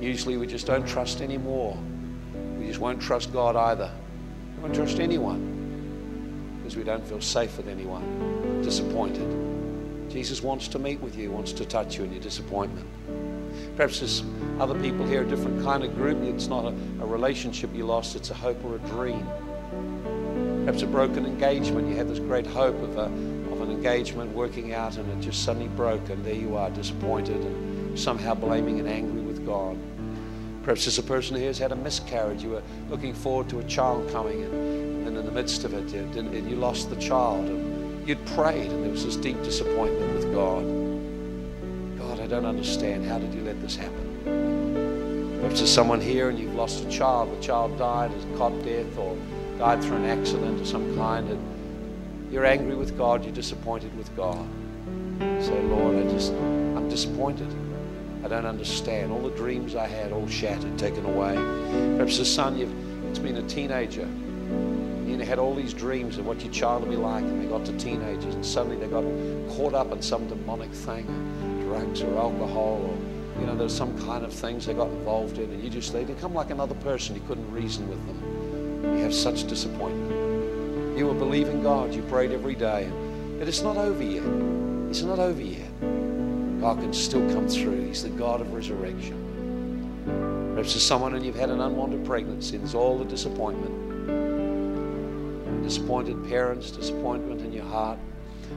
Usually 0.00 0.38
we 0.38 0.46
just 0.46 0.66
don't 0.66 0.88
trust 0.88 1.20
anymore. 1.20 1.76
We 2.58 2.66
just 2.68 2.80
won't 2.80 3.02
trust 3.02 3.34
God 3.34 3.54
either. 3.54 3.92
We 4.56 4.62
won't 4.62 4.74
trust 4.74 4.98
anyone 4.98 6.56
because 6.62 6.76
we 6.76 6.84
don't 6.84 7.06
feel 7.06 7.20
safe 7.20 7.58
with 7.58 7.68
anyone. 7.68 8.41
Disappointed. 8.62 10.10
Jesus 10.10 10.42
wants 10.42 10.68
to 10.68 10.78
meet 10.78 11.00
with 11.00 11.16
you, 11.16 11.30
wants 11.30 11.52
to 11.52 11.64
touch 11.64 11.96
you 11.96 12.04
in 12.04 12.12
your 12.12 12.22
disappointment. 12.22 12.86
Perhaps 13.76 14.00
there's 14.00 14.22
other 14.60 14.78
people 14.80 15.06
here, 15.06 15.22
a 15.22 15.26
different 15.26 15.62
kind 15.64 15.82
of 15.82 15.94
group. 15.94 16.22
It's 16.22 16.46
not 16.46 16.64
a, 16.64 16.74
a 17.00 17.06
relationship 17.06 17.74
you 17.74 17.86
lost, 17.86 18.14
it's 18.14 18.30
a 18.30 18.34
hope 18.34 18.62
or 18.64 18.76
a 18.76 18.78
dream. 18.80 19.26
Perhaps 20.64 20.82
a 20.82 20.86
broken 20.86 21.26
engagement. 21.26 21.88
You 21.88 21.96
had 21.96 22.08
this 22.08 22.18
great 22.18 22.46
hope 22.46 22.76
of, 22.82 22.96
a, 22.96 23.04
of 23.04 23.60
an 23.62 23.70
engagement 23.70 24.32
working 24.32 24.74
out 24.74 24.96
and 24.96 25.10
it 25.10 25.24
just 25.24 25.44
suddenly 25.44 25.68
broke, 25.68 26.08
and 26.10 26.24
there 26.24 26.34
you 26.34 26.56
are, 26.56 26.70
disappointed 26.70 27.36
and 27.36 27.98
somehow 27.98 28.34
blaming 28.34 28.78
and 28.78 28.88
angry 28.88 29.22
with 29.22 29.44
God. 29.44 29.76
Perhaps 30.62 30.84
there's 30.84 30.98
a 30.98 31.02
person 31.02 31.36
here 31.36 31.48
who's 31.48 31.58
had 31.58 31.72
a 31.72 31.76
miscarriage. 31.76 32.44
You 32.44 32.50
were 32.50 32.62
looking 32.88 33.12
forward 33.14 33.48
to 33.48 33.58
a 33.58 33.64
child 33.64 34.08
coming, 34.12 34.42
and, 34.44 35.08
and 35.08 35.16
in 35.16 35.26
the 35.26 35.32
midst 35.32 35.64
of 35.64 35.74
it, 35.74 35.92
you, 35.92 36.48
you 36.48 36.56
lost 36.56 36.90
the 36.90 36.96
child. 36.96 37.46
And 37.46 37.71
you'd 38.06 38.24
prayed, 38.26 38.70
and 38.70 38.84
there 38.84 38.90
was 38.90 39.04
this 39.04 39.16
deep 39.16 39.42
disappointment 39.42 40.14
with 40.14 40.32
God. 40.32 40.64
God, 41.98 42.20
I 42.20 42.26
don't 42.26 42.46
understand. 42.46 43.06
How 43.06 43.18
did 43.18 43.32
you 43.34 43.42
let 43.42 43.60
this 43.60 43.76
happen? 43.76 45.38
Perhaps 45.40 45.58
there's 45.58 45.72
someone 45.72 46.00
here 46.00 46.28
and 46.28 46.38
you've 46.38 46.54
lost 46.54 46.84
a 46.84 46.88
child. 46.88 47.36
The 47.36 47.42
child 47.42 47.76
died, 47.78 48.10
has 48.12 48.24
cot 48.38 48.52
death, 48.64 48.96
or 48.96 49.16
died 49.58 49.82
through 49.82 49.96
an 49.96 50.04
accident 50.04 50.60
of 50.60 50.66
some 50.66 50.96
kind, 50.96 51.28
and 51.28 52.32
you're 52.32 52.46
angry 52.46 52.74
with 52.74 52.96
God, 52.96 53.24
you're 53.24 53.34
disappointed 53.34 53.96
with 53.96 54.14
God. 54.16 54.46
Say, 55.40 55.60
Lord, 55.64 55.96
I 55.96 56.10
just, 56.10 56.32
I'm 56.32 56.88
disappointed. 56.88 57.48
I 58.24 58.28
don't 58.28 58.46
understand. 58.46 59.12
All 59.12 59.20
the 59.20 59.36
dreams 59.36 59.74
I 59.74 59.86
had, 59.86 60.12
all 60.12 60.26
shattered, 60.28 60.78
taken 60.78 61.04
away. 61.04 61.34
Perhaps 61.96 62.18
the 62.18 62.24
son, 62.24 62.56
you've, 62.56 62.72
it's 63.08 63.18
been 63.18 63.36
a 63.36 63.48
teenager. 63.48 64.08
You 65.12 65.26
had 65.26 65.38
all 65.38 65.54
these 65.54 65.74
dreams 65.74 66.18
of 66.18 66.26
what 66.26 66.42
your 66.42 66.52
child 66.52 66.82
will 66.82 66.90
be 66.90 66.96
like, 66.96 67.22
and 67.22 67.42
they 67.42 67.46
got 67.46 67.64
to 67.66 67.76
teenagers, 67.78 68.34
and 68.34 68.44
suddenly 68.44 68.76
they 68.76 68.88
got 68.88 69.04
caught 69.56 69.74
up 69.74 69.92
in 69.92 70.00
some 70.02 70.26
demonic 70.28 70.70
thing, 70.70 71.06
drugs 71.66 72.02
or 72.02 72.16
alcohol, 72.18 72.80
or 72.82 73.40
you 73.40 73.46
know, 73.46 73.56
there's 73.56 73.76
some 73.76 73.98
kind 74.06 74.24
of 74.24 74.32
things 74.32 74.66
they 74.66 74.74
got 74.74 74.88
involved 74.88 75.38
in, 75.38 75.44
and 75.44 75.62
you 75.62 75.70
just 75.70 75.92
they 75.92 76.04
become 76.04 76.34
like 76.34 76.50
another 76.50 76.74
person. 76.76 77.14
You 77.14 77.22
couldn't 77.26 77.50
reason 77.52 77.88
with 77.88 78.04
them. 78.06 78.96
You 78.96 79.02
have 79.02 79.14
such 79.14 79.46
disappointment. 79.46 80.98
You 80.98 81.06
were 81.06 81.14
believing 81.14 81.62
God. 81.62 81.94
You 81.94 82.02
prayed 82.02 82.32
every 82.32 82.54
day, 82.54 82.90
but 83.38 83.48
it's 83.48 83.62
not 83.62 83.76
over 83.76 84.02
yet. 84.02 84.24
It's 84.90 85.02
not 85.02 85.18
over 85.18 85.40
yet. 85.40 85.70
God 86.60 86.78
can 86.78 86.92
still 86.92 87.28
come 87.32 87.48
through. 87.48 87.86
He's 87.86 88.02
the 88.02 88.10
God 88.10 88.40
of 88.40 88.52
resurrection. 88.52 89.18
Perhaps 90.54 90.74
there's 90.74 90.84
someone 90.84 91.14
and 91.14 91.24
you've 91.24 91.34
had 91.34 91.50
an 91.50 91.60
unwanted 91.60 92.04
pregnancy. 92.04 92.58
There's 92.58 92.74
all 92.74 92.98
the 92.98 93.04
disappointment. 93.04 93.81
Disappointed 95.72 96.28
parents, 96.28 96.70
disappointment 96.70 97.40
in 97.40 97.50
your 97.50 97.64
heart. 97.64 97.98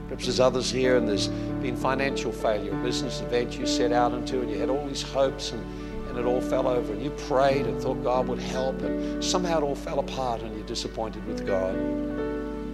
Perhaps 0.10 0.26
there's 0.26 0.42
others 0.42 0.70
here 0.70 0.98
and 0.98 1.08
there's 1.08 1.30
been 1.62 1.78
financial 1.78 2.30
failure, 2.30 2.74
a 2.74 2.84
business 2.84 3.22
event 3.22 3.58
you 3.58 3.66
set 3.66 3.94
out 3.94 4.14
into 4.14 4.42
and 4.42 4.52
you 4.52 4.58
had 4.58 4.70
all 4.70 4.86
these 4.86 5.02
hopes 5.02 5.54
and, 5.54 5.66
and 6.10 6.20
it 6.20 6.26
all 6.26 6.42
fell 6.42 6.68
over. 6.68 6.92
And 6.92 7.02
you 7.02 7.12
prayed 7.12 7.68
and 7.68 7.82
thought 7.82 8.04
God 8.04 8.28
would 8.28 8.40
help 8.40 8.82
and 8.82 9.24
somehow 9.24 9.60
it 9.60 9.64
all 9.64 9.76
fell 9.76 10.00
apart 10.00 10.42
and 10.42 10.54
you're 10.58 10.66
disappointed 10.66 11.26
with 11.26 11.48
God. 11.48 11.74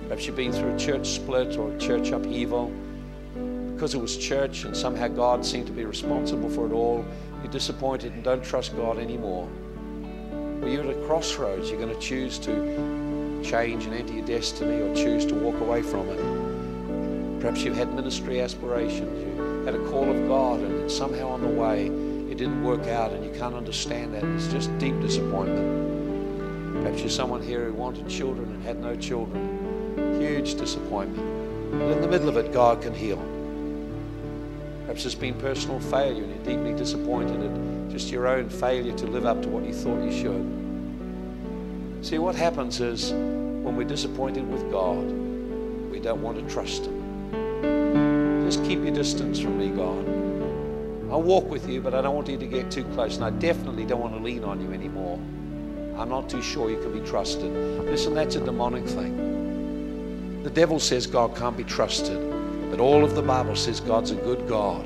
Perhaps 0.05 0.25
you've 0.25 0.35
been 0.35 0.51
through 0.51 0.73
a 0.73 0.79
church 0.79 1.09
split 1.09 1.55
or 1.57 1.71
a 1.71 1.77
church 1.77 2.09
upheaval 2.09 2.73
because 3.75 3.93
it 3.93 4.01
was 4.01 4.17
church 4.17 4.63
and 4.63 4.75
somehow 4.75 5.07
God 5.07 5.45
seemed 5.45 5.67
to 5.67 5.71
be 5.71 5.85
responsible 5.85 6.49
for 6.49 6.65
it 6.65 6.71
all, 6.71 7.05
you're 7.43 7.51
disappointed 7.51 8.13
and 8.13 8.23
don't 8.23 8.43
trust 8.43 8.75
God 8.75 8.97
anymore. 8.97 9.47
Well, 10.61 10.67
you're 10.67 10.83
at 10.83 10.89
a 10.89 11.05
crossroads. 11.05 11.69
You're 11.69 11.79
going 11.79 11.93
to 11.93 12.01
choose 12.01 12.39
to 12.39 13.00
change 13.43 13.85
and 13.85 13.93
enter 13.93 14.13
your 14.13 14.25
destiny 14.25 14.81
or 14.81 14.95
choose 14.95 15.25
to 15.25 15.35
walk 15.35 15.59
away 15.61 15.81
from 15.81 16.09
it. 16.09 17.39
Perhaps 17.41 17.63
you've 17.63 17.75
had 17.75 17.93
ministry 17.93 18.39
aspirations. 18.41 19.37
You 19.37 19.65
had 19.65 19.75
a 19.75 19.89
call 19.89 20.09
of 20.09 20.27
God 20.27 20.59
and 20.59 20.89
somehow 20.91 21.29
on 21.29 21.41
the 21.41 21.47
way 21.47 21.87
it 21.87 22.37
didn't 22.37 22.63
work 22.63 22.87
out 22.87 23.11
and 23.11 23.25
you 23.25 23.31
can't 23.31 23.55
understand 23.55 24.13
that. 24.13 24.23
It's 24.23 24.47
just 24.47 24.75
deep 24.77 24.99
disappointment. 25.01 26.83
Perhaps 26.83 27.01
you're 27.01 27.09
someone 27.09 27.41
here 27.41 27.65
who 27.65 27.73
wanted 27.73 28.07
children 28.07 28.51
and 28.51 28.63
had 28.63 28.79
no 28.79 28.95
children. 28.95 30.19
Huge 30.19 30.55
disappointment. 30.55 31.71
But 31.71 31.91
in 31.91 32.01
the 32.01 32.07
middle 32.07 32.29
of 32.29 32.37
it, 32.37 32.53
God 32.53 32.81
can 32.81 32.93
heal. 32.93 33.17
Perhaps 34.81 35.05
it's 35.05 35.15
been 35.15 35.33
personal 35.35 35.79
failure 35.79 36.23
and 36.23 36.35
you're 36.35 36.55
deeply 36.57 36.73
disappointed 36.73 37.41
at 37.43 37.91
just 37.91 38.11
your 38.11 38.27
own 38.27 38.49
failure 38.49 38.93
to 38.93 39.07
live 39.07 39.25
up 39.25 39.41
to 39.41 39.49
what 39.49 39.63
you 39.63 39.73
thought 39.73 40.03
you 40.03 40.11
should. 40.11 40.60
See, 42.01 42.17
what 42.17 42.35
happens 42.35 42.81
is 42.81 43.11
when 43.11 43.75
we're 43.75 43.83
disappointed 43.83 44.49
with 44.49 44.71
God, 44.71 45.05
we 45.91 45.99
don't 45.99 46.21
want 46.21 46.39
to 46.39 46.53
trust 46.53 46.85
Him. 46.85 48.43
Just 48.45 48.63
keep 48.63 48.79
your 48.79 48.93
distance 48.93 49.39
from 49.39 49.59
me, 49.59 49.69
God. 49.69 50.07
I'll 51.11 51.21
walk 51.21 51.47
with 51.49 51.69
you, 51.69 51.79
but 51.79 51.93
I 51.93 52.01
don't 52.01 52.15
want 52.15 52.27
you 52.27 52.37
to 52.37 52.47
get 52.47 52.71
too 52.71 52.83
close. 52.95 53.17
And 53.17 53.25
I 53.25 53.29
definitely 53.29 53.85
don't 53.85 53.99
want 53.99 54.15
to 54.15 54.19
lean 54.19 54.43
on 54.43 54.59
you 54.61 54.73
anymore. 54.73 55.19
I'm 55.97 56.09
not 56.09 56.27
too 56.27 56.41
sure 56.41 56.71
you 56.71 56.81
can 56.81 56.91
be 56.91 57.07
trusted. 57.07 57.51
Listen, 57.85 58.15
that's 58.15 58.35
a 58.35 58.43
demonic 58.43 58.85
thing. 58.85 60.41
The 60.43 60.49
devil 60.49 60.79
says 60.79 61.05
God 61.05 61.35
can't 61.35 61.55
be 61.55 61.63
trusted. 61.63 62.19
But 62.71 62.79
all 62.79 63.03
of 63.03 63.13
the 63.13 63.21
Bible 63.21 63.55
says 63.55 63.79
God's 63.79 64.09
a 64.09 64.15
good 64.15 64.47
God. 64.47 64.83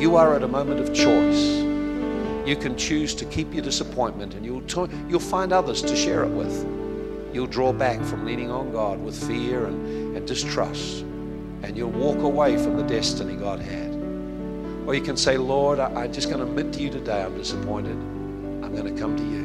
You 0.00 0.16
are 0.16 0.34
at 0.34 0.42
a 0.42 0.48
moment 0.48 0.80
of 0.80 0.92
choice. 0.92 1.71
You 2.44 2.56
can 2.56 2.76
choose 2.76 3.14
to 3.14 3.24
keep 3.24 3.54
your 3.54 3.62
disappointment 3.62 4.34
and 4.34 4.44
you'll, 4.44 4.62
t- 4.62 4.92
you'll 5.08 5.20
find 5.20 5.52
others 5.52 5.80
to 5.82 5.94
share 5.94 6.24
it 6.24 6.30
with. 6.30 6.66
You'll 7.32 7.46
draw 7.46 7.72
back 7.72 8.02
from 8.02 8.26
leaning 8.26 8.50
on 8.50 8.72
God 8.72 9.00
with 9.00 9.16
fear 9.28 9.66
and, 9.66 10.16
and 10.16 10.26
distrust. 10.26 11.02
And 11.62 11.76
you'll 11.76 11.90
walk 11.90 12.18
away 12.18 12.56
from 12.56 12.76
the 12.76 12.82
destiny 12.82 13.36
God 13.36 13.60
had. 13.60 13.92
Or 14.86 14.94
you 14.94 15.00
can 15.00 15.16
say, 15.16 15.38
Lord, 15.38 15.78
I, 15.78 15.86
I'm 16.02 16.12
just 16.12 16.28
going 16.28 16.40
to 16.40 16.46
admit 16.46 16.72
to 16.74 16.82
you 16.82 16.90
today 16.90 17.22
I'm 17.22 17.36
disappointed. 17.36 17.92
I'm 17.92 18.74
going 18.74 18.92
to 18.92 19.00
come 19.00 19.16
to 19.16 19.22
you. 19.22 19.42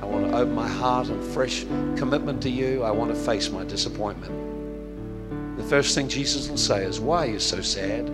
I 0.00 0.06
want 0.06 0.30
to 0.30 0.36
open 0.36 0.54
my 0.54 0.68
heart 0.68 1.08
and 1.08 1.22
fresh 1.32 1.64
commitment 1.96 2.40
to 2.42 2.50
you. 2.50 2.84
I 2.84 2.92
want 2.92 3.12
to 3.12 3.20
face 3.20 3.50
my 3.50 3.64
disappointment. 3.64 5.58
The 5.58 5.64
first 5.64 5.96
thing 5.96 6.08
Jesus 6.08 6.48
will 6.48 6.56
say 6.56 6.84
is, 6.84 7.00
Why 7.00 7.26
are 7.26 7.30
you 7.30 7.40
so 7.40 7.60
sad? 7.60 8.08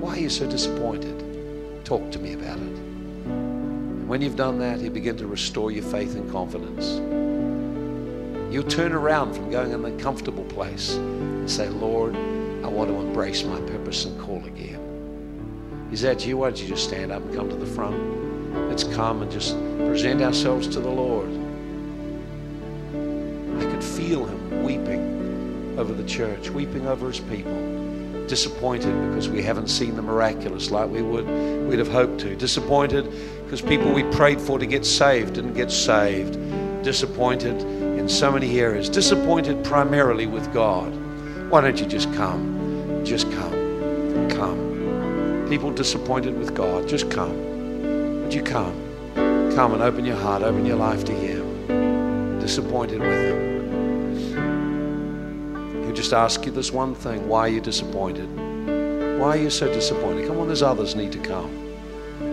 Why 0.00 0.14
are 0.14 0.18
you 0.18 0.30
so 0.30 0.48
disappointed? 0.48 1.29
Talk 1.90 2.12
to 2.12 2.20
me 2.20 2.34
about 2.34 2.56
it. 2.58 2.76
And 3.26 4.08
when 4.08 4.22
you've 4.22 4.36
done 4.36 4.60
that, 4.60 4.80
He'll 4.80 4.92
begin 4.92 5.16
to 5.16 5.26
restore 5.26 5.72
your 5.72 5.82
faith 5.82 6.14
and 6.14 6.30
confidence. 6.30 6.86
You'll 8.54 8.70
turn 8.70 8.92
around 8.92 9.34
from 9.34 9.50
going 9.50 9.72
in 9.72 9.82
the 9.82 9.90
comfortable 10.00 10.44
place 10.44 10.94
and 10.94 11.50
say, 11.50 11.68
Lord, 11.68 12.14
I 12.14 12.68
want 12.68 12.90
to 12.90 12.94
embrace 12.94 13.42
my 13.42 13.60
purpose 13.62 14.04
and 14.04 14.20
call 14.20 14.36
again. 14.44 15.88
Is 15.90 16.00
that 16.02 16.24
you? 16.24 16.36
Why 16.36 16.50
don't 16.50 16.62
you 16.62 16.68
just 16.68 16.84
stand 16.84 17.10
up 17.10 17.24
and 17.24 17.34
come 17.34 17.50
to 17.50 17.56
the 17.56 17.66
front? 17.66 17.98
Let's 18.68 18.84
come 18.84 19.22
and 19.22 19.32
just 19.32 19.56
present 19.78 20.22
ourselves 20.22 20.68
to 20.68 20.78
the 20.78 20.88
Lord. 20.88 21.28
I 23.58 23.68
could 23.68 23.82
feel 23.82 24.26
him 24.26 24.62
weeping 24.62 25.74
over 25.76 25.92
the 25.92 26.08
church, 26.08 26.50
weeping 26.50 26.86
over 26.86 27.08
his 27.08 27.18
people, 27.18 27.69
disappointed 28.30 28.94
because 29.08 29.28
we 29.28 29.42
haven't 29.42 29.66
seen 29.66 29.96
the 29.96 30.02
miraculous 30.02 30.70
like 30.70 30.88
we 30.88 31.02
would 31.02 31.26
we'd 31.68 31.80
have 31.80 31.90
hoped 31.90 32.20
to. 32.20 32.36
Disappointed 32.36 33.12
because 33.42 33.60
people 33.60 33.92
we 33.92 34.04
prayed 34.04 34.40
for 34.40 34.56
to 34.56 34.66
get 34.66 34.86
saved 34.86 35.34
didn't 35.34 35.54
get 35.54 35.70
saved. 35.70 36.38
Disappointed 36.84 37.60
in 37.98 38.08
so 38.08 38.30
many 38.30 38.60
areas. 38.60 38.88
Disappointed 38.88 39.64
primarily 39.64 40.26
with 40.26 40.50
God. 40.54 40.92
Why 41.50 41.60
don't 41.60 41.80
you 41.80 41.86
just 41.86 42.10
come? 42.14 43.02
Just 43.04 43.30
come. 43.32 44.28
Come. 44.30 45.46
People 45.48 45.72
disappointed 45.72 46.38
with 46.38 46.54
God, 46.54 46.86
just 46.86 47.10
come. 47.10 47.36
Would 48.22 48.32
you 48.32 48.44
come? 48.44 48.76
Come 49.56 49.74
and 49.74 49.82
open 49.82 50.04
your 50.04 50.16
heart, 50.16 50.42
open 50.44 50.64
your 50.64 50.76
life 50.76 51.04
to 51.06 51.12
Him. 51.12 52.38
Disappointed 52.38 53.00
with 53.00 53.10
Him. 53.10 53.69
He'll 55.90 55.96
just 55.96 56.12
ask 56.12 56.46
you 56.46 56.52
this 56.52 56.70
one 56.70 56.94
thing 56.94 57.26
why 57.26 57.40
are 57.40 57.48
you 57.48 57.60
disappointed? 57.60 58.28
Why 59.18 59.30
are 59.30 59.36
you 59.36 59.50
so 59.50 59.66
disappointed? 59.66 60.28
Come 60.28 60.38
on, 60.38 60.46
there's 60.46 60.62
others 60.62 60.94
need 60.94 61.10
to 61.10 61.18
come. 61.18 61.50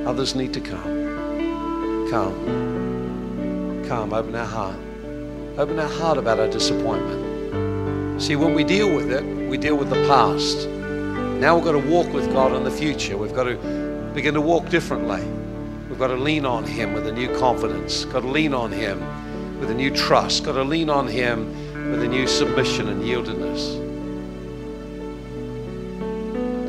Others 0.06 0.36
need 0.36 0.54
to 0.54 0.62
come. 0.62 2.08
Come. 2.12 3.84
Come, 3.88 4.14
open 4.14 4.36
our 4.36 4.46
heart. 4.46 4.76
Open 5.58 5.80
our 5.80 5.90
heart 5.90 6.20
about 6.20 6.40
our 6.40 6.48
disappointment. 6.48 8.22
See, 8.22 8.36
when 8.36 8.54
we 8.54 8.64
deal 8.64 8.96
with 8.96 9.12
it, 9.12 9.24
we 9.50 9.58
deal 9.58 9.76
with 9.76 9.90
the 9.90 10.06
past. 10.06 10.68
Now 10.70 11.56
we've 11.56 11.66
got 11.66 11.72
to 11.72 11.80
walk 11.80 12.14
with 12.14 12.32
God 12.32 12.54
in 12.54 12.64
the 12.64 12.70
future. 12.70 13.18
We've 13.18 13.34
got 13.34 13.46
to 13.46 13.56
begin 14.14 14.36
to 14.36 14.42
walk 14.42 14.70
differently. 14.70 15.26
We've 15.90 15.98
got 15.98 16.10
to 16.10 16.16
lean 16.16 16.46
on 16.46 16.64
Him 16.64 16.94
with 16.94 17.08
a 17.08 17.12
new 17.12 17.36
confidence. 17.40 18.06
Got 18.06 18.20
to 18.20 18.28
lean 18.28 18.54
on 18.54 18.72
Him 18.72 19.00
with 19.60 19.72
a 19.72 19.74
new 19.74 19.90
trust. 19.90 20.44
Got 20.44 20.52
to 20.52 20.64
lean 20.64 20.92
on 20.92 21.08
Him 21.08 21.67
a 22.08 22.10
new 22.10 22.26
submission 22.26 22.88
and 22.88 23.04
yieldedness. 23.04 23.86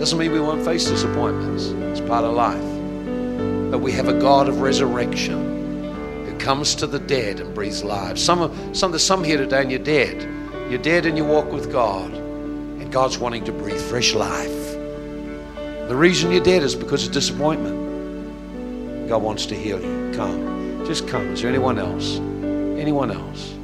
Doesn't 0.01 0.19
mean 0.19 0.33
we 0.33 0.41
won't 0.41 0.65
face 0.65 0.85
disappointments. 0.87 1.67
It's 1.67 2.01
part 2.01 2.25
of 2.25 2.35
life. 2.35 3.71
But 3.71 3.79
we 3.79 3.93
have 3.93 4.09
a 4.09 4.19
God 4.19 4.49
of 4.49 4.61
resurrection 4.61 6.27
who 6.27 6.37
comes 6.39 6.75
to 6.77 6.89
the 6.89 6.99
dead 6.99 7.39
and 7.39 7.55
breathes 7.55 7.85
life. 7.85 8.19
Some, 8.19 8.41
of 8.41 8.77
some, 8.77 8.91
there's 8.91 9.05
some 9.05 9.23
here 9.23 9.39
today 9.39 9.63
and 9.63 9.71
you're 9.71 9.79
dead. 9.79 10.23
You're 10.71 10.83
dead 10.83 11.07
and 11.07 11.17
you 11.17 11.25
walk 11.25 11.53
with 11.53 11.71
God. 11.71 12.13
And 12.13 12.91
God's 12.91 13.19
wanting 13.19 13.45
to 13.45 13.53
breathe 13.53 13.81
fresh 13.81 14.15
life. 14.15 14.73
The 15.89 15.97
reason 15.97 16.33
you're 16.33 16.43
dead 16.43 16.65
is 16.65 16.75
because 16.75 17.07
of 17.07 17.13
disappointment. 17.13 19.09
God 19.09 19.23
wants 19.23 19.47
to 19.47 19.55
heal 19.55 19.81
you. 19.81 20.13
Come. 20.17 20.85
Just 20.85 21.07
come. 21.07 21.29
Is 21.29 21.43
there 21.43 21.51
anyone 21.51 21.79
else? 21.79 22.17
Anyone 22.17 23.13
else? 23.13 23.58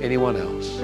Anyone 0.00 0.36
else? 0.36 0.78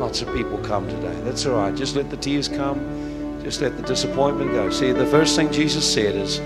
Lots 0.00 0.20
of 0.20 0.34
people 0.34 0.58
come 0.58 0.88
today. 0.88 1.14
That's 1.22 1.46
all 1.46 1.56
right. 1.56 1.74
Just 1.74 1.94
let 1.94 2.10
the 2.10 2.16
tears 2.16 2.48
come. 2.48 3.40
Just 3.42 3.60
let 3.60 3.76
the 3.76 3.82
disappointment 3.82 4.50
go. 4.50 4.70
See, 4.70 4.92
the 4.92 5.06
first 5.06 5.36
thing 5.36 5.52
Jesus 5.52 5.90
said 5.92 6.16
is, 6.16 6.40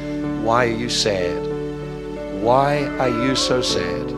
Why 0.45 0.66
are 0.66 0.76
you 0.76 0.91
sad? 0.91 1.47
Why 2.43 2.84
are 2.99 3.09
you 3.09 3.34
so 3.34 3.62
sad? 3.62 4.11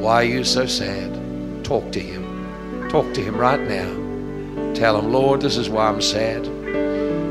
Why 0.00 0.22
are 0.22 0.24
you 0.24 0.44
so 0.44 0.66
sad? 0.66 1.64
Talk 1.64 1.90
to 1.92 2.00
Him. 2.00 2.88
Talk 2.90 3.12
to 3.14 3.22
Him 3.22 3.36
right 3.36 3.60
now. 3.60 4.72
Tell 4.74 4.98
Him, 4.98 5.12
Lord, 5.12 5.40
this 5.40 5.56
is 5.56 5.68
why 5.70 5.88
I'm 5.88 6.02
sad. 6.02 6.44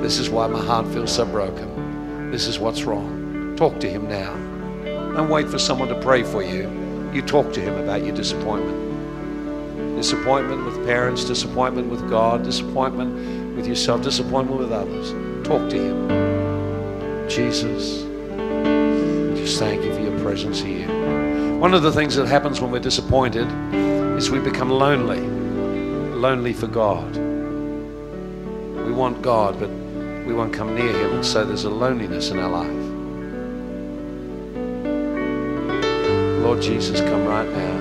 This 0.03 0.17
is 0.17 0.29
why 0.29 0.47
my 0.47 0.63
heart 0.63 0.87
feels 0.87 1.13
so 1.13 1.25
broken. 1.25 2.31
This 2.31 2.47
is 2.47 2.59
what's 2.59 2.83
wrong. 2.83 3.55
Talk 3.55 3.79
to 3.79 3.89
Him 3.89 4.07
now. 4.09 4.33
Don't 5.15 5.29
wait 5.29 5.49
for 5.49 5.59
someone 5.59 5.87
to 5.87 6.01
pray 6.01 6.23
for 6.23 6.43
you. 6.43 6.84
You 7.15 7.21
talk 7.21 7.53
to 7.53 7.61
Him 7.61 7.77
about 7.77 8.03
your 8.03 8.13
disappointment. 8.13 9.95
Disappointment 9.95 10.65
with 10.65 10.85
parents, 10.85 11.23
disappointment 11.23 11.89
with 11.89 12.09
God, 12.09 12.43
disappointment 12.43 13.55
with 13.55 13.65
yourself, 13.65 14.01
disappointment 14.03 14.59
with 14.59 14.73
others. 14.73 15.11
Talk 15.47 15.69
to 15.69 15.77
Him. 15.77 17.29
Jesus, 17.29 18.01
just 19.39 19.59
thank 19.59 19.85
you 19.85 19.93
for 19.93 20.01
your 20.01 20.19
presence 20.19 20.59
here. 20.59 20.89
One 21.57 21.73
of 21.73 21.83
the 21.83 21.91
things 21.93 22.17
that 22.17 22.27
happens 22.27 22.59
when 22.59 22.69
we're 22.69 22.79
disappointed 22.79 23.47
is 24.17 24.29
we 24.29 24.39
become 24.39 24.69
lonely, 24.69 25.21
lonely 26.17 26.51
for 26.51 26.67
God. 26.67 27.15
We 27.15 28.91
want 28.91 29.21
God, 29.21 29.57
but 29.57 29.69
we 30.27 30.33
won't 30.33 30.53
come 30.53 30.75
near 30.75 30.91
Him, 30.91 31.13
and 31.13 31.25
so 31.25 31.45
there's 31.45 31.63
a 31.63 31.69
loneliness 31.69 32.29
in 32.29 32.39
our 32.39 32.49
life. 32.49 32.84
Lord 36.45 36.61
Jesus, 36.61 37.01
come 37.01 37.25
right 37.25 37.49
now. 37.49 37.79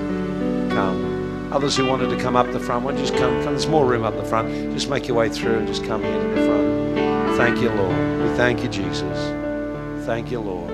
Come. 0.73 1.53
Others 1.53 1.77
who 1.77 1.85
wanted 1.85 2.09
to 2.09 2.17
come 2.17 2.35
up 2.35 2.51
the 2.51 2.59
front, 2.59 2.83
why 2.83 2.93
you 2.93 2.97
just 2.97 3.13
come? 3.13 3.43
come? 3.43 3.53
There's 3.53 3.67
more 3.67 3.85
room 3.85 4.03
up 4.03 4.15
the 4.15 4.25
front. 4.25 4.49
Just 4.73 4.89
make 4.89 5.07
your 5.07 5.15
way 5.15 5.29
through 5.29 5.59
and 5.59 5.67
just 5.67 5.83
come 5.83 6.01
here 6.01 6.19
to 6.19 6.27
the 6.29 6.47
front. 6.47 7.37
Thank 7.37 7.61
you, 7.61 7.69
Lord. 7.69 7.95
We 8.23 8.35
thank 8.35 8.63
you, 8.63 8.69
Jesus. 8.69 10.05
Thank 10.07 10.31
you, 10.31 10.39
Lord. 10.39 10.71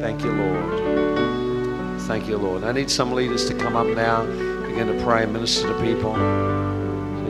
Thank 0.00 0.22
you, 0.22 0.30
Lord. 0.30 2.00
Thank 2.02 2.28
you, 2.28 2.38
Lord. 2.38 2.62
I 2.62 2.70
need 2.70 2.92
some 2.92 3.10
leaders 3.10 3.44
to 3.48 3.54
come 3.54 3.74
up 3.74 3.88
now, 3.88 4.24
begin 4.64 4.86
to 4.86 5.02
pray 5.02 5.24
and 5.24 5.32
minister 5.32 5.66
to 5.66 5.74
people. 5.82 6.12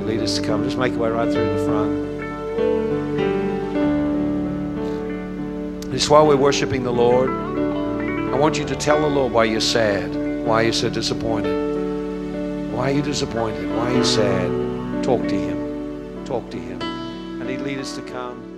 Leaders 0.05 0.39
to 0.39 0.47
come, 0.47 0.63
just 0.63 0.77
make 0.77 0.93
your 0.93 1.01
way 1.01 1.09
right 1.09 1.33
through 1.33 1.59
the 1.59 1.65
front. 1.65 2.13
Just 5.91 6.11
while 6.11 6.27
we're 6.27 6.37
worshiping 6.37 6.83
the 6.83 6.93
Lord, 6.93 7.52
want 8.43 8.59
you 8.59 8.65
to 8.65 8.75
tell 8.75 9.01
the 9.01 9.07
Lord 9.07 9.33
why 9.33 9.45
you're 9.45 9.61
sad, 9.61 10.13
why 10.45 10.63
you're 10.63 10.73
so 10.73 10.91
disappointed. 10.91 12.73
Why 12.73 12.91
are 12.91 12.95
you 12.95 13.01
disappointed? 13.01 13.71
Why 13.71 13.93
are 13.93 13.97
you 13.99 14.05
sad? 14.05 15.05
Talk 15.05 15.29
to 15.29 15.37
Him. 15.37 16.25
Talk 16.25 16.51
to 16.51 16.57
Him. 16.57 16.83
I 17.41 17.45
lead 17.45 17.79
us 17.79 17.95
to 17.95 18.03
come. 18.03 18.52